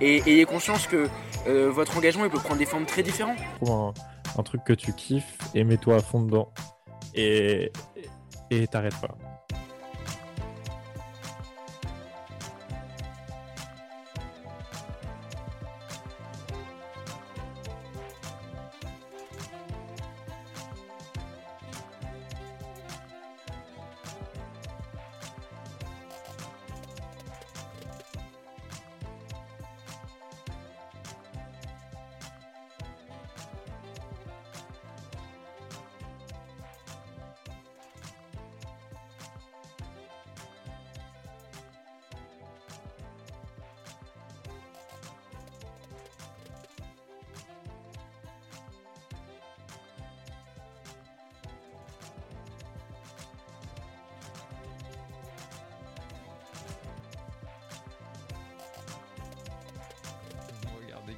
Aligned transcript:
et 0.00 0.22
ayez 0.26 0.44
conscience 0.44 0.86
que 0.86 1.08
euh, 1.46 1.70
votre 1.70 1.96
engagement 1.96 2.24
il 2.24 2.30
peut 2.30 2.38
prendre 2.38 2.58
des 2.58 2.66
formes 2.66 2.86
très 2.86 3.02
différentes. 3.02 3.38
Trouve 3.60 3.92
un, 4.38 4.42
truc 4.42 4.64
que 4.64 4.72
tu 4.72 4.92
kiffes 4.92 5.38
et 5.54 5.64
mets-toi 5.64 5.96
à 5.96 6.00
fond 6.00 6.22
dedans. 6.22 6.52
Et 7.14 7.70
t'arrêtes 8.70 8.98
pas. 9.00 9.16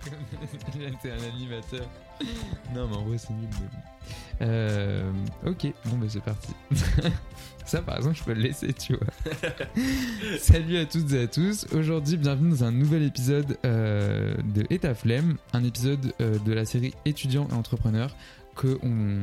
T'es 1.02 1.10
un 1.10 1.34
animateur. 1.34 1.88
Non, 2.74 2.88
mais 2.88 2.96
en 2.96 3.04
vrai, 3.04 3.18
c'est 3.18 3.32
nul. 3.32 3.48
Euh, 4.40 5.10
ok, 5.46 5.72
bon, 5.86 5.96
bah 5.98 6.06
c'est 6.08 6.22
parti. 6.22 6.52
Ça, 7.64 7.80
par 7.80 7.96
exemple, 7.96 8.16
je 8.16 8.24
peux 8.24 8.34
le 8.34 8.42
laisser, 8.42 8.72
tu 8.72 8.96
vois. 8.96 9.06
Salut 10.38 10.78
à 10.78 10.86
toutes 10.86 11.12
et 11.12 11.22
à 11.22 11.26
tous. 11.28 11.66
Aujourd'hui, 11.72 12.16
bienvenue 12.16 12.50
dans 12.50 12.64
un 12.64 12.72
nouvel 12.72 13.04
épisode 13.04 13.56
euh, 13.64 14.34
de 14.54 14.66
Et 14.70 14.80
flemme, 14.94 15.36
un 15.52 15.62
épisode 15.62 16.12
euh, 16.20 16.38
de 16.40 16.52
la 16.52 16.64
série 16.64 16.92
Étudiants 17.04 17.46
et 17.50 17.54
entrepreneurs 17.54 18.16
que, 18.54 18.78
on, 18.82 19.22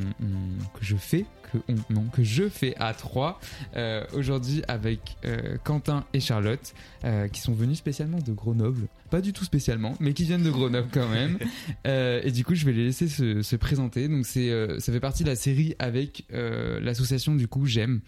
que 0.74 0.84
je 0.84 0.96
fais 0.96 1.26
que, 1.52 1.58
non, 1.90 2.06
que 2.06 2.24
je 2.24 2.50
fais 2.50 2.76
à 2.78 2.94
3 2.94 3.40
euh, 3.76 4.06
aujourd'hui 4.14 4.64
avec 4.68 5.18
euh, 5.26 5.58
Quentin 5.64 6.06
et 6.14 6.20
Charlotte 6.20 6.74
euh, 7.04 7.28
qui 7.28 7.42
sont 7.42 7.54
venus 7.54 7.78
spécialement 7.78 8.20
de 8.20 8.32
Grenoble. 8.34 8.88
Pas 9.10 9.22
du 9.22 9.34
tout 9.34 9.44
spécialement, 9.44 9.96
mais 10.00 10.14
qui 10.14 10.24
viennent 10.24 10.44
de 10.44 10.50
Grenoble 10.50 10.90
quand 10.92 11.08
même. 11.10 11.38
et 11.86 12.32
du 12.32 12.44
coup, 12.44 12.56
je 12.56 12.66
vais 12.66 12.74
les 12.74 12.86
laisser 12.86 13.08
se, 13.08 13.42
se 13.42 13.56
présenter. 13.56 14.08
Donc, 14.08 14.26
c'est, 14.26 14.50
ça 14.80 14.92
fait 14.92 15.00
partie 15.00 15.24
de 15.24 15.30
la 15.30 15.36
série 15.36 15.76
avec 15.80 16.26
l'association 16.30 17.36
du 17.36 17.48
coup 17.48 17.66
J'aime, 17.66 18.02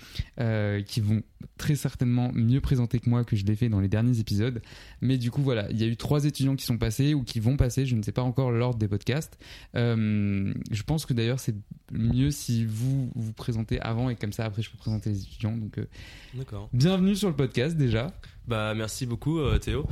qui 0.86 1.02
vont 1.02 1.24
très 1.58 1.76
certainement 1.76 2.32
mieux 2.34 2.62
présenter 2.62 3.00
que 3.00 3.10
moi 3.10 3.24
que 3.24 3.36
je 3.36 3.46
l'ai 3.46 3.56
fait 3.56 3.70
dans 3.70 3.80
les 3.80 3.88
derniers 3.88 4.20
épisodes. 4.20 4.62
Mais 5.02 5.18
du 5.18 5.32
coup, 5.32 5.42
voilà, 5.42 5.70
il 5.72 5.80
y 5.80 5.84
a 5.84 5.88
eu 5.88 5.98
trois 5.98 6.26
étudiants 6.26 6.56
qui 6.56 6.66
sont 6.66 6.78
passés 6.78 7.14
ou 7.14 7.24
qui 7.24 7.40
vont 7.40 7.58
passer. 7.58 7.86
Je 7.86 7.96
ne 7.96 8.04
sais 8.04 8.12
pas 8.12 8.24
encore 8.24 8.52
l'ordre 8.52 8.78
des 8.78 8.88
podcasts. 8.88 9.38
je 9.74 10.84
pense 10.86 11.06
que 11.06 11.14
d'ailleurs, 11.14 11.40
c'est 11.40 11.56
mieux 11.92 12.32
si 12.32 12.66
vous 12.66 13.12
vous 13.16 13.34
présenter 13.34 13.80
avant 13.82 14.10
et 14.10 14.16
comme 14.16 14.34
ça 14.34 14.46
après 14.46 14.62
je 14.62 14.72
peux 14.72 14.78
présenter 14.78 15.10
les 15.10 15.22
étudiants. 15.24 15.56
Donc, 15.56 15.78
euh, 15.78 15.86
D'accord. 16.34 16.70
bienvenue 16.74 17.16
sur 17.16 17.30
le 17.30 17.36
podcast 17.36 17.76
déjà. 17.78 18.14
Bah 18.48 18.74
merci 18.76 19.06
beaucoup 19.06 19.40
euh, 19.40 19.58
Théo. 19.58 19.86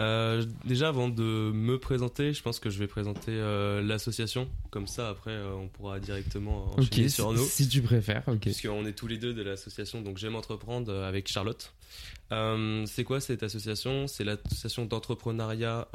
Euh, 0.00 0.44
déjà, 0.64 0.88
avant 0.88 1.08
de 1.08 1.52
me 1.54 1.78
présenter, 1.78 2.32
je 2.32 2.42
pense 2.42 2.58
que 2.58 2.70
je 2.70 2.78
vais 2.78 2.86
présenter 2.86 3.36
l'association. 3.82 4.48
Comme 4.70 4.86
ça, 4.86 5.08
après, 5.08 5.36
on 5.56 5.68
pourra 5.68 6.00
directement 6.00 6.70
enchaîner 6.78 7.08
sur 7.08 7.32
nous. 7.32 7.44
Si 7.44 7.68
tu 7.68 7.82
préfères, 7.82 8.24
ok. 8.26 8.40
Puisqu'on 8.40 8.86
est 8.86 8.92
tous 8.92 9.06
les 9.06 9.18
deux 9.18 9.34
de 9.34 9.42
l'association, 9.42 10.02
donc 10.02 10.18
j'aime 10.18 10.34
entreprendre 10.34 10.92
avec 10.92 11.28
Charlotte. 11.28 11.72
c'est 12.30 13.04
quoi 13.04 13.20
cette 13.20 13.42
association? 13.42 14.06
C'est 14.06 14.24
l'association 14.24 14.84
d'entrepreneuriat 14.84 15.88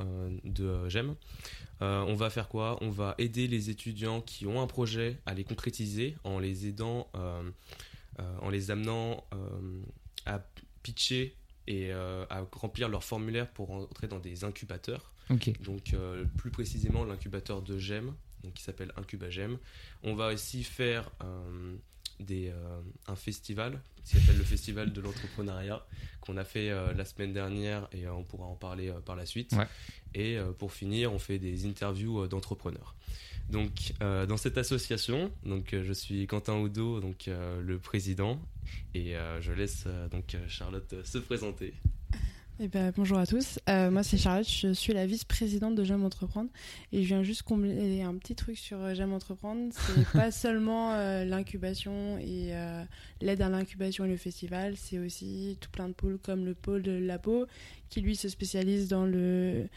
de 0.43 0.87
J'aime. 0.87 1.15
Euh, 1.81 2.03
on 2.07 2.15
va 2.15 2.29
faire 2.29 2.49
quoi? 2.49 2.77
On 2.81 2.89
va 2.89 3.15
aider 3.17 3.47
les 3.47 3.69
étudiants 3.69 4.21
qui 4.21 4.45
ont 4.45 4.61
un 4.61 4.67
projet 4.67 5.17
à 5.25 5.33
les 5.33 5.43
concrétiser 5.43 6.17
en 6.23 6.39
les 6.39 6.67
aidant, 6.67 7.07
euh, 7.15 7.41
euh, 8.19 8.37
en 8.41 8.49
les 8.49 8.71
amenant 8.71 9.23
à 10.25 10.41
pitcher 10.83 11.35
et 11.69 11.91
à 11.91 12.45
remplir 12.51 12.89
leur 12.89 13.03
formulaire 13.03 13.47
pour 13.47 13.71
entrer 13.71 14.07
dans 14.07 14.19
des 14.19 14.43
incubateurs. 14.43 15.13
Donc 15.61 15.95
plus 16.35 16.49
précisément 16.49 17.05
l'incubateur 17.05 17.61
de 17.61 17.77
GEM, 17.77 18.13
qui 18.55 18.63
s'appelle 18.63 18.91
IncubaGEM. 18.97 19.57
On 20.03 20.15
va 20.15 20.33
aussi 20.33 20.63
faire 20.63 21.11
des, 22.19 22.51
un 23.07 23.15
festival 23.15 23.79
qui 24.03 24.17
s'appelle 24.17 24.37
le 24.37 24.43
Festival 24.43 24.91
de 24.91 24.99
l'entrepreneuriat 24.99 25.85
qu'on 26.21 26.37
a 26.37 26.43
fait 26.43 26.71
la 26.95 27.05
semaine 27.05 27.33
dernière 27.33 27.87
et 27.91 28.07
on 28.07 28.23
pourra 28.23 28.47
en 28.47 28.55
parler 28.55 28.91
par 29.05 29.15
la 29.15 29.27
suite. 29.27 29.53
Et 30.13 30.37
euh, 30.37 30.51
pour 30.51 30.73
finir, 30.73 31.13
on 31.13 31.19
fait 31.19 31.39
des 31.39 31.65
interviews 31.65 32.23
euh, 32.23 32.27
d'entrepreneurs. 32.27 32.95
Donc, 33.49 33.93
euh, 34.01 34.25
dans 34.25 34.37
cette 34.37 34.57
association, 34.57 35.31
donc, 35.43 35.69
je 35.71 35.93
suis 35.93 36.27
Quentin 36.27 36.57
Oudot, 36.59 36.99
donc, 36.99 37.29
le 37.29 37.79
président, 37.79 38.39
et 38.93 39.15
je 39.41 39.51
laisse 39.51 39.85
donc, 40.11 40.35
Charlotte 40.47 40.95
se 41.03 41.17
présenter. 41.17 41.73
Eh 42.61 42.67
ben, 42.67 42.91
bonjour 42.93 43.17
à 43.17 43.25
tous, 43.25 43.57
moi 43.67 44.03
c'est 44.03 44.17
Charlotte, 44.17 44.45
je 44.45 44.73
suis 44.73 44.91
la 44.91 45.05
vice-présidente 45.05 45.75
de 45.75 45.83
J'aime 45.85 46.03
entreprendre 46.03 46.49
et 46.91 47.03
je 47.03 47.07
viens 47.07 47.23
juste 47.23 47.43
combler 47.43 48.01
un 48.01 48.13
petit 48.15 48.35
truc 48.35 48.57
sur 48.57 48.93
J'aime 48.93 49.13
entreprendre. 49.13 49.71
C'est 49.71 50.05
pas 50.13 50.29
seulement 50.29 50.93
l'incubation 51.23 52.17
et 52.17 52.51
l'aide 53.21 53.41
à 53.41 53.47
l'incubation 53.47 54.03
et 54.03 54.09
le 54.09 54.17
festival, 54.17 54.75
c'est 54.75 54.99
aussi 54.99 55.57
tout 55.61 55.69
plein 55.71 55.87
de 55.87 55.93
pôles 55.93 56.19
comme 56.19 56.43
le 56.43 56.53
pôle 56.53 56.81
de 56.81 56.91
Labo 56.91 57.45
qui 57.89 58.01
lui 58.01 58.17
se 58.17 58.27
spécialise 58.27 58.89
dans 58.89 59.05
le 59.05 59.69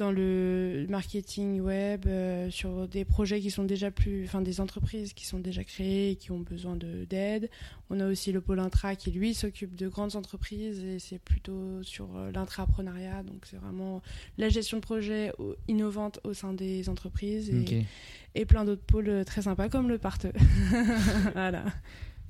dans 0.00 0.10
le 0.10 0.86
marketing 0.88 1.60
web, 1.60 2.06
euh, 2.06 2.50
sur 2.50 2.88
des 2.88 3.04
projets 3.04 3.38
qui 3.40 3.50
sont 3.50 3.64
déjà 3.64 3.90
plus, 3.90 4.24
enfin 4.24 4.40
des 4.40 4.60
entreprises 4.60 5.12
qui 5.12 5.26
sont 5.26 5.38
déjà 5.38 5.62
créées 5.62 6.12
et 6.12 6.16
qui 6.16 6.32
ont 6.32 6.38
besoin 6.38 6.76
d'aide. 6.76 7.50
On 7.90 8.00
a 8.00 8.06
aussi 8.06 8.32
le 8.32 8.40
pôle 8.40 8.60
intra 8.60 8.96
qui 8.96 9.10
lui 9.10 9.34
s'occupe 9.34 9.74
de 9.74 9.88
grandes 9.88 10.16
entreprises 10.16 10.82
et 10.82 10.98
c'est 10.98 11.18
plutôt 11.18 11.82
sur 11.82 12.16
euh, 12.16 12.32
l'intrapreneuriat, 12.32 13.22
donc 13.22 13.44
c'est 13.44 13.58
vraiment 13.58 14.00
la 14.38 14.48
gestion 14.48 14.78
de 14.78 14.82
projets 14.82 15.32
innovantes 15.68 16.18
au 16.24 16.32
sein 16.32 16.54
des 16.54 16.88
entreprises 16.88 17.50
et, 17.50 17.84
et 18.34 18.46
plein 18.46 18.64
d'autres 18.64 18.82
pôles 18.82 19.24
très 19.26 19.42
sympas 19.42 19.68
comme 19.68 19.88
le 19.88 19.98
Parteux. 19.98 20.32
voilà. 21.34 21.64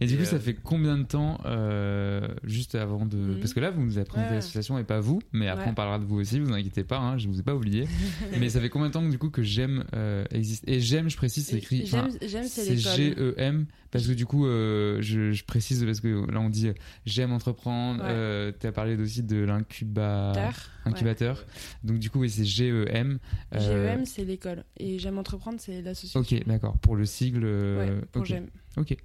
Et 0.03 0.07
du 0.07 0.15
Et, 0.15 0.17
coup, 0.19 0.25
ça 0.25 0.37
euh, 0.37 0.41
fait 0.41 0.55
combien 0.55 0.97
de 0.97 1.03
temps, 1.05 1.39
euh, 1.45 2.27
juste 2.45 2.75
avant 2.75 3.05
de. 3.05 3.17
Mhm. 3.17 3.39
Parce 3.41 3.53
que 3.53 3.61
là, 3.61 3.71
vous 3.71 3.83
nous 3.83 3.99
avez 3.99 4.07
présenté 4.07 4.31
Ouais. 4.31 4.37
l'association 4.37 4.79
et 4.79 4.85
pas 4.85 5.01
vous, 5.01 5.21
mais 5.33 5.49
après, 5.49 5.65
Ouais. 5.67 5.71
on 5.73 5.75
parlera 5.75 5.99
de 5.99 6.05
vous 6.05 6.17
aussi, 6.21 6.41
vous 6.41 6.53
inquiétez 6.53 6.85
pas, 6.85 6.99
hein, 6.99 7.19
je 7.19 7.29
vous 7.29 7.39
ai 7.39 7.43
pas 7.43 7.55
oublié. 7.55 7.85
mais 8.41 8.49
ça 8.49 8.61
fait 8.61 8.71
combien 8.71 8.89
de 8.89 8.93
temps 8.95 9.07
du 9.07 9.19
coup 9.19 9.29
que 9.31 9.43
j'aime 9.43 9.85
euh, 9.95 10.25
existe? 10.31 10.65
Et 10.67 10.81
j'aime, 10.81 11.11
je 11.11 11.17
précise, 11.19 11.47
c'est 11.47 11.59
écrit. 11.59 11.85
J'aime- 11.87 12.45
c'est. 12.47 12.77
G-E-M, 12.77 13.67
parce 13.91 14.07
que 14.07 14.13
du 14.13 14.25
coup, 14.27 14.47
euh, 14.47 14.99
je, 15.03 15.33
je 15.33 15.45
précise, 15.45 15.85
parce 15.85 16.01
que 16.01 16.31
là, 16.33 16.41
on 16.41 16.49
dit 16.49 16.71
j'aime 17.05 17.33
entreprendre, 17.33 18.03
Ouais. 18.03 18.55
tu 18.59 18.67
as 18.67 18.73
parlé 18.73 18.97
aussi 18.97 19.23
de 19.23 19.37
l'incubateur. 19.45 20.55
Incubateur. 20.87 21.45
Donc, 21.85 21.99
du 21.99 22.09
coup, 22.09 22.21
oui, 22.21 22.31
c'est 22.31 22.45
G-E-M. 22.45 23.19
euh, 23.55 23.59
GEM, 23.95 24.07
c'est 24.07 24.25
l'école. 24.25 24.65
Et 24.79 24.99
J'aime 24.99 25.19
entreprendre, 25.19 25.59
c'est 25.61 25.83
l'association. 25.83 26.21
Ok, 26.21 26.47
d'accord, 26.47 26.79
pour 26.79 26.97
le 26.97 27.05
sigle. 27.05 27.43
euh, 27.45 27.99
Ouais, 28.01 28.07
pour 28.13 28.25
j'aime. 28.25 28.47
Ok. 28.77 28.97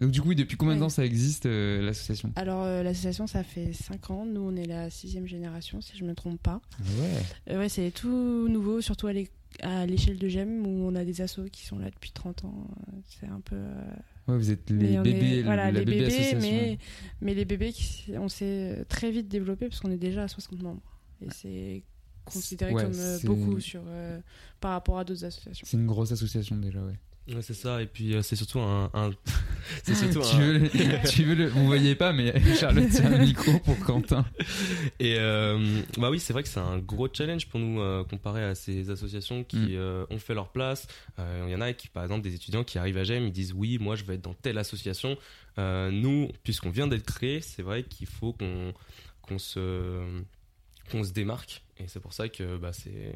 Donc, 0.00 0.10
du 0.12 0.22
coup, 0.22 0.34
depuis 0.34 0.56
combien 0.56 0.74
de 0.74 0.80
Ouais. 0.80 0.86
temps 0.86 0.88
ça 0.90 1.04
existe, 1.04 1.46
euh, 1.46 1.82
l'association? 1.82 2.32
Alors, 2.36 2.62
euh, 2.64 2.82
l'association, 2.82 3.26
ça 3.26 3.42
fait 3.44 3.72
5 3.72 4.10
ans. 4.10 4.24
Nous, 4.24 4.40
on 4.40 4.56
est 4.56 4.66
la 4.66 4.88
sixième 4.90 5.26
génération, 5.26 5.80
si 5.80 5.96
je 5.96 6.04
me 6.04 6.14
trompe 6.14 6.40
pas. 6.42 6.60
Ouais. 6.80 7.52
Euh, 7.54 7.58
ouais, 7.58 7.68
c'est 7.68 7.90
tout 7.90 8.48
nouveau, 8.48 8.80
surtout 8.80 9.08
à 9.08 9.12
l'é- 9.12 9.30
à 9.62 9.84
l'échelle 9.84 10.16
de 10.18 10.28
GEM, 10.28 10.64
où 10.66 10.86
on 10.88 10.94
a 10.94 11.04
des 11.04 11.20
assos 11.20 11.44
qui 11.52 11.66
sont 11.66 11.78
là 11.78 11.90
depuis 11.90 12.12
30 12.12 12.44
ans. 12.44 12.66
C'est 13.08 13.26
un 13.26 13.40
peu... 13.40 13.56
Ouais, 14.28 14.36
vous 14.38 14.50
êtes 14.50 14.70
les 14.70 14.96
bébés, 14.98 15.38
est- 15.38 15.42
voilà, 15.42 15.70
la 15.70 15.80
les 15.80 15.84
bébé 15.84 16.06
bébés, 16.06 16.34
mais, 16.40 16.78
mais 17.20 17.34
les 17.34 17.44
bébés, 17.44 17.72
qui, 17.72 18.12
on 18.16 18.28
s'est 18.28 18.84
très 18.88 19.10
vite 19.10 19.28
développé 19.28 19.68
parce 19.68 19.80
qu'on 19.80 19.90
est 19.90 19.96
déjà 19.98 20.22
à 20.22 20.28
60 20.28 20.62
membres. 20.62 20.82
Et 21.20 21.26
c'est 21.30 21.82
considéré 22.24 22.72
Ouais, 22.72 22.84
comme 22.84 22.92
beaucoup 23.24 23.60
sur, 23.60 23.82
par 24.60 24.70
rapport 24.72 24.98
à 24.98 25.04
d'autres 25.04 25.24
associations. 25.24 25.66
C'est 25.68 25.76
une 25.76 25.86
grosse 25.86 26.12
association 26.12 26.56
déjà, 26.56 26.80
ouais. 26.82 26.98
Ouais, 27.32 27.42
c'est 27.42 27.54
ça. 27.54 27.80
Et 27.80 27.86
puis 27.86 28.14
euh, 28.14 28.22
c'est 28.22 28.34
surtout 28.36 28.58
un. 28.60 28.90
un- 28.92 29.10
c'est 29.84 29.94
surtout 29.94 30.20
tu, 30.28 30.36
un- 30.36 30.38
veux 30.40 30.58
le- 30.58 31.08
tu 31.08 31.22
veux 31.24 31.34
le. 31.34 31.48
Vous 31.48 31.64
voyez 31.66 31.94
pas, 31.94 32.12
mais 32.12 32.32
Charlotte 32.56 32.88
tient 32.90 33.12
un 33.12 33.18
micro 33.18 33.58
pour 33.60 33.78
Quentin. 33.80 34.24
Et 34.98 35.16
euh, 35.18 35.80
bah 35.96 36.10
oui, 36.10 36.18
c'est 36.18 36.32
vrai 36.32 36.42
que 36.42 36.48
c'est 36.48 36.58
un 36.60 36.78
gros 36.78 37.08
challenge 37.12 37.46
pour 37.48 37.60
nous 37.60 37.80
euh, 37.80 38.02
comparé 38.04 38.42
à 38.44 38.54
ces 38.54 38.90
associations 38.90 39.44
qui 39.44 39.76
Mm. 39.76 40.06
ont 40.10 40.18
fait 40.18 40.34
leur 40.34 40.50
place. 40.50 40.86
Il 41.18 41.50
y 41.50 41.54
en 41.54 41.60
a 41.60 41.72
qui, 41.72 41.88
par 41.88 42.02
exemple, 42.02 42.22
des 42.22 42.34
étudiants 42.34 42.64
qui 42.64 42.78
arrivent 42.78 42.98
à 42.98 43.04
GEM, 43.04 43.24
ils 43.26 43.32
disent 43.32 43.52
oui, 43.52 43.78
moi 43.78 43.94
je 43.94 44.04
vais 44.04 44.14
être 44.14 44.22
dans 44.22 44.34
telle 44.34 44.58
association. 44.58 45.16
Nous, 45.58 46.30
puisqu'on 46.42 46.70
vient 46.70 46.86
d'être 46.88 47.06
créé, 47.06 47.40
c'est 47.40 47.62
vrai 47.62 47.82
qu'il 47.84 48.06
faut 48.06 48.32
qu'on 48.32 48.72
qu'on 49.22 49.38
se 49.38 50.00
qu'on 50.90 51.04
se 51.04 51.12
démarque. 51.12 51.62
Et 51.78 51.84
c'est 51.86 52.00
pour 52.00 52.12
ça 52.12 52.28
que 52.28 52.56
bah, 52.56 52.72
c'est 52.72 53.12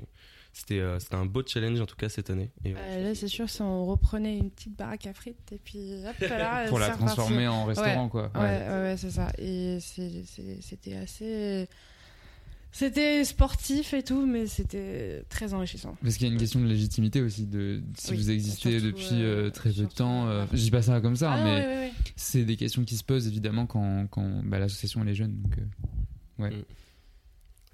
c'était 0.55 0.79
euh, 0.79 0.99
c'était 1.01 1.17
un 1.17 1.27
beau 1.27 1.43
challenge 1.47 1.81
en 1.81 1.87
tout 1.87 1.97
cas 1.97 2.09
cette 2.09 2.31
année. 2.31 2.51
Et, 2.65 2.75
Euh, 2.75 3.09
là, 3.09 3.15
c'est 3.15 3.29
sûr, 3.29 3.51
si 3.51 3.61
on 3.61 3.85
reprenait 3.85 4.39
une 4.39 4.51
petite 4.51 4.75
baraque 4.77 5.07
à 5.07 5.13
frites 5.13 5.53
et 5.53 5.59
puis 5.63 5.95
hop 6.09 6.29
là, 6.31 6.65
Pour 6.69 6.79
la 6.79 6.91
transformer 6.91 7.47
en 7.49 7.65
restaurant, 7.67 8.05
Ouais. 8.05 8.11
quoi. 8.11 8.31
Ouais, 8.35 8.41
Ouais. 8.41 8.69
ouais, 8.69 8.69
ouais, 8.83 8.95
c'est 8.97 9.11
ça. 9.11 9.31
Et 9.39 9.79
c'était 9.81 10.95
assez. 10.97 11.69
C'était 12.77 13.23
sportif 13.25 13.95
et 13.95 14.03
tout, 14.03 14.27
mais 14.27 14.49
c'était 14.49 15.23
très 15.29 15.55
enrichissant. 15.55 15.97
Parce 16.03 16.17
qu'il 16.17 16.27
y 16.27 16.31
a 16.31 16.33
une 16.33 16.41
question 16.41 16.59
de 16.61 16.67
légitimité 16.67 17.21
aussi, 17.23 17.47
de 17.47 17.81
si 17.97 18.11
Oui, 18.11 18.17
vous 18.17 18.31
existez 18.33 18.81
surtout, 18.81 18.87
depuis 18.87 19.23
euh, 19.23 19.51
très 19.51 19.71
peu 19.71 19.83
de 19.83 19.87
temps. 19.87 20.27
euh, 20.27 20.45
je 20.53 20.57
dis 20.57 20.71
pas 20.73 20.83
ça 20.83 21.01
comme 21.01 21.15
ça, 21.15 21.35
Ah 21.35 21.45
mais 21.45 21.61
oui, 21.65 21.73
oui, 21.85 21.93
oui. 22.05 22.13
c'est 22.17 22.43
des 22.45 22.57
questions 22.57 22.83
qui 22.85 22.97
se 22.97 23.05
posent 23.05 23.29
évidemment 23.29 23.67
quand, 23.67 24.09
quand 24.09 24.43
bah, 24.45 24.59
l'association 24.59 25.03
elle 25.03 25.09
est 25.11 25.15
jeune. 25.15 25.41
Donc, 25.41 25.53
euh, 25.59 26.43
ouais. 26.43 26.65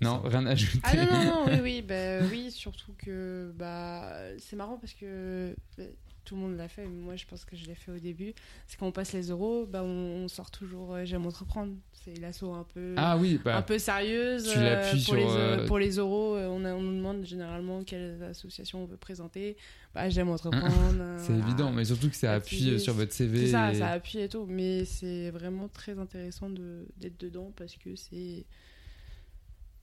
Non, 0.00 0.20
rien 0.25 0.47
à 0.47 0.50
ajouter. 0.50 0.81
Ah 0.82 0.97
non, 0.97 1.05
non, 1.05 1.25
non, 1.25 1.44
oui, 1.49 1.58
oui, 1.62 1.82
bah, 1.87 2.20
oui, 2.31 2.50
surtout 2.50 2.93
que 2.99 3.52
bah, 3.56 4.12
c'est 4.38 4.56
marrant 4.56 4.79
parce 4.79 4.94
que 4.94 5.55
bah, 5.76 5.85
tout 6.25 6.37
le 6.37 6.43
monde 6.43 6.56
l'a 6.56 6.69
fait, 6.69 6.82
mais 6.85 7.00
moi 7.02 7.17
je 7.17 7.25
pense 7.26 7.44
que 7.44 7.56
je 7.56 7.64
l'ai 7.67 7.75
fait 7.75 7.91
au 7.91 7.99
début. 7.99 8.32
C'est 8.67 8.79
quand 8.79 8.87
on 8.87 8.93
passe 8.93 9.12
les 9.12 9.31
euros, 9.31 9.67
bah, 9.67 9.82
on, 9.82 10.25
on 10.25 10.29
sort 10.29 10.50
toujours 10.50 10.94
euh, 10.94 11.05
J'aime 11.05 11.26
entreprendre. 11.26 11.73
C'est 12.05 12.19
l'asso 12.19 12.44
un 12.44 12.64
peu, 12.73 12.94
Ah 12.97 13.19
oui, 13.19 13.38
bah, 13.44 13.56
un 13.58 13.62
peu 13.62 13.79
sérieuse. 13.79 14.50
tu 14.50 14.58
l'appuies 14.58 15.05
pour, 15.05 15.05
sur, 15.05 15.14
les, 15.17 15.25
euh, 15.25 15.58
euh, 15.58 15.67
pour 15.67 15.79
les 15.79 15.97
euros, 15.99 16.35
euh, 16.37 16.46
on, 16.49 16.64
a- 16.64 16.73
on 16.73 16.81
nous 16.81 16.96
demande 16.96 17.26
généralement 17.26 17.85
quelle 17.85 18.23
association 18.23 18.85
on 18.85 18.87
veut 18.87 18.96
présenter. 18.96 19.56
Bah, 19.94 20.08
J'aime 20.08 20.29
entreprendre. 20.31 20.70
euh, 20.99 21.19
C'est 21.19 21.32
voilà. 21.32 21.46
évident, 21.46 21.73
mais 21.73 21.85
surtout 21.85 22.08
que 22.08 22.17
ça 22.17 22.32
appuie 22.35 22.81
sur 22.81 22.94
votre 22.94 23.12
CV. 23.12 23.46
C'est 23.46 23.53
ça, 23.53 23.73
et- 23.73 23.75
ça 23.75 23.88
appuie 23.88 24.20
et 24.20 24.29
tout. 24.31 24.46
Mais 24.49 24.87
c'est 24.87 25.31
vraiment 25.31 25.69
très 25.69 25.99
intéressant 25.99 26.49
de- 26.49 26.87
d'être 26.96 27.20
dedans 27.20 27.53
parce 27.56 27.76
que 27.76 27.94
c'est. 27.96 28.46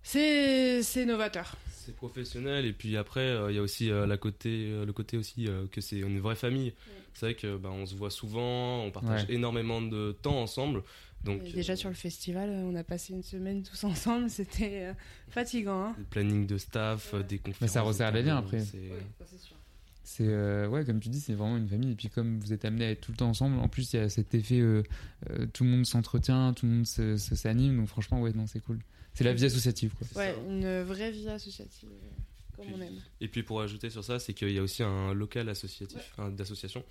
C'est 0.03 0.83
c'est 0.83 1.05
novateur. 1.05 1.55
C'est 1.71 1.95
professionnel 1.95 2.65
et 2.65 2.73
puis 2.73 2.97
après 2.97 3.21
euh, 3.21 3.51
il 3.51 3.55
y 3.55 3.59
a 3.59 3.61
aussi 3.61 3.89
euh, 3.91 4.05
la 4.05 4.17
côté, 4.17 4.67
euh, 4.69 4.85
le 4.85 4.91
côté 4.93 5.17
aussi 5.17 5.47
euh, 5.47 5.67
que 5.71 5.79
c'est 5.81 5.99
une 5.99 6.19
vraie 6.19 6.35
famille. 6.35 6.73
C'est 7.13 7.27
vrai 7.27 7.35
que 7.35 7.57
bah, 7.57 7.69
on 7.71 7.85
se 7.85 7.95
voit 7.95 8.11
souvent, 8.11 8.83
on 8.83 8.91
partage 8.91 9.23
Ouais. 9.23 9.33
énormément 9.35 9.81
de 9.81 10.15
temps 10.21 10.39
ensemble. 10.41 10.83
Donc 11.23 11.41
Et 11.45 11.51
déjà 11.51 11.75
sur 11.75 11.89
le 11.89 11.95
festival, 11.95 12.49
on 12.49 12.75
a 12.75 12.83
passé 12.83 13.13
une 13.13 13.23
semaine 13.23 13.63
tous 13.63 13.83
ensemble, 13.85 14.29
c'était 14.29 14.83
euh, 14.83 14.93
fatigant. 15.29 15.85
Hein 15.85 15.95
le 15.97 16.03
planning 16.03 16.45
de 16.45 16.57
staff, 16.57 17.15
des 17.27 17.37
conférences. 17.39 17.61
Mais 17.61 17.67
ça 17.67 17.81
resserre 17.81 18.11
les 18.11 18.21
liens 18.21 18.41
des 18.41 18.47
après. 18.47 18.59
c'est- 18.59 18.91
C'est 20.03 20.27
euh, 20.27 20.67
ouais, 20.69 20.85
comme 20.85 20.99
tu 21.01 21.09
dis, 21.09 21.19
c'est 21.19 21.33
vraiment 21.33 21.57
une 21.57 21.67
famille. 21.67 21.91
Et 21.91 21.95
puis 21.95 22.09
comme 22.09 22.39
vous 22.39 22.53
êtes 22.53 22.63
amenés 22.65 22.85
à 22.85 22.91
être 22.91 23.01
tout 23.01 23.11
le 23.11 23.17
temps 23.17 23.29
ensemble, 23.29 23.59
en 23.59 23.67
plus 23.67 23.91
il 23.93 23.97
y 23.97 23.99
a 23.99 24.09
cet 24.09 24.33
effet, 24.35 24.59
euh, 24.59 24.83
euh, 25.31 25.45
tout 25.51 25.63
le 25.63 25.69
monde 25.71 25.85
s'entretient, 25.85 26.53
tout 26.53 26.65
le 26.65 26.71
monde 26.73 26.85
se, 26.85 27.17
se- 27.17 27.35
s'anime. 27.35 27.77
Donc 27.77 27.87
franchement, 27.87 28.21
ouais, 28.21 28.31
non, 28.33 28.45
c'est 28.47 28.59
cool. 28.61 28.79
C'est 29.17 29.23
la 29.23 29.33
vie 29.33 29.45
associative, 29.45 29.93
quoi. 29.97 30.07
Ouais, 30.21 30.35
une 30.47 30.81
vraie 30.83 31.11
vie 31.11 31.27
associative, 31.29 31.89
comme 32.55 32.65
on 32.75 32.81
aime. 32.81 33.01
Et 33.21 33.27
puis 33.27 33.43
pour 33.43 33.61
ajouter 33.61 33.89
sur 33.89 34.03
ça, 34.03 34.19
c'est 34.19 34.33
qu'il 34.33 34.51
y 34.51 34.59
a 34.59 34.61
aussi 34.63 34.83
un 34.83 35.13
local 35.13 35.49
associatif, 35.49 36.15
d'association. 36.31 36.83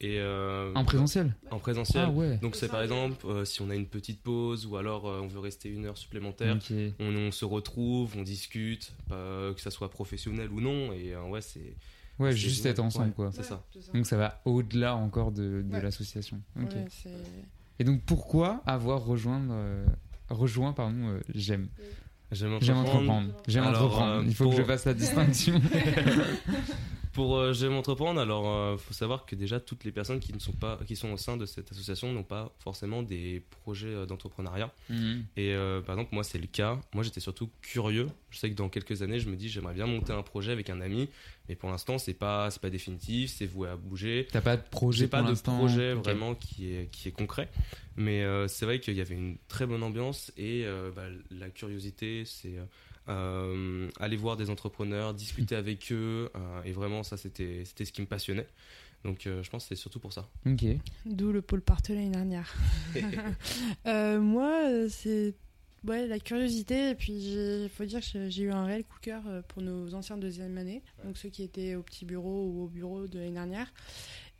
Et 0.00 0.18
euh, 0.18 0.72
En 0.74 0.84
présentiel 0.84 1.36
En 1.52 1.58
présentiel. 1.60 2.04
Ah 2.06 2.10
ouais. 2.10 2.36
Donc 2.38 2.56
c'est 2.56 2.68
par 2.68 2.82
exemple, 2.82 3.24
euh, 3.26 3.44
si 3.44 3.62
on 3.62 3.70
a 3.70 3.76
une 3.76 3.86
petite 3.86 4.20
pause 4.22 4.66
ou 4.66 4.76
alors 4.76 5.06
euh, 5.08 5.20
on 5.20 5.28
veut 5.28 5.38
rester 5.38 5.68
une 5.68 5.86
heure 5.86 5.96
supplémentaire, 5.96 6.58
on, 6.98 7.14
on 7.14 7.30
se 7.30 7.44
retrouve, 7.44 8.12
on 8.16 8.22
discute, 8.22 8.92
euh, 9.12 9.54
que 9.54 9.60
ça 9.60 9.70
soit 9.70 9.90
professionnel 9.90 10.48
ou 10.50 10.60
non. 10.60 10.92
Et 10.92 11.14
euh, 11.14 11.22
ouais, 11.28 11.40
c'est. 11.40 11.76
Ouais, 12.18 12.32
juste 12.34 12.58
génial. 12.58 12.72
être 12.72 12.78
ensemble, 12.80 13.06
Ouais, 13.08 13.12
quoi. 13.14 13.30
C'est 13.32 13.42
ça. 13.44 13.64
Donc 13.92 14.06
ça 14.06 14.16
va 14.16 14.40
au-delà 14.44 14.96
encore 14.96 15.30
de, 15.32 15.62
de 15.62 15.72
Ouais. 15.72 15.82
l'association. 15.82 16.40
Ok. 16.60 16.72
Ouais, 16.72 16.84
c'est- 16.90 17.10
Et 17.78 17.84
donc 17.84 18.02
pourquoi 18.04 18.62
avoir 18.66 19.04
rejoint, 19.04 19.48
euh, 19.50 19.84
rejoint 20.30 20.72
pardon, 20.72 21.08
euh, 21.08 21.20
J'aime 21.34 21.68
J'aime 22.32 22.54
entreprendre. 22.78 23.28
J'aime 23.46 23.64
entreprendre. 23.66 24.20
euh, 24.20 24.24
Il 24.26 24.34
faut 24.34 24.50
que 24.50 24.56
je 24.56 24.62
fasse 24.64 24.84
la 24.86 24.94
distinction. 24.94 25.60
Pour 27.14 27.36
euh, 27.36 27.52
J'aime 27.52 27.74
entreprendre, 27.74 28.20
alors 28.20 28.74
il 28.74 28.78
faut 28.78 28.92
savoir 28.92 29.24
que 29.24 29.34
déjà 29.34 29.60
toutes 29.60 29.84
les 29.84 29.92
personnes 29.92 30.20
qui 30.20 30.32
ne 30.34 30.38
sont 30.38 30.52
pas, 30.52 30.78
qui 30.86 30.96
sont 30.96 31.12
au 31.12 31.16
sein 31.16 31.36
de 31.36 31.46
cette 31.46 31.70
association 31.70 32.12
n'ont 32.12 32.22
pas 32.22 32.52
forcément 32.58 33.02
des 33.02 33.42
projets 33.62 33.88
euh, 33.88 34.06
d'entrepreneuriat. 34.06 34.72
Mhm. 34.90 35.24
Et 35.36 35.54
euh, 35.54 35.80
par 35.80 35.94
exemple 35.94 36.14
moi 36.14 36.24
c'est 36.24 36.38
le 36.38 36.46
cas. 36.46 36.80
Moi 36.92 37.04
j'étais 37.04 37.20
surtout 37.20 37.50
curieux. 37.62 38.08
Je 38.30 38.38
sais 38.38 38.50
que 38.50 38.54
dans 38.54 38.68
quelques 38.68 39.02
années 39.02 39.20
je 39.20 39.28
me 39.28 39.36
dis 39.36 39.48
j'aimerais 39.48 39.74
bien 39.74 39.86
monter 39.86 40.12
un 40.12 40.22
projet 40.22 40.52
avec 40.52 40.70
un 40.70 40.80
ami, 40.80 41.08
mais 41.48 41.54
pour 41.54 41.70
l'instant 41.70 41.98
c'est 41.98 42.14
pas 42.14 42.50
c'est 42.50 42.60
pas 42.60 42.70
définitif, 42.70 43.30
c'est 43.30 43.46
voué 43.46 43.68
à 43.68 43.76
bouger. 43.76 44.28
T'as 44.30 44.40
pas 44.40 44.56
de 44.56 44.62
projet 44.68 45.00
J'ai 45.00 45.08
pas 45.08 45.22
pour 45.22 45.30
de 45.32 45.40
projet 45.40 45.94
vraiment 45.94 46.34
qui 46.34 46.74
est 46.74 46.90
qui 46.90 47.08
est 47.08 47.12
concret. 47.12 47.48
Mais 47.96 48.22
euh, 48.22 48.48
c'est 48.48 48.66
vrai 48.66 48.80
qu'il 48.80 48.94
y 48.94 49.00
avait 49.00 49.14
une 49.14 49.36
très 49.48 49.66
bonne 49.66 49.82
ambiance 49.82 50.32
et 50.36 50.62
euh, 50.64 50.90
bah, 50.94 51.04
la 51.30 51.48
curiosité 51.50 52.24
c'est 52.24 52.56
euh, 53.08 53.88
aller 54.00 54.16
voir 54.16 54.36
des 54.36 54.50
entrepreneurs, 54.50 55.14
discuter 55.14 55.56
avec 55.56 55.90
eux, 55.92 56.30
euh, 56.36 56.62
et 56.64 56.72
vraiment 56.72 57.02
ça 57.02 57.16
c'était 57.16 57.62
c'était 57.64 57.84
ce 57.84 57.92
qui 57.92 58.00
me 58.00 58.06
passionnait. 58.06 58.46
Donc 59.04 59.26
euh, 59.26 59.42
je 59.42 59.50
pense 59.50 59.64
que 59.64 59.68
c'est 59.74 59.80
surtout 59.80 60.00
pour 60.00 60.12
ça. 60.12 60.28
Ok. 60.46 60.64
D'où 61.04 61.30
le 61.32 61.42
pôle 61.42 61.60
partenaire 61.60 62.00
l'année 62.02 62.14
dernière. 62.14 62.54
Euh, 63.86 64.18
moi, 64.20 64.88
c'est 64.88 65.34
ouais, 65.86 66.06
la 66.06 66.18
curiosité. 66.18 66.90
Et 66.90 66.94
puis, 66.94 67.12
il 67.12 67.68
faut 67.68 67.84
dire 67.84 68.00
que 68.00 68.30
j'ai- 68.30 68.42
eu 68.44 68.50
un 68.50 68.64
réel 68.64 68.84
coup 68.84 68.96
de 68.98 69.04
cœur 69.04 69.22
pour 69.48 69.60
nos 69.60 69.92
anciens 69.94 70.16
deuxième 70.16 70.56
année, 70.56 70.82
donc 71.04 71.18
ceux 71.18 71.28
qui 71.28 71.42
étaient 71.42 71.74
au 71.74 71.82
petit 71.82 72.06
bureau 72.06 72.46
ou 72.48 72.64
au 72.64 72.68
bureau 72.68 73.06
de 73.06 73.18
l'année 73.18 73.32
dernière. 73.32 73.72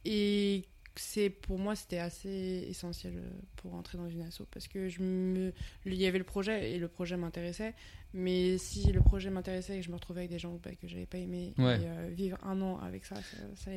Et 0.06 0.64
c'est 0.96 1.30
pour 1.30 1.58
moi, 1.58 1.74
c'était 1.74 1.98
assez 1.98 2.66
essentiel 2.68 3.14
euh, 3.16 3.28
pour 3.56 3.74
entrer 3.74 3.98
dans 3.98 4.08
une 4.08 4.22
asso 4.22 4.42
parce 4.50 4.68
que 4.68 4.88
je 4.88 5.02
me, 5.02 5.52
il 5.86 5.94
y 5.94 6.06
avait 6.06 6.18
le 6.18 6.24
projet 6.24 6.72
et 6.72 6.78
le 6.78 6.88
projet 6.88 7.16
m'intéressait. 7.16 7.74
Mais 8.16 8.58
si 8.58 8.92
le 8.92 9.00
projet 9.00 9.28
m'intéressait 9.28 9.74
et 9.74 9.80
que 9.80 9.86
je 9.86 9.90
me 9.90 9.96
retrouvais 9.96 10.20
avec 10.20 10.30
des 10.30 10.38
gens 10.38 10.56
bah, 10.62 10.70
que 10.80 10.86
j'avais 10.86 11.06
pas 11.06 11.18
aimé, 11.18 11.52
Ouais. 11.58 11.80
et, 11.80 11.86
euh, 11.86 12.10
vivre 12.14 12.38
un 12.44 12.60
an 12.60 12.78
avec 12.78 13.04
ça, 13.04 13.16
ça, 13.16 13.38
ça, 13.56 13.70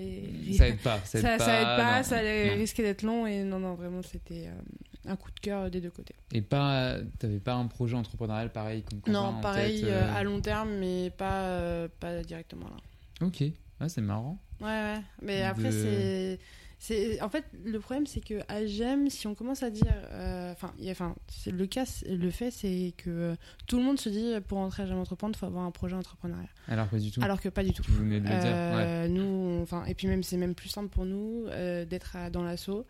Ça 0.57 0.67
aide 0.67 0.77
pas, 0.77 0.99
ça 1.05 1.17
aide 1.17 1.23
ça, 1.25 1.37
pas, 1.37 2.03
ça 2.03 2.23
aide 2.23 2.49
pas, 2.51 2.55
risquer 2.55 2.83
d'être 2.83 3.01
long 3.01 3.25
et 3.25 3.43
non, 3.43 3.57
non, 3.57 3.73
vraiment, 3.73 4.03
c'était 4.03 4.45
euh, 4.47 5.11
un 5.11 5.15
coup 5.15 5.31
de 5.31 5.39
cœur 5.39 5.71
des 5.71 5.81
deux 5.81 5.89
côtés. 5.89 6.13
Et 6.33 6.43
pas, 6.43 6.99
t'avais 7.17 7.39
pas 7.39 7.55
un 7.55 7.65
projet 7.65 7.95
entrepreneurial 7.95 8.51
pareil 8.51 8.83
comme 8.83 9.01
non, 9.11 9.41
pareil, 9.41 9.81
tête, 9.81 9.89
euh, 9.89 10.15
à 10.15 10.21
long 10.21 10.39
terme, 10.39 10.69
mais 10.77 11.09
pas, 11.09 11.87
pas 11.99 12.21
directement 12.21 12.67
là. 12.67 13.25
Ok, 13.25 13.43
ah, 13.79 13.89
c'est 13.89 14.01
marrant. 14.01 14.37
Ouais, 14.61 14.67
ouais. 14.67 15.01
Mais 15.23 15.41
après, 15.41 15.71
c'est. 15.71 16.39
C'est, 16.87 17.21
en 17.21 17.27
fait, 17.29 17.43
le 17.65 17.79
problème, 17.79 18.05
c'est 18.07 18.21
que 18.21 18.35
à 18.47 18.65
GEM, 18.65 19.09
si 19.09 19.27
on 19.27 19.35
commence 19.35 19.61
à 19.61 19.69
dire, 19.69 19.91
euh, 20.11 20.53
enfin, 20.53 20.73
enfin, 20.89 21.15
le 21.45 21.65
cas, 21.65 21.83
le 22.09 22.29
fait, 22.31 22.49
c'est 22.49 22.93
que 22.95 23.09
euh, 23.09 23.35
tout 23.67 23.77
le 23.77 23.83
monde 23.83 23.99
se 23.99 24.07
dit, 24.07 24.31
pour 24.47 24.59
entrer 24.59 24.83
à 24.83 24.85
GEM 24.85 24.97
entreprendre, 24.97 25.35
il 25.35 25.39
faut 25.39 25.47
avoir 25.47 25.65
un 25.65 25.71
projet 25.71 25.95
entrepreneurial. 25.95 26.47
Alors 26.69 26.87
pas 26.87 26.97
du 26.99 27.11
tout. 27.11 27.21
Alors 27.21 27.41
que 27.41 27.49
pas 27.49 27.63
du 27.63 27.73
tout. 27.73 27.83
Vous 27.89 27.97
venez 27.97 28.19
de 28.21 28.25
le 28.25 28.29
dire, 28.29 28.41
Euh, 28.45 29.07
Nous, 29.09 29.61
enfin, 29.63 29.83
et 29.85 29.93
puis 29.95 30.07
même, 30.07 30.23
c'est 30.23 30.37
même 30.37 30.55
plus 30.55 30.69
simple 30.69 30.87
pour 30.87 31.05
nous 31.05 31.45
d'être 31.89 32.15
à- 32.15 32.29
dans 32.29 32.43
l'assaut, 32.43 32.85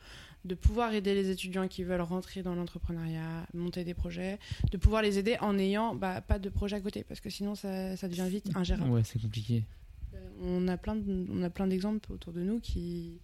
de 0.45 0.53
pouvoir 0.53 0.93
aider 0.93 1.15
les 1.15 1.29
étudiants 1.31 1.67
qui 1.67 1.83
veulent 1.83 1.99
rentrer 2.01 2.43
dans 2.43 2.53
l'entrepreneuriat, 2.55 3.47
monter 3.55 3.83
des 3.83 3.95
projets, 3.95 4.37
de 4.71 4.77
pouvoir 4.77 5.01
les 5.01 5.17
aider 5.17 5.37
en 5.41 5.53
n'ayant 5.53 5.95
bah, 5.95 6.21
pas 6.21 6.37
de 6.37 6.49
projet 6.49 6.75
à 6.75 6.81
côté, 6.81 7.03
parce 7.03 7.19
que 7.19 7.29
sinon 7.31 7.55
ça, 7.55 7.97
ça 7.97 8.07
devient 8.07 8.27
vite 8.29 8.55
ingérable. 8.55 8.91
Ouais, 8.91 9.01
c'est 9.03 9.19
compliqué. 9.19 9.63
On 10.41 10.67
a 10.67 10.77
plein, 10.77 10.95
de- 10.95 11.25
on 11.31 11.41
a 11.41 11.49
plein 11.49 11.65
d'exemples 11.67 12.11
autour 12.13 12.31
de 12.31 12.41
nous 12.41 12.59
qui 12.59 13.19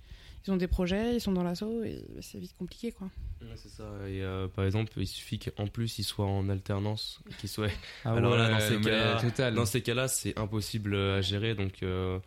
ils 0.46 0.52
ont 0.52 0.58
des 0.58 0.68
projets, 0.68 1.16
ils 1.16 1.22
sont 1.22 1.32
dans 1.32 1.44
l'assaut 1.44 1.84
et 1.84 2.04
c'est 2.22 2.38
vite 2.38 2.56
compliqué 2.58 2.92
quoi. 2.92 3.10
Ouais, 3.42 3.56
c'est 3.56 3.70
ça. 3.70 3.84
Et 4.08 4.22
euh, 4.22 4.48
par 4.48 4.66
exemple, 4.66 4.92
il 4.98 5.08
suffit 5.08 5.40
qu'en 5.40 5.68
plus 5.68 6.00
ils 6.00 6.04
soient 6.04 6.26
en 6.26 6.50
alternance, 6.50 7.22
qu'ils 7.40 7.50
soient. 7.50 7.68
Ah 8.04 8.14
Alors 8.16 8.36
là, 8.36 8.50
dans 8.50 8.60
ces 8.60 8.80
cas-là, 8.82 9.22
total. 9.22 9.54
dans 9.54 9.66
ces 9.66 9.82
cas-là, 9.82 10.08
c'est 10.08 10.38
impossible 10.38 10.96
à 10.96 11.22
gérer. 11.22 11.56
Donc, 11.56 11.84
euh, 11.84 12.20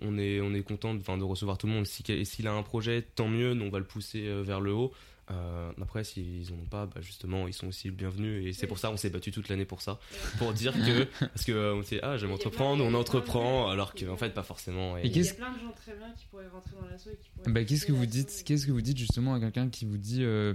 on 0.00 0.18
est 0.18 0.40
on 0.40 0.52
est 0.54 0.62
content 0.62 0.94
de, 0.94 1.00
enfin, 1.00 1.16
de 1.16 1.24
recevoir 1.24 1.58
tout 1.58 1.66
le 1.66 1.72
monde. 1.72 1.86
Si 1.86 2.02
et 2.08 2.24
s'il 2.24 2.46
a 2.46 2.52
un 2.52 2.62
projet, 2.62 3.02
tant 3.02 3.28
mieux. 3.28 3.52
On 3.60 3.70
va 3.70 3.78
le 3.78 3.84
pousser 3.84 4.26
euh, 4.26 4.42
vers 4.42 4.60
le 4.60 4.72
haut. 4.72 4.92
Euh, 5.30 5.70
après, 5.80 6.02
s'ils 6.04 6.50
n'en 6.50 6.62
ont 6.62 6.66
pas, 6.68 6.86
bah, 6.86 7.00
justement, 7.00 7.46
ils 7.46 7.52
sont 7.54 7.68
aussi 7.68 7.88
le 7.88 7.94
bienvenu. 7.94 8.46
Et 8.46 8.52
c'est 8.52 8.66
pour 8.66 8.78
ça 8.78 8.90
on 8.90 8.96
s'est 8.96 9.08
battu 9.08 9.30
toute 9.30 9.48
l'année 9.48 9.64
pour 9.64 9.80
ça, 9.80 9.98
pour 10.38 10.52
dire 10.52 10.72
que 10.86 11.04
parce 11.20 11.44
que 11.44 11.52
euh, 11.52 11.74
on 11.76 11.82
s'est 11.82 12.00
ah 12.02 12.16
j'aime 12.16 12.32
entreprendre, 12.32 12.84
on 12.84 12.92
entreprend, 12.94 13.68
alors 13.70 13.94
qu'en 13.94 14.16
fait 14.16 14.34
pas 14.34 14.42
forcément. 14.42 14.96
Et 14.98 15.10
qu'est-ce- 15.10 15.34
plein 15.34 15.52
de 15.52 15.58
gens 15.60 15.72
très 15.76 15.94
bien 15.94 16.10
qui 16.16 16.26
pourraient 16.26 16.48
rentrer 16.48 16.72
dans 16.80 16.86
l'assaut 16.88 17.10
et 17.10 17.16
qui 17.16 17.30
pourraient. 17.30 17.52
Bah, 17.52 17.64
qu'est-ce 17.64 17.86
que 17.86 17.92
vous 17.92 18.06
dites 18.06 18.42
Qu'est-ce 18.44 18.66
que 18.66 18.72
vous 18.72 18.82
dites 18.82 18.98
justement 18.98 19.34
à 19.34 19.40
quelqu'un 19.40 19.68
qui 19.68 19.84
vous 19.84 19.96
dit, 19.96 20.24
euh, 20.24 20.54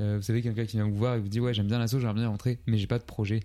euh, 0.00 0.16
vous 0.16 0.22
savez, 0.22 0.42
quelqu'un 0.42 0.66
qui 0.66 0.76
vient 0.76 0.86
vous 0.86 0.96
voir 0.96 1.14
et 1.16 1.18
vous 1.20 1.28
dit, 1.28 1.40
ouais, 1.40 1.54
j'aime 1.54 1.66
bien 1.68 1.78
l'assaut, 1.78 1.98
j'aimerais 1.98 2.14
bien 2.14 2.24
y 2.24 2.26
rentrer, 2.26 2.58
mais 2.66 2.76
j'ai 2.78 2.86
pas 2.86 2.98
de 2.98 3.04
projet. 3.04 3.40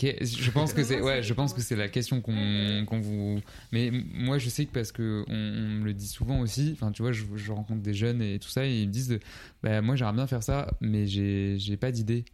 Je 0.00 0.50
pense 0.50 0.72
que 0.72 0.84
c'est, 0.84 1.00
ouais, 1.00 1.22
je 1.22 1.34
pense 1.34 1.52
que 1.52 1.60
c'est 1.60 1.76
la 1.76 1.88
question 1.88 2.20
qu'on 2.20 2.84
qu'on 2.86 3.00
vous. 3.00 3.40
Mais 3.72 3.90
moi, 3.90 4.38
je 4.38 4.48
sais 4.48 4.64
que 4.66 4.72
parce 4.72 4.92
que 4.92 5.24
on, 5.28 5.34
me 5.34 5.84
le 5.84 5.94
dit 5.94 6.06
souvent 6.06 6.40
aussi. 6.40 6.70
Enfin, 6.72 6.92
tu 6.92 7.02
vois, 7.02 7.12
je, 7.12 7.24
je 7.36 7.52
rencontre 7.52 7.82
des 7.82 7.94
jeunes 7.94 8.22
et 8.22 8.38
tout 8.38 8.48
ça, 8.48 8.64
et 8.66 8.82
ils 8.82 8.86
me 8.88 8.92
disent, 8.92 9.18
bah 9.62 9.80
moi, 9.80 9.96
j'aimerais 9.96 10.14
bien 10.14 10.26
faire 10.26 10.42
ça, 10.42 10.70
mais 10.80 11.06
j'ai 11.06 11.76
pas 11.76 11.90
d'idée. 11.90 12.24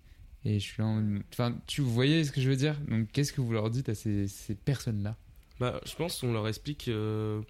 Et 0.44 0.60
je 0.60 0.64
suis 0.64 0.82
en- 0.82 1.02
enfin, 1.32 1.56
tu 1.66 1.80
voyez 1.80 2.22
ce 2.24 2.30
que 2.32 2.40
je 2.40 2.50
veux 2.50 2.56
dire? 2.56 2.78
Donc, 2.88 3.08
qu'est-ce 3.12 3.32
que 3.32 3.40
vous 3.40 3.52
leur 3.52 3.70
dites 3.70 3.88
à 3.88 3.94
ces, 3.94 4.28
ces 4.28 4.54
personnes-là? 4.54 5.16
Bah, 5.58 5.80
je 5.86 5.94
pense 5.94 6.20
qu'on 6.20 6.32
leur 6.32 6.46
explique 6.48 6.88
euh, 6.88 7.40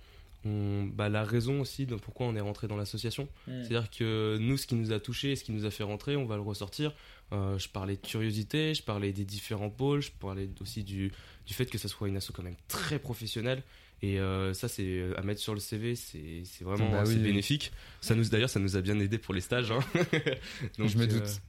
on- 0.45 0.85
bah, 0.85 1.09
la 1.09 1.25
raison 1.25 1.61
aussi 1.61 1.87
de 1.87 1.95
pourquoi 1.97 2.27
on 2.27 2.35
est 2.37 2.41
rentré 2.41 2.67
dans 2.69 2.77
l'association. 2.77 3.29
Mm. 3.47 3.53
C'est-à-dire 3.63 3.91
que 3.91 4.37
nous, 4.41 4.57
ce 4.57 4.67
qui 4.67 4.75
nous 4.75 4.93
a 4.93 5.01
touché 5.01 5.33
et 5.33 5.37
ce 5.37 5.45
qui 5.45 5.53
nous 5.53 5.65
a 5.67 5.71
fait 5.71 5.83
rentrer, 5.85 6.17
on 6.17 6.27
va 6.27 6.37
le 6.37 6.43
ressortir. 6.43 6.93
Euh, 7.33 7.59
je 7.59 7.69
parlais 7.69 7.97
de 7.97 8.01
curiosité, 8.07 8.75
je 8.75 8.83
parlais 8.83 9.13
des 9.13 9.25
différents 9.25 9.71
pôles, 9.71 10.03
je 10.03 10.11
parlais 10.13 10.49
aussi 10.61 10.85
du, 10.85 11.11
du 11.47 11.55
fait 11.55 11.67
que 11.67 11.79
ça 11.79 11.89
soit 11.89 12.09
une 12.09 12.17
asso 12.17 12.31
quand 12.35 12.43
même 12.43 12.57
très 12.69 12.99
professionnelle. 12.99 13.63
Et 14.03 14.21
euh, 14.21 14.53
ça, 14.53 14.69
c'est 14.69 14.83
euh, 14.85 15.19
à 15.19 15.23
mettre 15.23 15.41
sur 15.41 15.55
le 15.55 15.61
CV, 15.61 15.95
c'est 15.97 16.43
c'est 16.45 16.63
vraiment 16.65 16.91
Bah 16.91 17.05
oui. 17.07 17.17
bénéfique. 17.17 17.73
Ça 18.03 18.15
nous, 18.15 18.25
d'ailleurs, 18.25 18.51
ça 18.51 18.61
nous 18.61 18.77
a 18.77 18.83
bien 18.83 18.99
aidé 19.01 19.17
pour 19.17 19.33
les 19.33 19.41
stages. 19.41 19.71
hein. 19.71 19.79
Je 20.79 20.99
me 20.99 21.07
doute. 21.07 21.41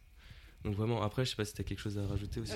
donc 0.63 0.75
vraiment, 0.75 1.01
après, 1.01 1.25
je 1.25 1.31
sais 1.31 1.35
pas 1.35 1.43
si 1.43 1.53
tu 1.53 1.61
as 1.61 1.65
quelque 1.65 1.79
chose 1.81 1.97
à 1.97 2.07
rajouter 2.07 2.39
aussi. 2.39 2.53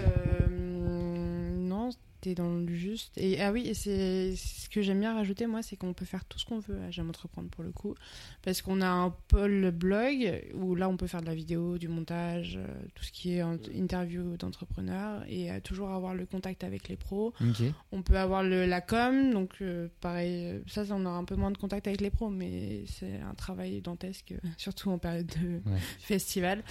Euh, 1.89 1.93
non, 1.93 1.97
t'es 2.21 2.35
dans 2.35 2.53
le 2.53 2.67
juste. 2.73 3.17
Et 3.17 3.41
ah 3.41 3.53
oui, 3.53 3.65
et 3.65 3.73
c'est 3.73 4.35
ce 4.35 4.67
que 4.69 4.81
j'aime 4.81 4.99
bien 4.99 5.13
rajouter 5.13 5.47
moi, 5.47 5.61
c'est 5.63 5.77
qu'on 5.77 5.93
peut 5.93 6.03
faire 6.03 6.25
tout 6.25 6.37
ce 6.37 6.43
qu'on 6.45 6.59
veut 6.59 6.77
à 6.81 6.91
J'aime 6.91 7.07
entreprendre 7.07 7.47
pour 7.49 7.63
le 7.63 7.71
coup, 7.71 7.95
parce 8.41 8.61
qu'on 8.61 8.81
a 8.81 8.89
un 8.89 9.09
pôle 9.29 9.71
blog 9.71 10.43
où 10.53 10.75
là 10.75 10.89
on 10.89 10.97
peut 10.97 11.07
faire 11.07 11.21
de 11.21 11.27
la 11.27 11.33
vidéo, 11.33 11.77
du 11.77 11.87
montage, 11.87 12.57
euh, 12.57 12.67
tout 12.93 13.05
ce 13.05 13.13
qui 13.13 13.35
est 13.35 13.41
en- 13.43 13.57
interview 13.73 14.35
d'entrepreneurs 14.35 15.23
et 15.29 15.49
euh, 15.49 15.61
toujours 15.61 15.91
avoir 15.91 16.13
le 16.13 16.25
contact 16.25 16.65
avec 16.65 16.89
les 16.89 16.97
pros. 16.97 17.33
On 17.93 18.01
peut 18.01 18.17
avoir 18.17 18.43
le, 18.43 18.65
la 18.65 18.81
com, 18.81 19.31
donc 19.31 19.53
euh, 19.61 19.87
pareil, 20.01 20.45
euh, 20.45 20.59
ça, 20.67 20.85
ça, 20.85 20.95
on 20.95 21.05
aura 21.05 21.15
un 21.17 21.23
peu 21.25 21.35
moins 21.37 21.51
de 21.51 21.57
contact 21.57 21.87
avec 21.87 22.01
les 22.01 22.09
pros, 22.09 22.29
mais 22.29 22.83
c'est 22.87 23.21
un 23.21 23.33
travail 23.33 23.79
dantesque, 23.79 24.33
surtout 24.57 24.89
en 24.91 24.97
période 24.97 25.27
de 25.41 25.61
Ouais. 25.71 25.79
festival. 25.99 26.63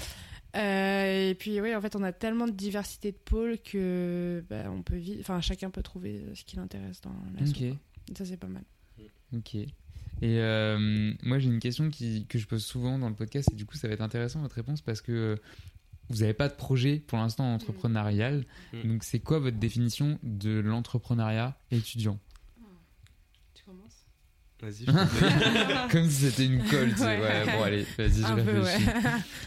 Euh, 0.56 1.30
et 1.30 1.34
puis 1.34 1.60
oui, 1.60 1.74
en 1.74 1.80
fait, 1.80 1.94
on 1.94 2.02
a 2.02 2.12
tellement 2.12 2.46
de 2.46 2.52
diversité 2.52 3.12
de 3.12 3.16
pôles 3.16 3.58
que 3.58 4.44
bah, 4.48 4.70
on 4.70 4.82
peut 4.82 4.96
vite, 4.96 5.18
enfin, 5.20 5.40
chacun 5.40 5.70
peut 5.70 5.82
trouver 5.82 6.24
ce 6.34 6.44
qui 6.44 6.56
l'intéresse 6.56 7.00
dans 7.00 7.14
la 7.34 7.48
Ok. 7.48 7.76
Ça 8.16 8.24
c'est 8.24 8.36
pas 8.38 8.46
mal. 8.46 8.64
Ok. 9.34 9.54
Et 10.20 10.40
euh, 10.40 11.12
moi, 11.22 11.38
j'ai 11.38 11.48
une 11.48 11.60
question 11.60 11.90
qui, 11.90 12.26
que 12.26 12.38
je 12.38 12.46
pose 12.46 12.64
souvent 12.64 12.98
dans 12.98 13.08
le 13.08 13.14
podcast, 13.14 13.50
et 13.52 13.54
du 13.54 13.66
coup, 13.66 13.76
ça 13.76 13.88
va 13.88 13.94
être 13.94 14.00
intéressant 14.00 14.40
votre 14.40 14.56
réponse 14.56 14.80
parce 14.80 15.00
que 15.00 15.12
euh, 15.12 15.36
vous 16.08 16.18
n'avez 16.18 16.34
pas 16.34 16.48
de 16.48 16.54
projet 16.54 16.96
pour 16.98 17.18
l'instant 17.18 17.54
entrepreneurial. 17.54 18.44
Mm. 18.72 18.88
Donc, 18.88 19.04
c'est 19.04 19.20
quoi 19.20 19.38
votre 19.38 19.58
définition 19.58 20.18
de 20.22 20.58
l'entrepreneuriat 20.58 21.56
étudiant? 21.70 22.18
Vas-y. 24.60 24.86
Comme 25.92 26.04
si 26.10 26.30
c'était 26.30 26.46
une 26.46 26.62
colle. 26.64 26.90
tu 26.90 26.98
sais. 26.98 27.04
Ouais. 27.04 27.20
Ouais. 27.20 27.44
bon, 27.56 27.62
allez, 27.62 27.86
vas-y, 27.96 28.22
je 28.22 28.32
réfléchis. 28.32 28.86
ouais. 28.86 28.92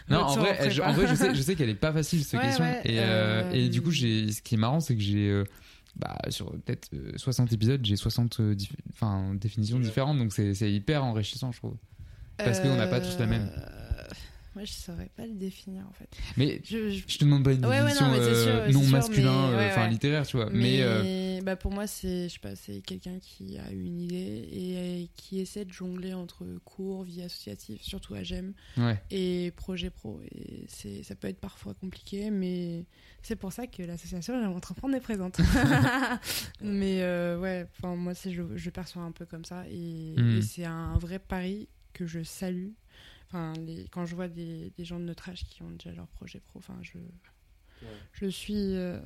non, 0.10 0.20
en 0.20 0.36
vrai, 0.38 0.70
je, 0.72 0.82
en 0.82 0.94
vrai, 0.94 1.08
je 1.08 1.16
sais, 1.16 1.36
je 1.36 1.42
sais 1.42 1.56
qu'elle 1.56 1.70
est 1.70 1.76
pas 1.76 1.92
facile 1.92 2.24
cette 2.24 2.40
Ouais, 2.40 2.46
question. 2.48 2.64
ouais, 2.64 2.82
et, 2.86 3.00
euh, 3.00 3.04
euh, 3.44 3.52
et 3.52 3.68
du 3.70 3.82
coup, 3.82 3.92
j'ai, 3.92 4.32
ce 4.32 4.42
qui 4.42 4.56
est 4.56 4.58
marrant, 4.58 4.80
c'est 4.80 4.96
que 4.96 5.02
j'ai, 5.02 5.30
euh, 5.30 5.44
bah, 5.98 6.18
sur 6.30 6.52
peut-être 6.52 6.88
euh, 6.94 7.12
60 7.18 7.52
épisodes, 7.52 7.82
j'ai 7.84 7.98
60 7.98 8.40
euh, 8.40 8.56
dif- 8.56 8.72
enfin, 8.94 9.34
définitions 9.36 9.80
différentes. 9.80 10.18
Donc, 10.18 10.32
c'est, 10.32 10.54
c'est 10.54 10.72
hyper 10.72 11.04
enrichissant, 11.04 11.52
je 11.52 11.58
trouve. 11.58 11.76
Parce 12.38 12.60
qu'on 12.62 12.76
n'a 12.78 12.88
pas 12.88 13.02
tous 13.02 13.20
la 13.20 13.26
même. 13.28 13.50
Euh, 13.56 14.04
Moi, 14.56 14.64
je 14.66 14.72
saurais 14.72 15.10
pas 15.16 15.26
le 15.28 15.34
définir 15.34 15.84
en 15.88 15.94
fait. 15.94 16.10
Mais 16.38 16.62
je, 16.64 16.90
je- 16.90 17.04
Je 17.08 17.18
te 17.18 17.24
demande 17.26 17.44
pas 17.44 17.52
une 17.52 17.66
Ouais, 17.66 17.72
ouais, 17.72 17.80
non, 17.82 17.86
définition 17.86 18.14
euh, 18.14 18.66
sûr, 18.70 18.74
non 18.80 18.82
sûr, 18.84 18.92
masculin, 18.92 19.50
euh, 19.50 19.70
enfin 19.70 19.84
ouais. 19.84 19.90
littéraire, 19.90 20.26
tu 20.26 20.38
vois. 20.38 20.48
Mais, 20.52 20.60
Mais, 20.60 20.78
euh, 20.82 21.31
bah, 21.44 21.56
pour 21.56 21.72
moi, 21.72 21.88
c'est 21.88 22.30
je 22.30 22.34
sais 22.34 22.40
pas, 22.40 22.56
c'est 22.56 22.82
quelqu'un 22.82 23.20
qui 23.20 23.58
a 23.58 23.72
une 23.72 24.00
idée 24.00 24.48
et 24.52 25.10
qui 25.16 25.40
essaie 25.40 25.66
de 25.66 25.72
jongler 25.74 26.14
entre 26.14 26.46
cours, 26.66 27.04
vie 27.04 27.22
associative, 27.22 27.82
surtout 27.82 28.14
à 28.16 28.24
GEM, 28.24 28.54
Ouais. 28.78 29.02
et 29.12 29.52
projet 29.56 29.90
pro. 29.90 30.22
Et 30.32 30.66
c'est 30.68 31.04
ça 31.04 31.16
peut 31.16 31.28
être 31.28 31.40
parfois 31.40 31.74
compliqué, 31.74 32.30
mais 32.32 32.86
c'est 33.22 33.36
pour 33.36 33.52
ça 33.54 33.68
que 33.68 33.84
l'association 33.84 34.40
J'aime 34.42 34.52
entreprendre 34.52 34.96
est 34.96 35.02
présente. 35.02 35.38
mais 36.62 37.02
euh, 37.02 37.40
ouais, 37.40 37.68
enfin 37.78 37.96
moi, 37.96 38.14
c'est 38.14 38.32
je, 38.32 38.44
je 38.56 38.70
perçois 38.70 39.04
un 39.04 39.12
peu 39.12 39.26
comme 39.26 39.46
ça 39.46 39.66
et, 39.70 40.16
Mm. 40.18 40.38
et 40.38 40.42
c'est 40.42 40.66
un 40.66 40.98
vrai 40.98 41.20
pari 41.20 41.68
que 41.94 42.06
je 42.06 42.24
salue. 42.24 42.70
Enfin, 43.28 43.54
les, 43.66 43.86
quand 43.92 44.06
je 44.06 44.14
vois 44.16 44.28
des, 44.28 44.72
des 44.78 44.84
gens 44.86 45.00
de 45.00 45.06
notre 45.06 45.30
âge 45.30 45.44
qui 45.46 45.62
ont 45.64 45.72
déjà 45.72 45.92
leur 45.94 46.08
projet 46.08 46.40
pro, 46.42 46.60
enfin, 46.60 46.78
je, 46.82 46.98
je 48.14 48.28
suis 48.28 48.54
euh, 48.76 49.00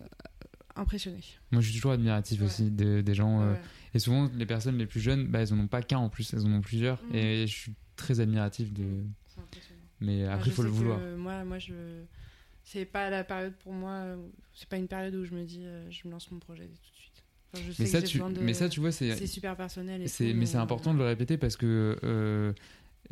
impressionnée. 0.76 1.24
moi, 1.52 1.62
je 1.62 1.68
suis 1.68 1.76
toujours 1.76 1.92
admiratif 1.94 2.42
aussi 2.42 2.70
de- 2.72 3.02
des 3.02 3.14
gens. 3.14 3.42
euh, 3.42 3.54
et 3.94 4.00
souvent, 4.00 4.30
les 4.36 4.46
personnes 4.46 4.78
les 4.78 4.86
plus 4.86 5.00
jeunes, 5.00 5.28
bah, 5.28 5.40
elles 5.42 5.54
en 5.54 5.60
ont 5.60 5.68
pas 5.68 5.82
qu'un 5.82 5.98
en 6.00 6.10
plus, 6.10 6.34
elles 6.34 6.46
en 6.46 6.52
ont 6.52 6.62
plusieurs. 6.62 7.02
Mm. 7.12 7.16
Et 7.16 7.48
je 7.48 7.54
suis 7.54 7.74
très 7.96 8.20
admiratif 8.20 8.74
de. 8.74 8.86
Mais 10.02 10.26
Enfin, 10.26 10.34
après, 10.36 10.50
il 10.50 10.54
faut 10.54 10.64
le 10.64 10.70
vouloir. 10.70 11.00
Moi, 11.18 11.44
moi, 11.46 11.60
je. 11.60 11.74
C'est 12.64 12.86
pas 12.86 13.10
la 13.10 13.24
période 13.24 13.54
pour 13.64 13.74
moi. 13.74 14.04
C'est 14.54 14.68
pas 14.68 14.78
une 14.78 14.88
période 14.88 15.14
où 15.16 15.24
je 15.24 15.32
me 15.34 15.44
dis, 15.44 15.62
euh, 15.64 15.90
je 15.92 16.08
me 16.08 16.12
lance 16.14 16.30
mon 16.32 16.40
projet 16.40 16.64
tout 16.66 16.72
de 16.72 16.98
suite. 16.98 17.24
Enfin, 17.54 17.64
je 17.68 17.72
sais 17.72 17.84
Mais 17.84 17.90
que 17.90 17.92
ça, 17.92 18.02
tu- 18.02 18.18
besoin 18.18 18.32
de- 18.32 18.42
mais 18.42 18.54
ça, 18.54 18.68
tu 18.70 18.80
vois, 18.80 18.92
c'est- 18.92 19.28
super 19.28 19.56
personnel. 19.56 20.02
et 20.02 20.34
mais 20.34 20.46
c'est 20.46 20.58
euh, 20.58 20.62
important 20.62 20.94
de 20.94 21.00
le 21.00 21.06
répéter 21.06 21.38
parce 21.38 21.56
que. 21.56 22.54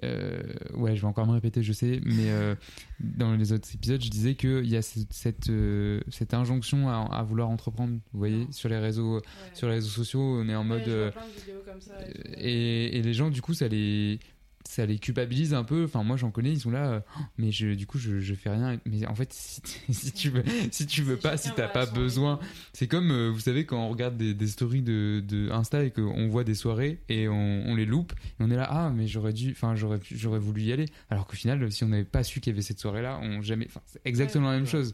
Euh, 0.03 0.41
ouais, 0.73 0.95
je 0.95 1.01
vais 1.01 1.07
encore 1.07 1.27
me 1.27 1.33
répéter, 1.33 1.62
je 1.63 1.71
sais, 1.73 2.00
mais 2.03 2.29
euh, 2.31 2.55
dans 3.00 3.35
les 3.35 3.51
autres 3.53 3.67
épisodes, 3.73 4.01
je 4.03 4.09
disais 4.09 4.35
qu'il 4.35 4.65
y 4.67 4.75
a 4.75 4.81
cette, 4.81 5.13
cette, 5.13 5.50
euh, 5.50 6.01
cette 6.09 6.33
injonction 6.33 6.89
à, 6.89 7.07
à 7.12 7.23
vouloir 7.23 7.50
entreprendre. 7.50 7.93
Vous 8.12 8.19
voyez, 8.19 8.47
sur 8.51 8.69
les 8.69 8.77
réseaux, 8.79 9.21
sur 9.53 9.67
les 9.67 9.75
réseaux 9.75 9.89
sociaux, 9.89 10.21
on 10.41 10.47
est 10.50 10.55
en 10.55 10.62
Ouais, 10.63 10.67
mode. 10.79 10.83
je 10.85 10.91
vois 11.01 11.12
plein 11.12 11.21
de 11.27 11.39
vidéos 11.39 11.62
comme 11.65 11.81
ça 11.81 11.93
et 12.01 12.12
tout. 12.13 12.21
et, 12.38 12.97
et 12.97 13.01
les 13.01 13.13
gens, 13.13 13.29
du 13.29 13.41
coup, 13.41 13.53
ça 13.53 13.67
les, 13.67 14.19
ça 14.67 14.86
les 14.86 14.98
culpabilise 15.00 15.53
un 15.53 15.63
peu. 15.63 15.86
Enfin, 15.86 16.03
moi, 16.03 16.17
j'en 16.17 16.32
connais, 16.32 16.51
ils 16.51 16.60
sont 16.60 16.72
là, 16.72 16.86
euh, 16.88 17.00
Oh, 17.17 17.22
mais 17.38 17.51
je, 17.51 17.74
du 17.74 17.86
coup, 17.86 17.98
je, 17.98 18.20
je 18.20 18.34
fais 18.34 18.50
rien. 18.50 18.79
Mais 18.86 19.05
en 19.05 19.15
fait, 19.15 19.32
si, 19.34 19.62
si 19.89 20.12
tu 20.12 20.29
veux, 20.29 20.43
si 20.72 20.86
tu 20.86 21.01
veux 21.01 21.17
pas, 21.17 21.38
si 21.38 21.51
t'as 21.55 21.67
pas 21.67 21.86
besoin, 21.86 22.39
c'est 22.74 22.88
comme, 22.88 23.12
euh, 23.12 23.29
vous 23.29 23.39
savez, 23.39 23.65
quand 23.65 23.86
on 23.86 23.89
regarde 23.89 24.17
des, 24.17 24.34
des 24.34 24.48
stories 24.48 24.82
de, 24.82 25.24
de 25.27 25.51
Insta 25.51 25.84
et 25.84 25.91
qu'on 25.91 26.27
voit 26.27 26.43
des 26.43 26.55
soirées 26.55 27.00
et 27.10 27.27
on, 27.27 27.63
on 27.67 27.75
les 27.75 27.86
loupe, 27.86 28.13
et 28.39 28.43
on 28.43 28.50
est 28.50 28.55
là, 28.55 28.67
ah, 28.70 28.91
mais 28.93 29.08
j'aurais 29.08 29.34
dû, 29.34 29.51
enfin, 29.51 29.75
j'aurais, 29.75 30.00
j'aurais 30.12 30.39
voulu 30.39 30.62
y 30.63 30.72
aller. 30.72 30.86
Alors 31.10 31.27
qu'au 31.27 31.36
final, 31.36 31.72
si 31.72 31.84
on 31.84 31.89
n'avait 31.89 32.03
pas 32.03 32.24
su 32.24 32.39
qu'il 32.39 32.51
y 32.51 32.55
avait 32.55 32.62
cette 32.62 32.79
soirée-là, 32.79 33.20
on 33.22 33.41
jamais, 33.41 33.65
enfin, 33.67 33.82
c'est 33.86 34.01
exactement 34.05 34.50
la 34.50 34.58
même 34.58 34.67
chose. 34.67 34.93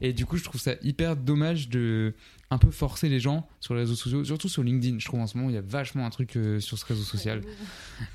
Et 0.00 0.12
du 0.12 0.24
coup, 0.26 0.36
je 0.36 0.44
trouve 0.44 0.60
ça 0.60 0.74
hyper 0.82 1.16
dommage 1.16 1.68
de 1.68 2.14
un 2.50 2.58
peu 2.58 2.70
forcer 2.70 3.08
les 3.08 3.20
gens 3.20 3.48
sur 3.60 3.74
les 3.74 3.80
réseaux 3.80 3.94
sociaux, 3.94 4.24
surtout 4.24 4.48
sur 4.48 4.62
LinkedIn. 4.62 4.98
Je 4.98 5.04
trouve 5.04 5.20
en 5.20 5.26
ce 5.26 5.36
moment, 5.36 5.50
il 5.50 5.54
y 5.54 5.58
a 5.58 5.62
vachement 5.62 6.04
un 6.04 6.10
truc 6.10 6.36
euh, 6.36 6.58
sur 6.60 6.78
ce 6.78 6.84
réseau 6.84 7.02
social. 7.04 7.42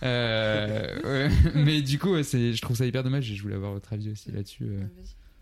Euh, 0.04 1.00
ouais. 1.04 1.52
mais 1.56 1.82
du 1.82 2.00
coup, 2.00 2.12
ouais, 2.14 2.24
je 2.24 2.62
trouve 2.62 2.76
ça 2.76 2.86
hyper 2.86 3.04
dommage 3.04 3.30
et 3.32 3.36
je 3.36 3.42
voulais 3.42 3.56
avoir 3.56 3.72
votre 3.72 3.92
avis 3.94 4.12
aussi 4.12 4.32
là-dessus. 4.32 4.66
euh. 4.66 4.84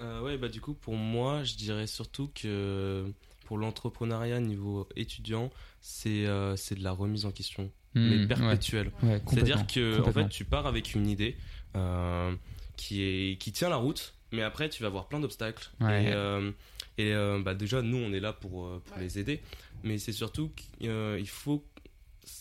Euh, 0.02 0.22
ouais, 0.22 0.38
bah 0.38 0.50
du 0.50 0.62
coup, 0.62 0.74
pour 0.74 0.96
moi, 0.96 1.44
je 1.44 1.56
dirais 1.56 1.88
surtout 1.88 2.30
que 2.34 3.06
pour 3.46 3.58
l'entrepreneuriat 3.58 4.40
niveau 4.40 4.88
étudiant, 4.96 5.50
c'est 5.82 6.26
euh, 6.26 6.56
c'est 6.56 6.76
de 6.76 6.84
la 6.84 6.92
remise 6.92 7.26
en 7.26 7.32
question, 7.32 7.72
Mmh, 7.96 8.10
mais 8.10 8.28
perpétuelle. 8.28 8.92
Ouais, 9.04 9.22
C'est-à-dire 9.28 9.68
que 9.68 10.02
en 10.02 10.12
fait, 10.12 10.28
tu 10.30 10.46
pars 10.46 10.66
avec 10.66 10.96
une 10.96 11.08
idée 11.08 11.38
euh, 11.76 12.34
qui 12.76 13.04
est 13.04 13.38
qui 13.40 13.52
tient 13.52 13.70
la 13.70 13.76
route, 13.76 14.16
mais 14.32 14.42
après, 14.42 14.68
tu 14.70 14.82
vas 14.82 14.88
avoir 14.88 15.08
plein 15.08 15.20
d'obstacles. 15.20 15.70
Ouais. 15.80 16.06
Et, 16.06 16.08
euh, 16.14 16.52
et 16.98 17.14
euh, 17.14 17.42
bah 17.44 17.56
déjà, 17.56 17.82
nous, 17.82 17.98
on 17.98 18.14
est 18.14 18.20
là 18.20 18.34
pour 18.34 18.66
euh, 18.66 18.82
les 19.00 19.20
aider, 19.20 19.42
mais 19.84 19.98
c'est 19.98 20.12
surtout 20.12 20.52
qu'il 20.56 21.28
faut 21.28 21.66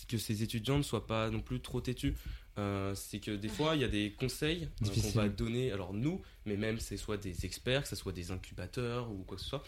que 0.09 0.19
ces 0.19 0.43
étudiants 0.43 0.79
ne 0.79 0.83
soient 0.83 1.07
pas 1.07 1.31
non 1.31 1.41
plus 1.41 1.61
trop 1.61 1.81
têtus. 1.81 2.15
Euh, 2.59 2.95
c'est 2.95 3.19
que 3.19 3.31
des 3.31 3.49
fois, 3.49 3.75
il 3.77 3.81
y 3.81 3.85
a 3.85 3.89
des 3.89 4.13
conseils 4.13 4.69
euh, 4.85 4.89
qu'on 4.89 5.11
va 5.11 5.29
donner, 5.29 5.73
alors 5.73 5.95
nous, 5.95 6.21
mais 6.45 6.57
même 6.57 6.79
c'est 6.79 6.99
soit 6.99 7.17
des 7.17 7.47
experts, 7.47 7.83
que 7.83 7.89
ce 7.89 7.97
soit 7.97 8.13
des 8.13 8.31
incubateurs 8.31 9.11
ou 9.11 9.25
quoi 9.25 9.37
que 9.39 9.43
ce 9.43 9.49
soit, 9.49 9.65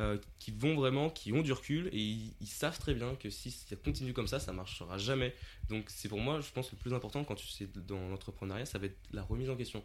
euh, 0.00 0.18
qui 0.40 0.50
vont 0.50 0.74
vraiment, 0.74 1.10
qui 1.10 1.32
ont 1.32 1.42
du 1.42 1.52
recul 1.52 1.88
et 1.92 1.98
ils, 1.98 2.34
ils 2.40 2.48
savent 2.48 2.78
très 2.78 2.94
bien 2.94 3.14
que 3.14 3.30
si 3.30 3.52
ça 3.52 3.76
continue 3.76 4.12
comme 4.12 4.26
ça, 4.26 4.40
ça 4.40 4.52
marchera 4.52 4.98
jamais. 4.98 5.32
Donc 5.68 5.84
c'est 5.88 6.08
pour 6.08 6.18
moi, 6.18 6.40
je 6.40 6.50
pense, 6.50 6.72
le 6.72 6.76
plus 6.76 6.92
important 6.92 7.22
quand 7.22 7.36
tu 7.36 7.46
sais 7.46 7.68
dans 7.86 8.08
l'entrepreneuriat, 8.08 8.66
ça 8.66 8.78
va 8.80 8.86
être 8.86 8.98
la 9.12 9.22
remise 9.22 9.48
en 9.48 9.56
question. 9.56 9.84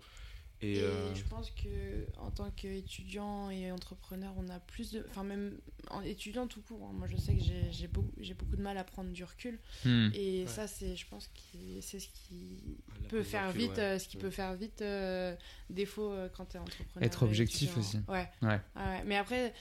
Et, 0.61 0.75
Et 0.79 0.81
euh, 0.83 1.15
je 1.15 1.23
pense 1.23 1.51
que 1.51 2.05
en 2.19 2.31
tant 2.31 2.49
qu'étudiant 2.51 3.49
et 3.49 3.71
entrepreneur, 3.71 4.33
on 4.37 4.49
a 4.49 4.59
plus 4.59 4.91
de. 4.91 5.05
Enfin, 5.09 5.23
même 5.23 5.57
en 5.89 6.01
étudiant 6.01 6.47
tout 6.47 6.61
court, 6.61 6.83
hein, 6.83 6.93
moi 6.93 7.07
je 7.07 7.15
sais 7.15 7.33
que 7.33 7.41
j'ai- 7.71 7.87
beaucoup, 7.87 8.11
j'ai 8.19 8.33
beaucoup 8.33 8.57
de 8.57 8.61
mal 8.61 8.77
à 8.77 8.83
prendre 8.83 9.09
du 9.11 9.23
recul. 9.23 9.57
Hmm. 9.85 10.09
Et 10.13 10.41
Ouais. 10.41 10.47
ça, 10.47 10.67
c'est, 10.67 10.95
je 10.97 11.07
pense 11.07 11.27
que 11.27 11.79
c'est 11.81 11.99
ce 11.99 12.09
qui 12.09 12.57
La 13.03 13.07
peut 13.07 13.23
faire 13.23 13.47
recul, 13.47 13.61
vite, 13.61 13.71
ouais. 13.71 13.79
euh, 13.79 13.99
ce 13.99 14.07
qui 14.09 14.17
Ouais. 14.17 14.23
peut 14.23 14.29
faire 14.31 14.53
vite 14.55 14.81
euh, 14.81 15.33
défaut 15.69 16.13
quand 16.35 16.45
tu 16.45 16.57
es 16.57 16.59
entrepreneur. 16.59 17.07
Être 17.07 17.23
objectif 17.23 17.69
étudiant. 17.77 17.79
aussi. 17.81 17.97
Ouais. 18.09 18.29
Ouais. 18.41 18.59
Ah 18.75 18.89
ouais. 18.91 19.03
Mais 19.05 19.15
après, 19.15 19.53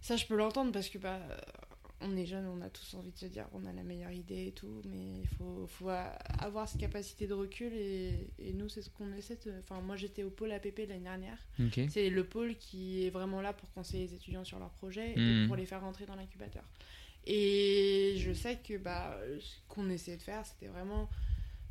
ça, 0.00 0.16
je 0.16 0.26
peux 0.26 0.36
l'entendre 0.36 0.70
parce 0.70 0.88
que 0.88 0.98
bah, 0.98 1.18
on 2.00 2.16
est 2.16 2.26
jeune, 2.26 2.46
on 2.46 2.60
a 2.60 2.68
tous 2.68 2.94
envie 2.94 3.10
de 3.10 3.16
se 3.16 3.26
dire 3.26 3.46
on 3.52 3.64
a 3.64 3.72
la 3.72 3.82
meilleure 3.82 4.10
idée 4.10 4.48
et 4.48 4.52
tout, 4.52 4.82
mais 4.84 5.20
il 5.22 5.28
faut, 5.38 5.66
faut 5.66 5.88
avoir 6.38 6.68
cette 6.68 6.80
capacité 6.80 7.26
de 7.26 7.34
recul 7.34 7.72
et, 7.72 8.28
et 8.38 8.52
nous, 8.52 8.68
c'est 8.68 8.82
ce 8.82 8.90
qu'on 8.90 9.12
essaie 9.14 9.38
de. 9.46 9.52
Enfin, 9.60 9.80
moi, 9.80 9.96
j'étais 9.96 10.22
au 10.22 10.30
pôle 10.30 10.52
APP 10.52 10.78
l'année 10.88 11.00
dernière. 11.00 11.38
C'est 11.88 12.10
le 12.10 12.24
pôle 12.24 12.56
qui 12.56 13.06
est 13.06 13.10
vraiment 13.10 13.40
là 13.40 13.52
pour 13.52 13.70
conseiller 13.72 14.06
les 14.06 14.14
étudiants 14.14 14.44
sur 14.44 14.58
leurs 14.58 14.72
projets 14.72 15.12
et 15.12 15.46
pour 15.46 15.56
les 15.56 15.66
faire 15.66 15.80
rentrer 15.80 16.06
dans 16.06 16.16
l'incubateur. 16.16 16.64
Et 17.26 18.14
je 18.18 18.32
sais 18.32 18.56
que 18.62 18.76
bah, 18.78 19.18
ce 19.40 19.56
qu'on 19.68 19.90
essayait 19.90 20.16
de 20.16 20.22
faire, 20.22 20.46
c'était 20.46 20.68
vraiment 20.68 21.08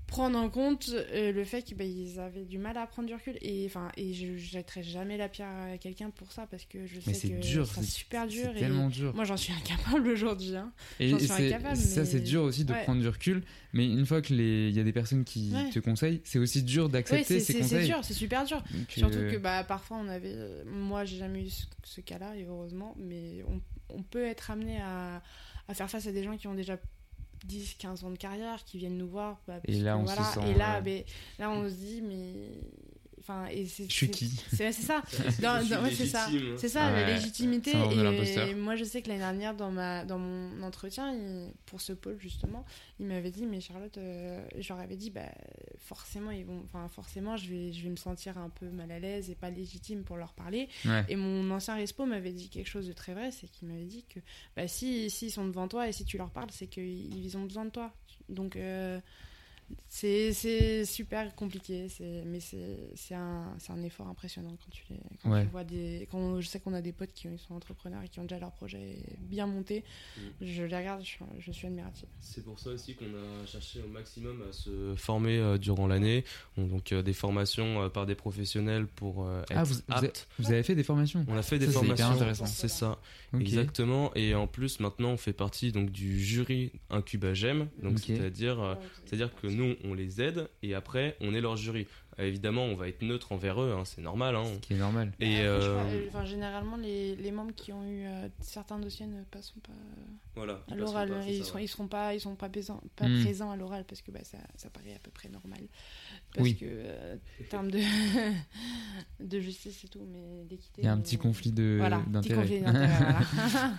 prendre 0.07 0.37
en 0.37 0.49
compte 0.49 0.89
euh, 0.93 1.31
le 1.31 1.43
fait 1.43 1.63
qu'ils 1.63 2.19
avaient 2.19 2.45
du 2.45 2.57
mal 2.57 2.77
à 2.77 2.85
prendre 2.87 3.07
du 3.07 3.13
recul. 3.13 3.37
Et, 3.41 3.65
enfin, 3.65 3.89
et 3.97 4.13
je 4.13 4.37
jetterai 4.37 4.83
jamais 4.83 5.17
la 5.17 5.27
pierre 5.29 5.49
à 5.73 5.77
quelqu'un 5.77 6.09
pour 6.11 6.31
ça 6.31 6.47
parce 6.49 6.65
que 6.65 6.85
je 6.85 6.99
sais 6.99 7.29
que 7.29 7.39
dur, 7.41 7.65
c'est 7.67 7.83
super 7.83 8.27
dur. 8.27 8.51
c'est 8.53 8.59
tellement 8.59 8.89
dur. 8.89 9.13
Moi, 9.15 9.23
j'en 9.25 9.35
suis 9.37 9.51
incapable 9.53 10.07
aujourd'hui. 10.09 10.55
hein. 10.55 10.71
Et, 10.99 11.17
suis 11.19 11.31
incapable. 11.31 11.75
ça, 11.75 12.01
mais- 12.01 12.05
c'est 12.05 12.19
dur 12.21 12.43
aussi 12.43 12.65
de 12.65 12.73
Ouais. 12.73 12.83
prendre 12.83 13.01
du 13.01 13.07
recul. 13.07 13.43
Mais 13.73 13.85
une 13.85 14.05
fois 14.05 14.21
que 14.21 14.33
les, 14.33 14.69
y 14.71 14.79
a 14.79 14.83
des 14.83 14.93
personnes 14.93 15.23
qui 15.25 15.51
Ouais. 15.53 15.69
te 15.69 15.79
conseillent, 15.79 16.21
c'est 16.23 16.39
aussi 16.39 16.63
dur 16.63 16.87
d'accepter 16.87 17.23
ces 17.23 17.39
c'est- 17.39 17.53
c'est 17.53 17.59
conseils. 17.59 17.87
dur, 17.87 17.99
c'est 18.03 18.13
super 18.13 18.45
dur. 18.45 18.63
Donc, 18.71 18.91
Surtout 18.91 19.17
euh, 19.17 19.31
que 19.31 19.37
bah, 19.37 19.63
parfois 19.63 19.97
on 19.97 20.07
avait. 20.07 20.35
Moi 20.65 21.03
j'ai 21.03 21.17
jamais 21.17 21.43
eu 21.45 21.49
ce, 21.49 21.65
ce 21.83 22.01
cas-là, 22.01 22.35
et 22.37 22.43
heureusement, 22.45 22.95
mais 22.97 23.43
on, 23.49 23.59
on 23.89 24.03
peut 24.03 24.23
être 24.25 24.51
amené 24.51 24.77
à, 24.81 25.21
à 25.67 25.73
faire 25.73 25.89
face 25.89 26.07
à 26.07 26.11
des 26.11 26.23
gens 26.23 26.37
qui 26.37 26.47
ont 26.47 26.53
déjà 26.53 26.77
10, 27.45 27.75
15 27.75 28.03
ans 28.03 28.11
de 28.11 28.17
carrière, 28.17 28.63
qui 28.65 28.77
viennent 28.77 28.97
nous 28.97 29.07
voir. 29.07 29.39
bah, 29.47 29.59
Et 29.65 29.79
là, 29.79 29.97
on 29.97 30.05
se 30.07 30.13
voilà, 30.13 30.31
sent, 30.31 30.51
Et 30.51 30.53
là, 30.55 30.81
mais, 30.81 31.05
là 31.39 31.51
on 31.51 31.67
se 31.69 31.73
dit, 31.75 32.01
mais. 32.01 32.49
Enfin, 33.27 33.47
et 33.47 33.65
c'est, 33.65 33.89
Je 33.89 33.93
suis 33.93 34.11
qui 34.11 34.27
C'est 34.53 34.71
ça. 34.71 35.01
C'est- 35.07 35.41
Dans- 35.41 35.57
je 35.59 35.65
suis 35.65 35.73
dans- 35.73 35.81
ouais, 35.83 35.91
c'est 35.95 36.05
ça. 36.05 36.27
C'est 36.57 36.69
ça, 36.69 36.91
la 36.91 37.07
légitimité. 37.15 37.71
Et 38.51 38.53
moi, 38.53 38.75
je 38.75 38.83
sais 38.83 39.01
que 39.01 39.07
l'année 39.07 39.21
dernière, 39.21 39.55
dans, 39.55 39.71
ma, 39.71 40.05
dans 40.05 40.19
mon 40.19 40.61
entretien, 40.61 41.11
il- 41.11 41.51
pour 41.65 41.81
ce 41.81 41.93
pôle, 41.93 42.19
justement, 42.19 42.63
il 42.99 43.07
m'avait 43.07 43.31
dit, 43.31 43.47
mais 43.47 43.61
Charlotte, 43.61 43.97
euh, 43.97 44.45
je 44.59 44.69
leur 44.69 44.77
avais 44.79 44.95
dit, 44.95 45.09
bah, 45.09 45.23
forcément, 45.79 46.29
ils 46.29 46.45
vont, 46.45 46.61
enfin, 46.65 46.87
forcément 46.87 47.35
je, 47.35 47.49
vais, 47.49 47.73
je 47.73 47.81
vais 47.83 47.89
me 47.89 47.95
sentir 47.95 48.37
un 48.37 48.49
peu 48.49 48.69
mal 48.69 48.91
à 48.91 48.99
l'aise 48.99 49.29
et 49.31 49.35
pas 49.35 49.49
légitime 49.49 50.03
pour 50.03 50.17
leur 50.17 50.33
parler. 50.33 50.69
Ouais. 50.85 51.03
Et 51.09 51.15
mon 51.15 51.49
ancien 51.49 51.73
respo 51.75 52.05
m'avait 52.05 52.31
dit 52.31 52.49
quelque 52.49 52.69
chose 52.69 52.87
de 52.87 52.93
très 52.93 53.13
vrai, 53.15 53.31
c'est 53.31 53.47
qu'il 53.47 53.67
m'avait 53.67 53.85
dit 53.85 54.05
que 54.07 54.19
bah, 54.55 54.67
si 54.67 55.09
s'ils 55.09 55.31
sont 55.31 55.47
devant 55.47 55.67
toi 55.67 55.87
et 55.87 55.91
si 55.91 56.05
tu 56.05 56.17
leur 56.19 56.29
parles, 56.29 56.49
c'est 56.51 56.67
qu'ils 56.67 57.25
ils 57.25 57.37
ont 57.37 57.43
besoin 57.43 57.65
de 57.65 57.71
toi. 57.71 57.91
Donc, 58.29 58.55
euh, 58.55 58.99
c'est 59.87 60.33
c'est 60.33 60.85
super 60.85 61.33
compliqué, 61.35 61.89
c'est- 61.89 62.23
mais 62.25 62.39
c'est 62.39 62.77
c'est 62.95 63.15
un, 63.15 63.53
c'est 63.59 63.71
un 63.71 63.81
effort 63.83 64.07
impressionnant 64.07 64.49
quand 64.63 64.69
tu, 64.71 64.83
les, 64.89 64.99
quand 65.23 65.31
Ouais. 65.31 65.43
tu 65.45 65.49
vois 65.51 65.63
des. 65.63 66.07
Quand 66.11 66.39
je 66.41 66.47
sais 66.47 66.59
qu'on 66.59 66.73
a 66.73 66.81
des 66.81 66.91
potes 66.91 67.13
qui 67.13 67.27
sont 67.37 67.55
entrepreneurs 67.55 68.03
et 68.03 68.09
qui 68.09 68.19
ont 68.19 68.23
déjà 68.23 68.39
leur 68.39 68.51
projet 68.51 68.97
bien 69.21 69.47
monté. 69.47 69.83
Je 70.41 70.63
les 70.63 70.75
regarde, 70.77 71.01
je, 71.01 71.07
suis- 71.07 71.25
je 71.39 71.51
suis 71.51 71.67
admirative. 71.67 72.07
C'est 72.21 72.43
pour 72.43 72.59
ça 72.59 72.69
aussi 72.71 72.95
qu'on 72.95 73.05
a 73.05 73.45
cherché 73.47 73.81
au 73.81 73.87
maximum 73.87 74.43
à 74.47 74.53
se 74.53 74.93
former 74.95 75.37
euh, 75.37 75.57
durant 75.57 75.87
l'année. 75.87 76.23
On- 76.57 76.65
Donc 76.67 76.91
euh, 76.91 77.01
des 77.01 77.13
formations 77.13 77.81
euh, 77.83 77.89
par 77.89 78.05
des 78.05 78.15
professionnels 78.15 78.85
pour 78.87 79.25
euh, 79.25 79.41
être 79.43 79.51
Ah, 79.55 79.63
vous, 79.63 79.75
vous 79.75 79.81
avez, 79.95 80.07
aptes. 80.07 80.27
vous 80.39 80.51
avez 80.51 80.63
fait 80.63 80.75
des 80.75 80.83
formations 80.83 81.25
On 81.27 81.35
a 81.37 81.41
fait 81.41 81.57
des 81.59 81.67
Ça, 81.67 81.79
c'est 81.79 81.85
hyper 81.85 81.97
formations, 81.97 82.15
intéressant. 82.15 82.45
c'est 82.45 82.67
ça, 82.67 82.99
exactement. 83.39 84.11
Et 84.15 84.35
en 84.35 84.47
plus, 84.47 84.79
maintenant, 84.79 85.11
on 85.11 85.17
fait 85.17 85.33
partie 85.33 85.71
donc 85.71 85.91
du 85.91 86.19
jury 86.19 86.71
Incubagem. 86.89 87.67
Donc, 87.81 87.99
c'est-à-dire, 87.99 88.59
euh, 88.61 88.75
c'est-à-dire 89.05 89.33
que 89.35 89.47
nous, 89.55 89.75
on 89.83 89.93
les 89.93 90.21
aide 90.21 90.49
et 90.61 90.75
après, 90.75 91.15
on 91.21 91.33
est 91.33 91.41
leur 91.41 91.57
jury. 91.57 91.87
Euh, 92.19 92.23
évidemment, 92.23 92.63
on 92.63 92.75
va 92.75 92.87
être 92.87 93.01
neutre 93.01 93.33
envers 93.33 93.61
eux, 93.61 93.73
hein, 93.77 93.83
c'est 93.83 94.01
normal. 94.01 94.35
Hein. 94.37 94.45
qui 94.61 94.73
est 94.73 94.77
normal. 94.77 95.11
Et 95.19 95.39
euh, 95.41 95.59
crois, 95.59 95.85
enfin, 96.07 96.25
généralement, 96.25 96.77
les, 96.77 97.15
les 97.17 97.31
membres 97.31 97.53
qui 97.53 97.73
ont 97.73 97.83
eu 97.83 98.05
euh, 98.05 98.29
certains 98.39 98.79
dossiers 98.79 99.05
ne 99.07 99.21
passeront 99.23 99.59
pas 99.59 99.73
euh, 99.73 100.01
Voilà, 100.35 100.63
ils 100.69 100.73
à 100.75 100.77
l'oral. 100.77 101.13
c'est 101.25 101.33
Ils, 101.33 101.37
ça, 101.39 101.43
seront, 101.45 101.57
ouais. 101.57 101.65
ils 101.65 101.67
seront 101.67 101.87
pas, 101.87 102.13
ils 102.13 102.21
sont 102.21 102.35
pas, 102.35 102.47
présents, 102.47 102.81
pas 102.95 103.07
Hmm. 103.09 103.21
présents 103.21 103.51
à 103.51 103.57
l'oral 103.57 103.83
parce 103.85 104.01
que 104.01 104.11
bah, 104.11 104.23
ça, 104.23 104.37
ça 104.55 104.69
paraît 104.69 104.93
à 104.95 104.99
peu 104.99 105.11
près 105.11 105.27
normal. 105.27 105.59
Parce 106.33 106.43
Oui. 106.45 106.55
que, 106.55 106.65
euh, 106.67 107.15
en 107.41 107.49
termes 107.49 107.71
de, 107.71 107.79
de 109.19 109.39
justice 109.39 109.83
et 109.83 109.87
tout, 109.87 110.05
mais 110.09 110.43
d'équité. 110.45 110.81
Il 110.83 110.85
y 110.85 110.87
a 110.87 110.93
un 110.93 110.99
petit 111.01 111.17
conflit 111.17 111.51
de- 111.51 111.75
voilà, 111.79 111.99
petit 111.99 112.09
d'intérêt. 112.11 112.41
conflit 112.41 112.61
d'intérêt, 112.61 112.87
voilà. 113.51 113.73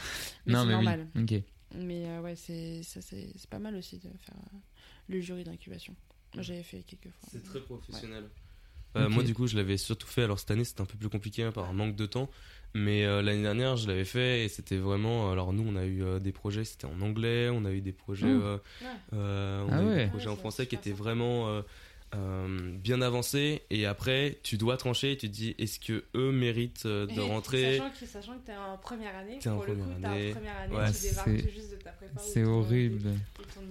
mais 0.47 0.53
Non, 0.53 0.61
c'est 0.61 0.67
mais 0.67 0.75
oui, 0.75 0.85
normal. 0.85 1.07
ok. 1.19 1.35
Mais 1.75 2.07
euh, 2.07 2.21
ouais, 2.23 2.37
c'est 2.37 2.83
ça, 2.85 3.01
c'est 3.03 3.29
c'est 3.37 3.51
pas 3.51 3.59
mal 3.59 3.75
aussi 3.77 3.97
de 3.97 4.09
faire 4.21 4.37
euh, 4.37 4.57
le 5.09 5.21
jury 5.21 5.45
d'incubation. 5.45 5.95
Moi, 6.35 6.43
j'avais 6.43 6.63
fait 6.63 6.83
quelques 6.83 7.05
fois. 7.15 7.29
C'est 7.33 7.43
très 7.43 7.61
professionnel. 7.61 8.25
Ouais. 8.95 9.03
Euh. 9.03 9.09
Moi, 9.09 9.23
du 9.25 9.35
coup, 9.35 9.47
je 9.47 9.57
l'avais 9.57 9.77
surtout 9.77 10.07
fait. 10.07 10.23
Alors, 10.23 10.39
cette 10.39 10.51
année, 10.51 10.65
c'était 10.65 10.81
un 10.81 10.87
peu 10.87 10.97
plus 10.97 11.09
compliqué 11.11 11.43
hein, 11.43 11.53
par 11.53 11.69
un 11.69 11.73
manque 11.73 11.97
de 11.97 12.07
temps. 12.07 12.31
Mais 12.75 13.05
euh, 13.07 13.23
l'année 13.23 13.43
dernière, 13.43 13.77
je 13.77 13.87
l'avais 13.89 14.05
fait 14.05 14.45
et 14.45 14.49
c'était 14.49 14.77
vraiment. 14.77 15.31
Alors, 15.31 15.53
nous, 15.53 15.65
on 15.67 15.77
a 15.77 15.85
eu 15.85 16.03
euh, 16.03 16.19
des 16.19 16.33
projets, 16.33 16.65
c'était 16.65 16.87
en 16.87 17.01
anglais. 17.01 17.49
On 17.51 17.65
a 17.65 17.73
eu 17.73 17.81
des 17.81 17.93
projets, 17.93 18.27
Mmh. 18.27 18.43
euh, 18.43 18.57
Ouais. 18.83 18.87
euh, 19.15 19.65
on 19.67 19.73
Ah 19.73 19.77
a 19.79 19.83
eu 19.83 19.87
ouais. 19.87 20.05
des 20.05 20.11
projets 20.11 20.27
Ouais, 20.27 20.33
en 20.33 20.37
français 20.37 20.67
qui 20.67 20.75
étaient 20.75 20.93
vraiment 20.93 21.63
euh, 22.15 22.71
bien 22.79 23.01
avancés. 23.03 23.63
Et 23.71 23.87
après, 23.87 24.39
tu 24.43 24.57
dois 24.57 24.77
trancher 24.77 25.13
et 25.13 25.17
tu 25.17 25.29
te 25.29 25.33
dis 25.35 25.55
est-ce 25.59 25.81
que 25.81 26.05
eux 26.15 26.33
méritent 26.33 26.87
euh, 26.87 27.07
de 27.07 27.13
Et 27.13 27.21
rentrer 27.21 27.79
Sachant 27.79 27.91
que, 28.01 28.07
sachant 28.07 28.33
que 28.39 28.47
t'es 28.47 28.57
en 28.57 28.77
première 28.79 29.15
année, 29.17 29.39
T'es 29.41 29.49
en 29.49 29.57
pour 29.57 29.67
le 29.67 29.75
coup, 29.75 29.81
première 29.83 29.99
t'es 30.01 30.07
en 30.07 30.11
année. 30.13 30.31
première 30.33 30.57
année, 30.59 30.77
Ouais, 30.77 30.93
tu 30.93 31.51
juste 31.51 31.71
de 31.73 31.77
ta 31.77 31.91
prépa. 31.91 32.21
c'est 32.21 32.45
horrible. 32.45 33.11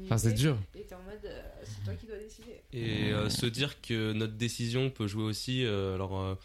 Enfin, 0.05 0.17
c'est 0.17 0.33
dur. 0.33 0.57
Et 0.75 0.81
t'es 0.81 0.95
en 0.95 0.99
mode, 1.03 1.19
euh, 1.25 1.41
c'est 1.63 1.83
toi 1.85 1.93
qui 1.93 2.05
dois 2.07 2.17
décider. 2.17 2.61
Et 2.73 3.11
euh, 3.13 3.29
se 3.29 3.45
dire 3.45 3.81
que 3.81 4.13
notre 4.13 4.33
décision 4.33 4.89
peut 4.89 5.07
jouer 5.07 5.23
aussi. 5.23 5.63
euh, 5.65 5.95
alors, 5.95 6.19
euh, 6.19 6.35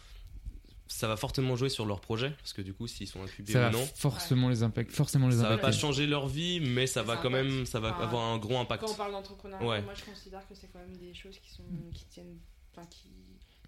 ça 0.91 1.07
va 1.07 1.15
fortement 1.17 1.55
jouer 1.55 1.69
sur 1.69 1.85
leur 1.85 2.01
projet 2.01 2.31
parce 2.31 2.53
que 2.53 2.61
du 2.61 2.73
coup, 2.73 2.87
s'ils 2.87 3.07
sont 3.07 3.23
incubés 3.23 3.51
Ça 3.53 3.59
ou 3.59 3.61
va 3.63 3.69
non. 3.71 3.85
forcément 3.95 4.49
les. 4.49 4.57
Forcément 4.89 5.27
les 5.27 5.37
ça 5.37 5.43
va 5.43 5.47
impacter. 5.49 5.61
pas 5.61 5.71
changer 5.71 6.05
leur 6.07 6.27
vie, 6.27 6.59
mais 6.59 6.87
ça 6.87 7.01
va 7.03 7.17
quand 7.17 7.29
même, 7.29 7.65
ça 7.65 7.79
va 7.79 7.91
Enfin, 7.93 8.03
avoir 8.03 8.23
un 8.33 8.37
gros 8.37 8.57
impact. 8.59 8.83
Quand 8.83 8.91
on 8.91 8.95
parle 8.95 9.11
d'entrepreneuriat, 9.13 9.67
Ouais. 9.67 9.81
moi 9.81 9.93
je 9.95 10.03
considère 10.03 10.47
que 10.47 10.53
c'est 10.55 10.67
quand 10.71 10.79
même 10.79 10.95
des 10.97 11.13
choses 11.13 11.37
qui, 11.39 11.49
sont, 11.51 11.63
qui, 11.93 12.05
tiennent, 12.05 12.37
enfin, 12.75 12.85
qui 12.89 13.09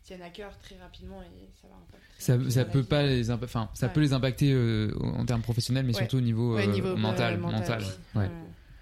tiennent 0.04 0.22
à 0.22 0.30
cœur 0.30 0.58
très 0.60 0.78
rapidement 0.78 1.22
et 1.22 1.50
ça 1.62 1.68
va 1.70 1.76
impacter. 1.76 2.52
Ça, 2.52 2.66
peut 2.66 2.84
pas 2.84 3.04
les 3.04 3.32
enfin 3.32 3.70
ça 3.74 3.88
Ouais. 3.88 3.94
peut 3.94 4.02
les 4.02 4.12
impacter 4.14 4.52
euh, 4.52 4.92
en 5.02 5.26
termes 5.26 5.42
professionnels 5.42 5.86
mais 5.86 5.94
Ouais. 5.94 6.00
surtout 6.00 6.18
au 6.18 6.22
niveau, 6.22 6.56
Ouais, 6.56 6.68
euh, 6.68 6.72
niveau, 6.72 6.90
euh, 6.90 6.96
mental 6.98 7.40
mental, 7.40 7.82
ouais. 7.82 8.22
Ouais. 8.22 8.28
Ouais. 8.28 8.32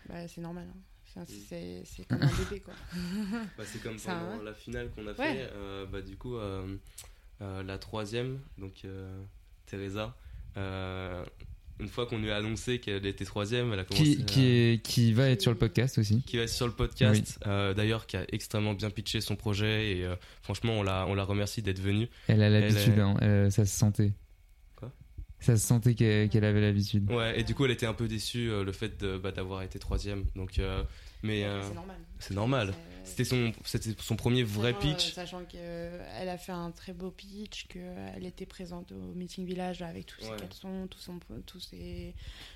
Bah, 0.09 0.27
c'est 0.27 0.41
normal. 0.41 0.67
hein. 0.67 0.79
Enfin, 1.13 1.25
c'est 1.27 2.05
comme 2.07 2.21
un 2.23 2.27
bébé 2.27 2.61
quoi. 2.61 2.73
Bah, 3.57 3.63
c'est 3.65 3.83
comme 3.83 3.97
Ça, 3.97 4.13
pendant 4.15 4.43
la 4.43 4.53
finale 4.53 4.89
qu'on 4.91 5.05
a 5.07 5.11
Ouais. 5.11 5.15
fait. 5.15 5.49
euh, 5.53 5.85
bah, 5.85 6.01
du 6.01 6.15
coup, 6.15 6.37
euh, 6.37 6.77
la 7.65 7.77
troisième, 7.77 8.39
donc 8.57 8.81
euh, 8.85 9.21
Teresa, 9.65 10.15
euh, 10.57 11.23
une 11.79 11.87
fois 11.87 12.05
qu'on 12.05 12.19
lui 12.19 12.29
a 12.29 12.35
annoncé 12.37 12.79
qu'elle 12.79 13.05
était 13.07 13.25
troisième, 13.25 13.73
elle 13.73 13.79
a 13.79 13.83
commencé 13.83 14.17
qui, 14.17 14.21
à- 14.21 14.25
qui, 14.25 14.45
est, 14.47 14.81
qui 14.85 15.13
va 15.13 15.29
être 15.29 15.41
sur 15.41 15.51
le 15.51 15.57
podcast 15.57 15.97
aussi 15.97 16.21
qui 16.23 16.37
va 16.37 16.43
être 16.43 16.49
sur 16.49 16.67
le 16.67 16.73
podcast, 16.73 17.39
euh, 17.47 17.73
d'ailleurs 17.73 18.05
qui 18.05 18.17
a 18.17 18.25
extrêmement 18.31 18.73
bien 18.75 18.89
pitché 18.91 19.19
son 19.21 19.35
projet 19.35 19.97
et 19.97 20.05
euh, 20.05 20.15
franchement 20.43 20.73
on 20.73 20.83
la, 20.83 21.07
on 21.07 21.15
la 21.15 21.23
remercie 21.23 21.61
d'être 21.63 21.79
venue. 21.79 22.07
elle 22.27 22.43
a 22.43 22.49
l'habitude 22.49 22.97
est- 22.97 23.01
hein, 23.01 23.17
euh, 23.23 23.49
ça 23.49 23.65
se 23.65 23.75
sentait 23.75 24.13
Quoi? 24.75 24.91
Ça 25.39 25.57
se 25.57 25.65
sentait 25.65 25.95
qu'elle 25.95 26.29
qu'elle 26.29 26.45
avait 26.45 26.61
l'habitude 26.61 27.09
Ouais, 27.11 27.39
et 27.39 27.43
du 27.43 27.55
coup 27.55 27.65
elle 27.65 27.71
était 27.71 27.87
un 27.87 27.95
peu 27.95 28.07
déçue 28.07 28.51
euh, 28.51 28.63
le 28.63 28.71
fait 28.73 28.99
de, 29.01 29.17
bah, 29.17 29.31
d'avoir 29.31 29.63
été 29.63 29.79
troisième. 29.79 30.25
Donc, 30.35 30.59
euh, 30.59 30.83
mais 31.23 31.45
euh, 31.45 31.63
c'est 31.63 31.73
normal. 31.73 31.97
C'est 32.19 32.33
normal. 32.35 32.73
C'était 33.03 33.23
son, 33.23 33.51
c'était 33.65 33.93
son 33.99 34.15
premier 34.15 34.43
vrai 34.43 34.73
Sachant, 34.73 34.87
euh, 34.87 34.93
pitch. 34.93 35.13
Sachant 35.13 35.45
qu'elle 35.45 36.29
a 36.29 36.37
fait 36.37 36.51
un 36.51 36.71
très 36.71 36.93
beau 36.93 37.11
pitch, 37.11 37.67
qu'elle 37.67 38.25
était 38.25 38.45
présente 38.45 38.91
au 38.91 39.13
Meeting 39.15 39.45
Village 39.45 39.81
avec 39.81 40.05
tous 40.05 40.21
ses 40.21 40.35
caleçons, 40.35 40.87
tous, 40.89 40.99
son, 40.99 41.19
tous, 41.45 41.59
ses, 41.59 42.13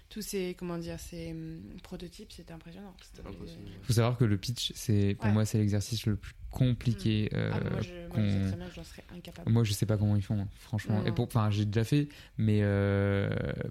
tous 0.10 0.21
ses, 0.21 0.55
comment 0.58 0.77
dire, 0.77 0.99
ses 0.99 1.31
hum, 1.31 1.62
prototypes, 1.84 2.31
c'était 2.31 2.53
impressionnant. 2.53 2.93
C'était 3.01 3.27
impressionnant. 3.27 3.62
faut 3.84 3.93
savoir 3.93 4.17
que 4.17 4.25
le 4.25 4.38
pitch 4.38 4.71
c'est 4.75 5.15
pour 5.15 5.25
Ouais. 5.27 5.31
moi 5.34 5.45
c'est 5.45 5.58
l'exercice 5.58 6.05
le 6.05 6.15
plus 6.15 6.34
compliqué 6.51 7.29
euh, 7.34 7.51
Ah, 7.53 7.60
moi, 7.69 7.81
je, 7.81 7.91
moi, 8.08 8.25
je 8.25 8.31
sais 8.31 8.47
très 8.47 8.55
bien 8.58 8.69
j'en 8.73 8.84
serais 8.84 9.03
incapable. 9.13 9.51
Moi, 9.51 9.63
je 9.65 9.73
sais 9.73 9.86
pas 9.86 9.97
comment 9.97 10.15
ils 10.15 10.21
font, 10.21 10.39
hein, 10.39 10.47
franchement. 10.60 10.99
Non, 10.99 11.05
Et 11.05 11.12
pour, 11.12 11.25
enfin, 11.25 11.49
j'ai 11.51 11.65
déjà 11.65 11.84
fait, 11.84 12.08
mais 12.38 12.60
euh, 12.62 13.29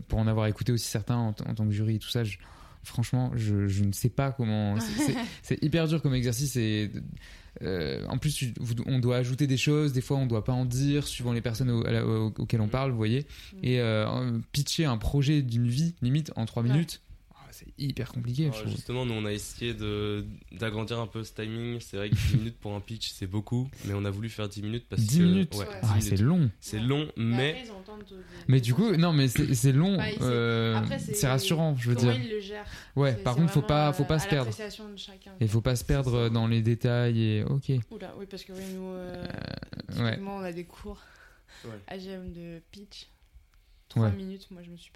pour 0.09 0.19
en 0.19 0.27
avoir 0.27 0.47
écouté 0.49 0.71
aussi 0.73 0.87
certains 0.87 1.17
en, 1.17 1.33
t- 1.33 1.45
en 1.49 1.55
tant 1.55 1.65
que 1.65 1.71
jury 1.73 1.97
et 1.97 1.99
tout 1.99 2.11
ça, 2.11 2.25
je- 2.25 2.37
franchement, 2.85 3.33
je, 3.35 3.67
je 3.67 3.85
ne 3.85 3.93
sais 3.93 4.09
pas 4.11 4.33
comment. 4.33 4.77
c'est- 5.43 5.63
hyper 5.63 5.89
dur 5.89 6.01
comme 6.03 6.15
exercice 6.15 6.57
et. 6.57 6.91
euh, 7.63 8.05
en 8.09 8.19
plus, 8.19 8.45
on 8.87 8.99
doit 8.99 9.17
ajouter 9.17 9.47
des 9.47 9.57
choses, 9.57 9.93
des 9.93 10.01
fois 10.01 10.17
on 10.17 10.27
doit 10.27 10.45
pas 10.45 10.53
en 10.53 10.65
dire, 10.65 11.07
suivant 11.07 11.33
les 11.33 11.41
personnes 11.41 11.71
au- 11.71 11.85
au- 11.85 12.33
auxquelles 12.39 12.61
on 12.61 12.69
parle, 12.69 12.91
vous 12.91 12.97
voyez. 12.97 13.27
Et 13.63 13.81
euh, 13.81 14.39
pitcher 14.53 14.85
un 14.87 14.97
projet 14.99 15.41
d'une 15.43 15.69
vie, 15.69 15.95
limite, 16.03 16.33
en 16.37 16.47
3 16.47 16.63
minutes, 16.73 17.01
c'est 17.55 17.67
hyper 17.79 18.13
compliqué, 18.13 18.47
Alors, 18.47 18.67
justement, 18.69 19.07
nous 19.07 19.15
on 19.15 19.25
a 19.25 19.33
essayé 19.33 19.75
de 19.75 20.25
d'agrandir 20.53 20.99
un 20.99 21.07
peu 21.07 21.23
ce 21.25 21.33
timing. 21.33 21.79
C'est 21.81 21.97
vrai 21.97 22.11
que 22.11 22.15
10 22.15 22.37
minutes 22.39 22.59
pour 22.59 22.75
un 22.75 22.81
pitch 22.81 23.11
c'est 23.13 23.27
beaucoup, 23.27 23.69
mais 23.85 23.95
on 23.95 24.05
a 24.05 24.11
voulu 24.11 24.29
faire 24.29 24.49
10 24.49 24.63
minutes 24.63 24.87
parce 24.89 25.03
10 25.03 25.19
que. 25.19 25.23
minutes 25.23 25.55
Ouais, 25.55 25.67
Ah, 25.83 25.95
10 25.97 26.03
c'est 26.03 26.11
minutes. 26.13 26.21
long. 26.27 26.51
C'est 26.61 26.81
long, 26.81 27.09
mais. 27.17 27.63
ils 27.65 27.71
ont 27.71 27.79
le 27.79 27.85
temps 27.85 27.97
de- 27.99 28.03
de- 28.17 28.23
Mais 28.49 28.61
du 28.61 28.75
coup, 28.75 28.95
non, 28.97 29.13
mais 29.13 29.29
c'est 29.29 29.55
c'est 29.55 29.73
long, 29.73 29.97
Bah, 29.97 30.05
c'est- 30.11 30.19
euh, 30.23 30.77
après, 30.77 30.99
c'est 30.99 31.29
rassurant, 31.29 31.77
je 31.77 31.91
veux 31.91 31.95
comment 31.97 32.13
dire. 32.13 32.21
ils 32.23 32.31
le 32.31 32.41
gèrent. 32.41 32.67
Ouais, 32.97 33.13
C'est- 33.17 33.23
par 33.23 33.35
c'est 33.35 33.41
contre, 33.41 33.53
faut 33.53 33.63
pas, 33.63 33.93
faut 33.93 34.03
euh, 34.03 34.07
pas 34.07 34.19
se 34.19 34.29
perdre. 34.29 34.51
l'appréciation 34.51 34.89
de 34.91 34.97
chacun. 34.97 35.33
Et 35.41 35.47
faut 35.47 35.61
pas 35.61 35.77
se 35.77 35.85
perdre 35.85 36.29
dans 36.29 36.47
les 36.49 36.61
détails 36.63 37.21
et 37.23 37.45
ok. 37.45 37.71
Oula, 37.91 38.15
oui, 38.19 38.27
parce 38.29 38.45
que 38.45 38.53
oui, 38.53 38.63
nous, 38.75 38.89
euh, 38.89 39.27
ouais. 39.99 40.11
typiquement, 40.11 40.37
on 40.37 40.41
a 40.41 40.53
des 40.53 40.65
cours 40.65 41.01
Ouais. 41.65 41.71
AGM 41.87 42.33
de 42.33 42.61
pitch. 42.73 43.07
3 43.89 44.07
Ouais. 44.09 44.13
minutes, 44.17 44.51
moi 44.51 44.63
je 44.63 44.71
me 44.71 44.77
suis 44.77 44.91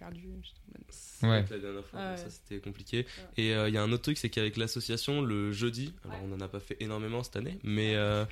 Ouais. 1.23 1.45
que 1.49 1.55
La 1.55 1.61
dernière 1.61 1.85
fois, 1.85 2.01
Ah 2.01 2.11
ouais. 2.13 2.17
ça 2.17 2.31
c'était 2.31 2.59
compliqué. 2.61 3.07
Et 3.37 3.53
euh, 3.55 3.69
il 3.69 3.75
y 3.75 3.79
a 3.79 3.83
un 3.83 3.93
autre 3.93 4.03
truc, 4.03 4.19
c'est 4.19 4.31
qu'avec 4.31 4.57
l'association, 4.57 5.21
le 5.23 5.53
jeudi, 5.53 5.93
alors 6.05 6.19
on 6.25 6.33
en 6.33 6.41
a 6.41 6.49
pas 6.49 6.61
fait 6.61 6.77
énormément 6.81 7.23
cette 7.23 7.37
année, 7.37 7.59
mais 7.63 7.95
euh, 7.95 8.25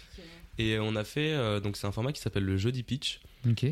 et 0.59 0.79
on 0.79 0.97
a 0.97 1.05
fait 1.05 1.33
euh, 1.35 1.61
donc 1.61 1.77
c'est 1.77 1.87
un 1.87 1.93
format 1.93 2.13
qui 2.13 2.21
s'appelle 2.21 2.45
le 2.45 2.57
jeudi 2.57 2.83
pitch. 2.83 3.21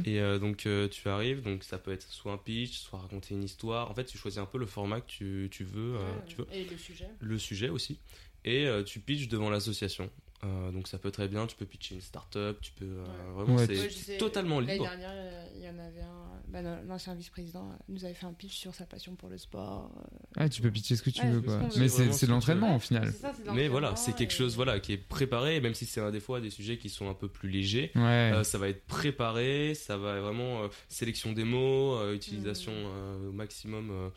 Et 0.04 0.20
euh, 0.20 0.38
donc 0.38 0.66
euh, 0.66 0.86
tu 0.88 1.08
arrives, 1.08 1.42
donc 1.42 1.64
ça 1.64 1.78
peut 1.78 1.92
être 1.92 2.06
soit 2.08 2.32
un 2.32 2.38
pitch, 2.38 2.78
soit 2.78 2.98
raconter 3.00 3.34
une 3.34 3.42
histoire. 3.42 3.90
En 3.90 3.94
fait, 3.94 4.04
tu 4.04 4.18
choisis 4.18 4.38
un 4.38 4.46
peu 4.46 4.58
le 4.58 4.66
format 4.66 5.00
que 5.00 5.06
tu, 5.08 5.48
tu 5.50 5.64
veux, 5.64 5.96
euh, 5.96 6.12
tu 6.26 6.36
veux. 6.36 6.46
Et 6.52 6.64
le 6.64 6.76
sujet. 6.76 7.08
Le 7.20 7.38
sujet 7.38 7.68
aussi. 7.70 7.98
Et 8.44 8.66
euh, 8.66 8.84
tu 8.84 9.00
pitches 9.00 9.26
devant 9.28 9.50
l'association. 9.50 10.10
Euh, 10.44 10.70
donc 10.72 10.88
ça 10.88 10.98
peut 10.98 11.10
très 11.10 11.26
bien, 11.28 11.46
tu 11.46 11.56
peux 11.56 11.64
pitcher 11.64 11.94
une 11.94 12.00
start-up, 12.02 12.58
tu 12.60 12.72
peux 12.72 12.84
euh, 12.84 13.04
vraiment 13.34 13.56
Ouais, 13.56 13.66
c'est 13.66 13.88
sais, 13.90 14.18
totalement 14.18 14.60
L'année 14.60 14.74
libre. 14.74 14.84
dernière, 14.84 15.10
euh, 15.12 15.46
il 15.56 15.62
y 15.62 15.68
en 15.68 15.78
avait 15.78 16.02
un. 16.02 16.40
bah, 16.48 16.60
L'ancien 16.86 17.14
vice-président 17.14 17.70
euh, 17.70 17.74
nous 17.88 18.04
avait 18.04 18.12
fait 18.14 18.26
un 18.26 18.32
pitch 18.34 18.54
sur 18.54 18.74
sa 18.74 18.84
passion 18.84 19.14
pour 19.14 19.28
le 19.30 19.38
sport. 19.38 19.90
euh, 19.96 20.16
Ah, 20.36 20.48
tu 20.48 20.60
peux 20.60 20.70
pitcher 20.70 20.96
ce 20.96 21.02
que 21.02 21.10
tu 21.10 21.22
Ouais, 21.22 21.30
veux, 21.30 21.40
quoi. 21.40 21.60
ce. 21.70 21.78
Mais 21.78 21.88
C'est 21.88 22.12
c'est 22.12 22.26
l'entraînement 22.26 22.76
au 22.76 22.78
final. 22.78 23.10
ça, 23.12 23.32
Mais 23.54 23.68
voilà, 23.68 23.96
c'est 23.96 24.14
quelque 24.14 24.32
et- 24.32 24.36
chose 24.36 24.54
voilà 24.56 24.80
qui 24.80 24.92
est 24.92 24.98
préparé, 24.98 25.60
même 25.60 25.74
si 25.74 25.86
c'est 25.86 26.00
un 26.00 26.10
des 26.10 26.20
fois 26.20 26.40
des 26.40 26.50
sujets 26.50 26.76
qui 26.76 26.90
sont 26.90 27.08
un 27.08 27.14
peu 27.14 27.28
plus 27.28 27.48
légers. 27.48 27.90
Ouais. 27.94 28.02
Euh, 28.34 28.44
ça 28.44 28.58
va 28.58 28.68
être 28.68 28.84
préparé, 28.86 29.74
ça 29.74 29.96
va 29.96 30.20
vraiment 30.20 30.64
euh, 30.64 30.68
sélection 30.88 31.32
des 31.32 31.44
mots, 31.44 31.94
euh, 31.96 32.14
utilisation 32.14 32.72
Mm. 32.72 32.86
euh, 32.86 33.28
au 33.28 33.32
maximum, 33.32 34.10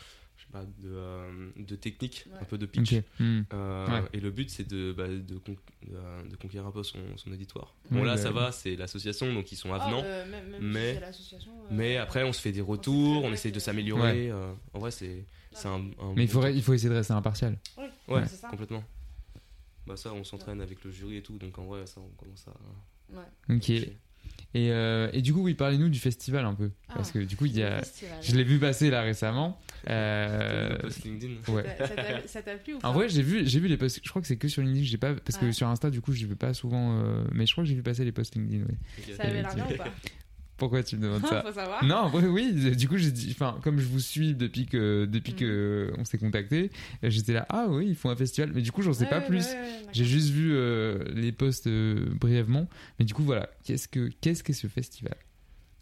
euh, 0.56 0.62
je 0.64 0.66
sais 0.66 0.66
pas, 0.66 0.66
de, 0.82 0.90
euh, 0.94 1.50
de 1.58 1.76
technique, 1.76 2.26
un 2.40 2.46
peu 2.46 2.58
de 2.58 2.66
pitch. 2.66 2.94
Hmm. 3.20 3.42
Euh, 3.54 3.88
Ouais. 3.88 4.08
Et 4.14 4.20
le 4.20 4.32
but 4.32 4.50
c'est 4.50 4.68
de, 4.68 4.94
bah, 4.94 5.08
de, 5.08 5.38
con- 5.38 5.56
de, 5.88 6.30
de 6.30 6.36
conquérir 6.36 6.68
un 6.68 6.72
peu 6.72 6.84
son, 6.84 7.00
son 7.16 7.32
auditoire. 7.32 7.74
Bon 7.92 8.04
là 8.04 8.16
bah, 8.16 8.22
ça 8.22 8.32
va, 8.32 8.52
c'est 8.52 8.76
l'association 8.76 9.34
donc 9.34 9.52
ils 9.52 9.56
sont 9.56 9.74
Ah, 9.74 9.84
avenants. 9.84 10.02
euh, 10.04 10.26
même- 10.30 10.50
même 10.50 10.62
si 10.62 10.68
mais 10.68 10.94
c'est 10.96 11.00
l'association, 11.00 11.52
euh, 11.52 11.68
mais 11.72 11.98
après 11.98 12.24
on 12.24 12.34
se 12.34 12.42
fait 12.42 12.52
des 12.52 12.62
retours, 12.62 13.24
on 13.24 13.32
essaye 13.34 13.52
de 13.52 13.60
s'améliorer. 13.60 14.30
euh, 14.32 14.52
en 14.74 14.80
vrai 14.80 14.92
c'est 14.92 15.26
c'est 15.54 15.68
un, 15.68 15.76
un 16.00 16.14
Mais 16.16 16.26
il 16.26 16.30
truc. 16.30 16.52
il 16.54 16.62
faut 16.62 16.74
essayer 16.74 16.90
de 16.90 16.96
rester 16.96 17.14
impartial. 17.14 17.58
Oui, 17.78 17.86
Ouais, 18.08 18.24
complètement. 18.50 18.84
Bah 19.86 19.96
ça 19.98 20.14
on 20.14 20.24
s'entraîne 20.24 20.62
avec 20.62 20.84
le 20.84 20.92
jury 20.92 21.18
et 21.18 21.22
tout 21.24 21.38
donc 21.38 21.58
en 21.58 21.66
vrai 21.66 21.86
ça 21.86 22.02
on 22.02 22.10
commence 22.24 22.46
à 22.48 22.54
Ouais. 23.16 23.56
Ok. 23.56 23.70
Et, 23.70 24.72
euh, 24.72 25.10
et 25.14 25.22
du 25.22 25.34
coup, 25.34 25.42
oui, 25.44 25.54
parlez-nous 25.54 25.88
du 25.90 26.00
festival 26.00 26.46
un 26.46 26.54
peu. 26.54 26.72
Parce 26.94 27.10
Ah, 27.10 27.14
que 27.14 27.20
du 27.20 27.38
coup, 27.38 27.46
il 27.46 27.56
y 27.58 27.64
a... 27.64 27.82
je 28.22 28.36
l'ai 28.36 28.44
vu 28.44 28.60
passer 28.60 28.90
là 28.90 29.02
récemment. 29.02 29.58
Euh, 29.90 30.70
le 30.74 30.78
post 30.80 31.04
LinkedIn? 31.06 31.34
Ouais. 31.48 31.64
Ça 31.78 31.88
t'a- 31.88 32.28
ça 32.28 32.42
t'a 32.42 32.56
plu 32.56 32.74
ou 32.76 32.80
pas? 32.80 32.90
En 32.90 32.94
vrai, 32.94 33.10
j'ai 33.10 33.22
vu, 33.22 33.48
j'ai 33.48 33.60
vu 33.60 33.68
les 33.68 33.78
posts. 33.78 34.00
Je 34.04 34.10
crois 34.10 34.22
que 34.22 34.28
c'est 34.28 34.38
que 34.38 34.48
sur 34.48 34.62
LinkedIn. 34.62 34.84
J'ai 34.86 34.98
pas 34.98 35.14
parce 35.16 35.38
que 35.38 35.46
Ouais. 35.46 35.52
sur 35.54 35.68
Insta, 35.68 35.90
du 35.90 36.02
coup, 36.02 36.12
je 36.14 36.26
vais 36.26 36.36
pas 36.36 36.54
souvent. 36.54 37.00
euh, 37.02 37.24
Mais 37.32 37.46
je 37.46 37.52
crois 37.54 37.64
que 37.64 37.70
j'ai 37.70 37.76
vu 37.76 37.84
passer 37.84 38.04
les 38.06 38.12
posts 38.12 38.36
LinkedIn. 38.36 38.66
Oui. 38.68 39.14
Ça 39.16 39.24
avait 39.24 39.42
l'air 39.42 39.56
bien 39.56 39.66
ou 39.72 39.78
pas? 39.78 39.86
Pourquoi 40.58 40.82
tu 40.82 40.98
me 40.98 41.04
demandes 41.04 41.24
ça? 41.28 41.44
Faut 41.44 41.52
savoir. 41.54 41.84
Non, 41.86 41.98
en 41.98 42.10
vrai, 42.10 42.26
oui. 42.26 42.52
Du 42.76 42.88
coup, 42.90 42.98
j'ai 42.98 43.12
dit, 43.12 43.28
enfin, 43.30 43.60
comme 43.64 43.80
je 43.80 43.86
vous 43.86 44.00
suis 44.00 44.34
depuis 44.34 44.66
que 44.66 45.06
depuis 45.06 45.34
Mm. 45.34 45.36
que 45.36 45.94
on 46.00 46.04
s'est 46.04 46.18
contacté, 46.18 46.72
j'étais 47.04 47.34
là. 47.34 47.46
Ah 47.50 47.68
oui, 47.70 47.86
ils 47.90 47.96
font 47.96 48.10
un 48.10 48.16
festival. 48.16 48.52
Mais 48.56 48.62
du 48.64 48.72
coup, 48.72 48.82
j'en 48.82 48.92
sais 48.92 49.04
Ouais, 49.04 49.10
pas 49.12 49.20
ouais, 49.20 49.28
plus. 49.28 49.46
ouais, 49.46 49.52
ouais, 49.54 49.72
d'accord. 49.78 49.90
j'ai 49.94 50.06
juste 50.06 50.30
vu 50.32 50.52
euh, 50.56 50.98
les 51.14 51.32
posts 51.32 51.68
euh, 51.68 52.08
brièvement. 52.20 52.68
Mais 52.98 53.06
du 53.06 53.14
coup, 53.14 53.22
voilà. 53.24 53.50
Qu'est-ce 53.66 53.88
que 53.88 54.10
qu'est-ce 54.20 54.44
que 54.44 54.52
ce 54.54 54.66
festival? 54.66 55.16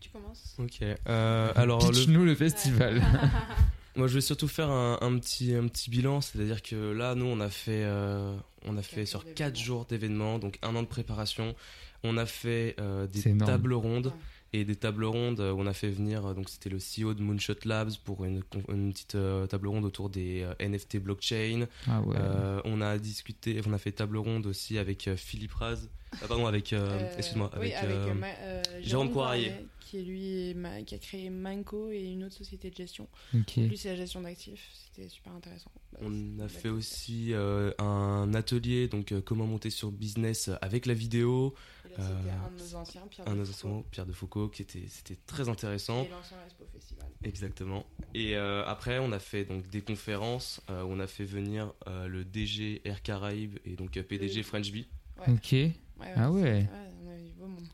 Tu 0.01 0.09
commences 0.09 0.55
Ok. 0.59 0.79
Euh, 1.07 1.51
alors 1.55 1.79
le 1.81 1.91
Pitch-nous 1.93 2.25
le 2.25 2.35
festival. 2.35 3.01
Moi, 3.95 4.07
je 4.07 4.15
vais 4.15 4.21
surtout 4.21 4.47
faire 4.47 4.69
un, 4.69 4.97
un 5.01 5.17
petit, 5.19 5.53
un 5.55 5.67
petit 5.67 5.89
bilan, 5.89 6.21
c'est-à-dire 6.21 6.61
que 6.61 6.91
là, 6.91 7.15
nous, 7.15 7.25
on 7.25 7.39
a 7.39 7.49
fait, 7.49 7.83
euh, 7.85 8.35
on 8.65 8.77
a 8.77 8.81
fait 8.81 9.05
sur 9.05 9.23
4 9.33 9.57
jours 9.57 9.85
d'événements, 9.85 10.37
donc 10.39 10.57
un 10.61 10.75
an 10.75 10.81
de 10.83 10.87
préparation. 10.87 11.55
On 12.03 12.17
a 12.17 12.25
fait 12.25 12.75
euh, 12.79 13.07
des 13.07 13.35
tables 13.37 13.73
rondes 13.73 14.13
et 14.53 14.63
des 14.63 14.75
tables 14.75 15.05
rondes 15.05 15.39
euh, 15.39 15.51
où 15.51 15.59
on 15.59 15.65
a 15.65 15.73
fait 15.73 15.89
venir, 15.89 16.25
euh, 16.25 16.33
donc 16.33 16.49
c'était 16.49 16.69
le 16.69 16.77
CEO 16.77 17.13
de 17.13 17.21
Moonshot 17.21 17.55
Labs 17.65 17.91
pour 18.03 18.23
une, 18.25 18.41
une 18.69 18.91
petite 18.93 19.15
euh, 19.15 19.47
table 19.47 19.67
ronde 19.67 19.83
autour 19.85 20.09
des 20.09 20.43
euh, 20.43 20.53
NFT 20.69 20.99
blockchain. 20.99 21.65
Ah 21.87 22.01
ouais. 22.01 22.15
Euh, 22.19 22.61
on 22.63 22.79
a 22.81 22.97
discuté, 22.97 23.59
on 23.67 23.73
a 23.73 23.77
fait 23.77 23.91
table 23.91 24.17
ronde 24.17 24.45
aussi 24.45 24.77
avec 24.77 25.07
euh, 25.07 25.17
Philippe 25.17 25.53
Raz, 25.53 25.87
ah, 26.13 26.27
pardon, 26.27 26.45
avec, 26.45 26.71
euh, 26.73 26.87
Euh, 26.89 27.15
excuse-moi, 27.17 27.49
oui, 27.59 27.73
avec, 27.73 27.95
euh, 27.95 28.13
euh, 28.23 28.61
Jérôme 28.81 29.11
Poirier. 29.11 29.51
Qui 29.95 30.01
est 30.01 30.03
lui 30.03 30.53
ma- 30.55 30.81
qui 30.83 30.95
a 30.95 30.97
créé 30.97 31.29
Manco 31.29 31.89
et 31.89 32.03
une 32.03 32.23
autre 32.25 32.35
société 32.35 32.69
de 32.69 32.75
gestion. 32.75 33.07
Ok. 33.33 33.55
Lui, 33.57 33.77
c'est 33.77 33.89
la 33.89 33.95
gestion 33.95 34.21
d'actifs. 34.21 34.69
C'était 34.73 35.07
super 35.09 35.33
intéressant. 35.33 35.71
Bah, 35.93 35.99
On 36.01 36.39
a 36.39 36.47
fait 36.49 36.69
aussi 36.69 37.33
euh, 37.33 37.71
un 37.79 38.33
atelier, 38.33 38.87
donc 38.87 39.11
euh, 39.11 39.21
comment 39.21 39.45
monter 39.47 39.69
sur 39.69 39.91
business 39.91 40.49
avec 40.61 40.85
la 40.85 40.93
vidéo. 40.93 41.53
C'était 41.83 42.01
un 42.01 42.51
de 42.51 42.61
nos 42.61 42.75
anciens, 42.75 43.07
Pierre 43.09 43.27
un 43.27 43.31
de 43.31 43.35
de 43.35 43.39
nos 43.41 43.45
Foucault. 43.45 43.67
anciens, 43.75 43.85
Pierre 43.91 44.05
de 44.05 44.11
Foucault, 44.11 44.49
qui 44.49 44.61
était, 44.63 44.83
c'était 44.89 45.17
très 45.27 45.47
intéressant. 45.47 46.03
Et 46.03 46.09
l'ancien 46.09 46.37
Expo 46.45 46.65
Festival. 46.73 47.07
Exactement. 47.23 47.85
Et 48.13 48.35
euh, 48.35 48.65
après, 48.65 48.99
on 48.99 49.11
a 49.13 49.19
fait 49.19 49.45
donc 49.45 49.67
des 49.69 49.81
conférences. 49.81 50.59
euh, 50.69 50.83
on 50.87 50.99
a 50.99 51.07
fait 51.07 51.23
venir 51.25 51.73
euh, 51.87 52.07
le 52.07 52.25
DG 52.25 52.81
Air 52.83 53.01
Caraïbes 53.01 53.57
et 53.63 53.75
donc 53.77 53.95
euh, 53.95 54.03
PDG 54.03 54.37
Oui. 54.37 54.43
French 54.43 54.71
Bee. 54.71 54.87
Ouais. 55.25 55.33
Ok. 55.33 55.51
Ouais, 55.53 56.11
ah 56.17 56.29
ouais. 56.31 56.67
on 57.01 57.09
a 57.09 57.17
eu 57.17 57.23
du 57.23 57.33
beau 57.33 57.47
monde. 57.47 57.67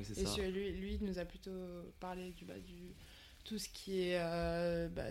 Et 0.00 0.24
ça. 0.24 0.26
sur- 0.26 0.44
lui, 0.44 0.72
lui, 0.72 0.98
il 1.00 1.06
nous 1.06 1.18
a 1.18 1.24
plutôt 1.24 1.50
parlé 2.00 2.30
du, 2.32 2.44
bah, 2.44 2.58
du 2.58 2.92
tout 3.44 3.58
ce 3.58 3.68
qui 3.68 4.00
est 4.02 4.18
euh, 4.20 4.88
bah, 4.88 5.04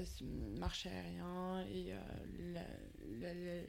marché 0.59 0.89
aérien 0.89 1.61
et 1.73 1.93
euh, 1.93 2.53
la, 2.53 2.61
la- 3.21 3.33
la- 3.33 3.61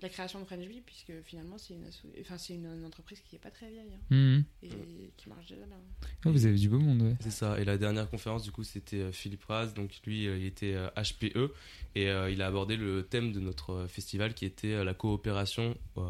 la 0.00 0.08
création 0.08 0.38
de 0.38 0.44
French 0.44 0.64
Bee, 0.68 0.80
puisque 0.86 1.10
finalement, 1.24 1.58
c'est 1.58 1.74
une, 1.74 1.84
asso- 1.88 2.06
enfin, 2.20 2.38
c'est 2.38 2.54
une, 2.54 2.66
une 2.66 2.84
entreprise 2.84 3.20
qui 3.28 3.34
est 3.34 3.40
pas 3.40 3.50
très 3.50 3.68
vieille 3.68 3.94
hein, 3.94 4.14
Mhm. 4.14 4.44
et 4.62 5.10
qui 5.16 5.28
marche 5.28 5.48
déjà 5.48 5.66
bien. 5.66 5.76
Ah, 6.24 6.30
vous 6.30 6.46
avez 6.46 6.54
du 6.56 6.68
beau 6.68 6.78
monde, 6.78 7.02
ouais. 7.02 7.16
C'est 7.20 7.32
ça. 7.32 7.58
Et 7.60 7.64
la 7.64 7.78
dernière 7.78 8.08
conférence, 8.08 8.44
du 8.44 8.52
coup, 8.52 8.62
c'était 8.62 9.00
euh, 9.00 9.10
Philippe 9.10 9.44
Raz. 9.46 9.72
Donc, 9.74 9.90
lui, 10.06 10.26
il 10.26 10.44
était 10.44 10.76
HPE 10.96 11.50
et 11.96 12.08
euh, 12.10 12.30
il 12.30 12.42
a 12.42 12.46
abordé 12.46 12.76
le 12.76 13.02
thème 13.06 13.32
de 13.32 13.40
notre 13.40 13.86
festival 13.88 14.34
qui 14.34 14.44
était 14.44 14.84
la 14.84 14.94
coopération 14.94 15.76
euh, 15.96 16.00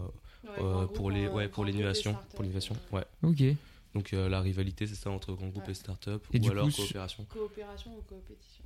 Ouais, 0.45 0.51
euh, 0.59 0.87
pour 0.87 1.11
les, 1.11 1.27
ouais, 1.29 1.49
pour 1.49 1.65
l'innovation. 1.65 2.15
Pour 2.35 2.43
l'innovation, 2.43 2.77
ouais. 2.93 3.05
Ok. 3.23 3.43
Donc, 3.95 4.13
euh, 4.13 4.29
la 4.29 4.41
rivalité, 4.41 4.87
c'est 4.87 4.95
ça, 4.95 5.11
entre 5.11 5.33
grand 5.33 5.49
groupe 5.49 5.65
Ouais. 5.65 5.71
et 5.73 5.75
start-up 5.75 6.25
Et 6.33 6.37
ou 6.39 6.41
du 6.41 6.51
alors 6.51 6.67
coup, 6.67 6.71
sur- 6.71 6.85
coopération. 6.85 7.25
Coopération 7.25 7.97
ou 7.97 8.03
coopétition. 8.03 8.65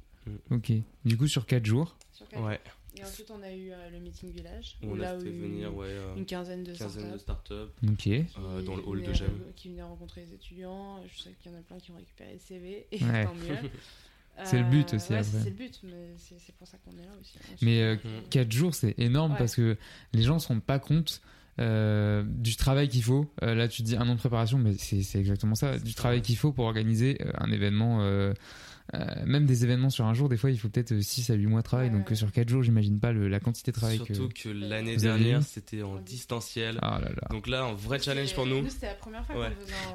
Ok. 0.50 0.72
Du 1.04 1.16
coup, 1.16 1.26
sur 1.26 1.46
4 1.46 1.64
jours. 1.66 1.96
Sur 2.12 2.28
quatre 2.28 2.42
Ouais. 2.44 2.60
jours. 2.64 2.74
Et 2.96 3.04
ensuite, 3.04 3.30
on 3.30 3.42
a 3.42 3.50
eu 3.50 3.70
euh, 3.72 3.90
le 3.90 3.98
meeting 4.00 4.30
village. 4.30 4.76
Où 4.82 4.90
on 4.92 4.94
là 4.96 5.12
a 5.12 5.16
où 5.16 5.20
fait 5.20 5.30
venir 5.30 5.74
ouais, 5.74 5.86
euh, 5.88 6.14
une 6.16 6.26
quinzaine 6.26 6.62
de 6.62 6.74
quinzaine 6.74 7.18
startups 7.18 7.54
Ok. 7.88 8.06
euh, 8.06 8.62
dans 8.62 8.76
le 8.76 8.82
hall 8.86 8.98
de 9.00 9.04
venaient- 9.06 9.14
GEM. 9.14 9.40
Qui 9.56 9.70
venaient 9.70 9.82
rencontrer 9.82 10.26
les 10.26 10.34
étudiants. 10.34 11.02
Je 11.12 11.22
sais 11.22 11.30
qu'il 11.40 11.50
y 11.50 11.54
en 11.54 11.58
a 11.58 11.62
plein 11.62 11.78
qui 11.78 11.90
ont 11.90 11.96
récupéré 11.96 12.34
le 12.34 12.38
CV, 12.38 12.86
et 12.92 13.02
Ouais. 13.04 13.24
tant 13.24 13.34
mieux. 13.34 13.56
C'est 14.44 14.58
le 14.58 14.64
but 14.64 14.94
aussi, 14.94 15.12
ouais, 15.12 15.18
après. 15.18 15.40
C'est 15.40 15.50
le 15.50 15.56
but, 15.56 15.80
mais 15.84 16.14
c'est 16.16 16.54
pour 16.56 16.66
ça 16.66 16.78
qu'on 16.78 16.92
est 16.92 17.04
là 17.04 17.12
aussi. 17.20 17.36
hein. 17.38 17.54
Mais 17.60 17.92
Ensuite, 17.96 18.28
4 18.30 18.50
jours, 18.52 18.74
c'est 18.74 18.94
énorme 18.98 19.32
Ouais. 19.32 19.38
parce 19.38 19.54
que 19.56 19.76
les 20.14 20.22
gens 20.22 20.34
ne 20.34 20.38
se 20.38 20.48
rendent 20.48 20.64
pas 20.64 20.78
compte 20.78 21.20
euh, 21.58 22.24
du 22.26 22.56
travail 22.56 22.88
qu'il 22.88 23.02
faut. 23.02 23.30
Euh, 23.42 23.54
là, 23.54 23.68
tu 23.68 23.82
dis 23.82 23.96
un 23.96 24.08
an 24.08 24.14
de 24.14 24.18
préparation, 24.18 24.58
mais 24.58 24.72
c'est 24.78 25.02
c'est 25.02 25.18
exactement 25.20 25.54
ça. 25.54 25.78
Du 25.78 25.94
travail 25.94 26.22
qu'il 26.22 26.36
faut 26.36 26.52
pour 26.52 26.64
organiser 26.64 27.18
euh, 27.24 27.30
un 27.38 27.50
événement. 27.52 27.98
euh, 28.02 28.32
euh, 28.94 29.04
même 29.24 29.46
des 29.46 29.62
événements 29.64 29.90
sur 29.90 30.04
un 30.06 30.12
jour, 30.12 30.28
des 30.28 30.36
fois, 30.36 30.50
il 30.50 30.58
faut 30.58 30.68
peut-être 30.68 31.00
6 31.00 31.30
à 31.30 31.34
8 31.34 31.46
mois 31.46 31.60
de 31.60 31.64
travail. 31.64 31.88
Ouais, 31.88 31.96
donc, 31.96 32.10
euh, 32.10 32.14
sur 32.14 32.30
4 32.32 32.48
jours, 32.48 32.62
j'imagine 32.62 32.98
pas 32.98 33.12
le- 33.12 33.28
la 33.28 33.38
quantité 33.40 33.70
de 33.70 33.76
travail 33.76 33.96
Surtout 33.98 34.28
que. 34.28 34.42
que, 34.42 34.48
l'année 34.48 34.96
dernière, 34.96 35.42
c'était 35.42 35.82
en 35.82 35.98
distanciel. 36.00 36.78
Ah 36.82 36.98
là 37.00 37.08
là. 37.08 37.28
Donc 37.30 37.46
là, 37.46 37.62
un 37.64 37.74
vrai 37.74 38.00
challenge 38.00 38.34
pour 38.34 38.44
nous. 38.44 38.60
Nous, 38.62 38.68
c'était 38.70 38.86
la 38.88 38.94
première 38.94 39.24
fois 39.24 39.36
Ouais. 39.38 39.48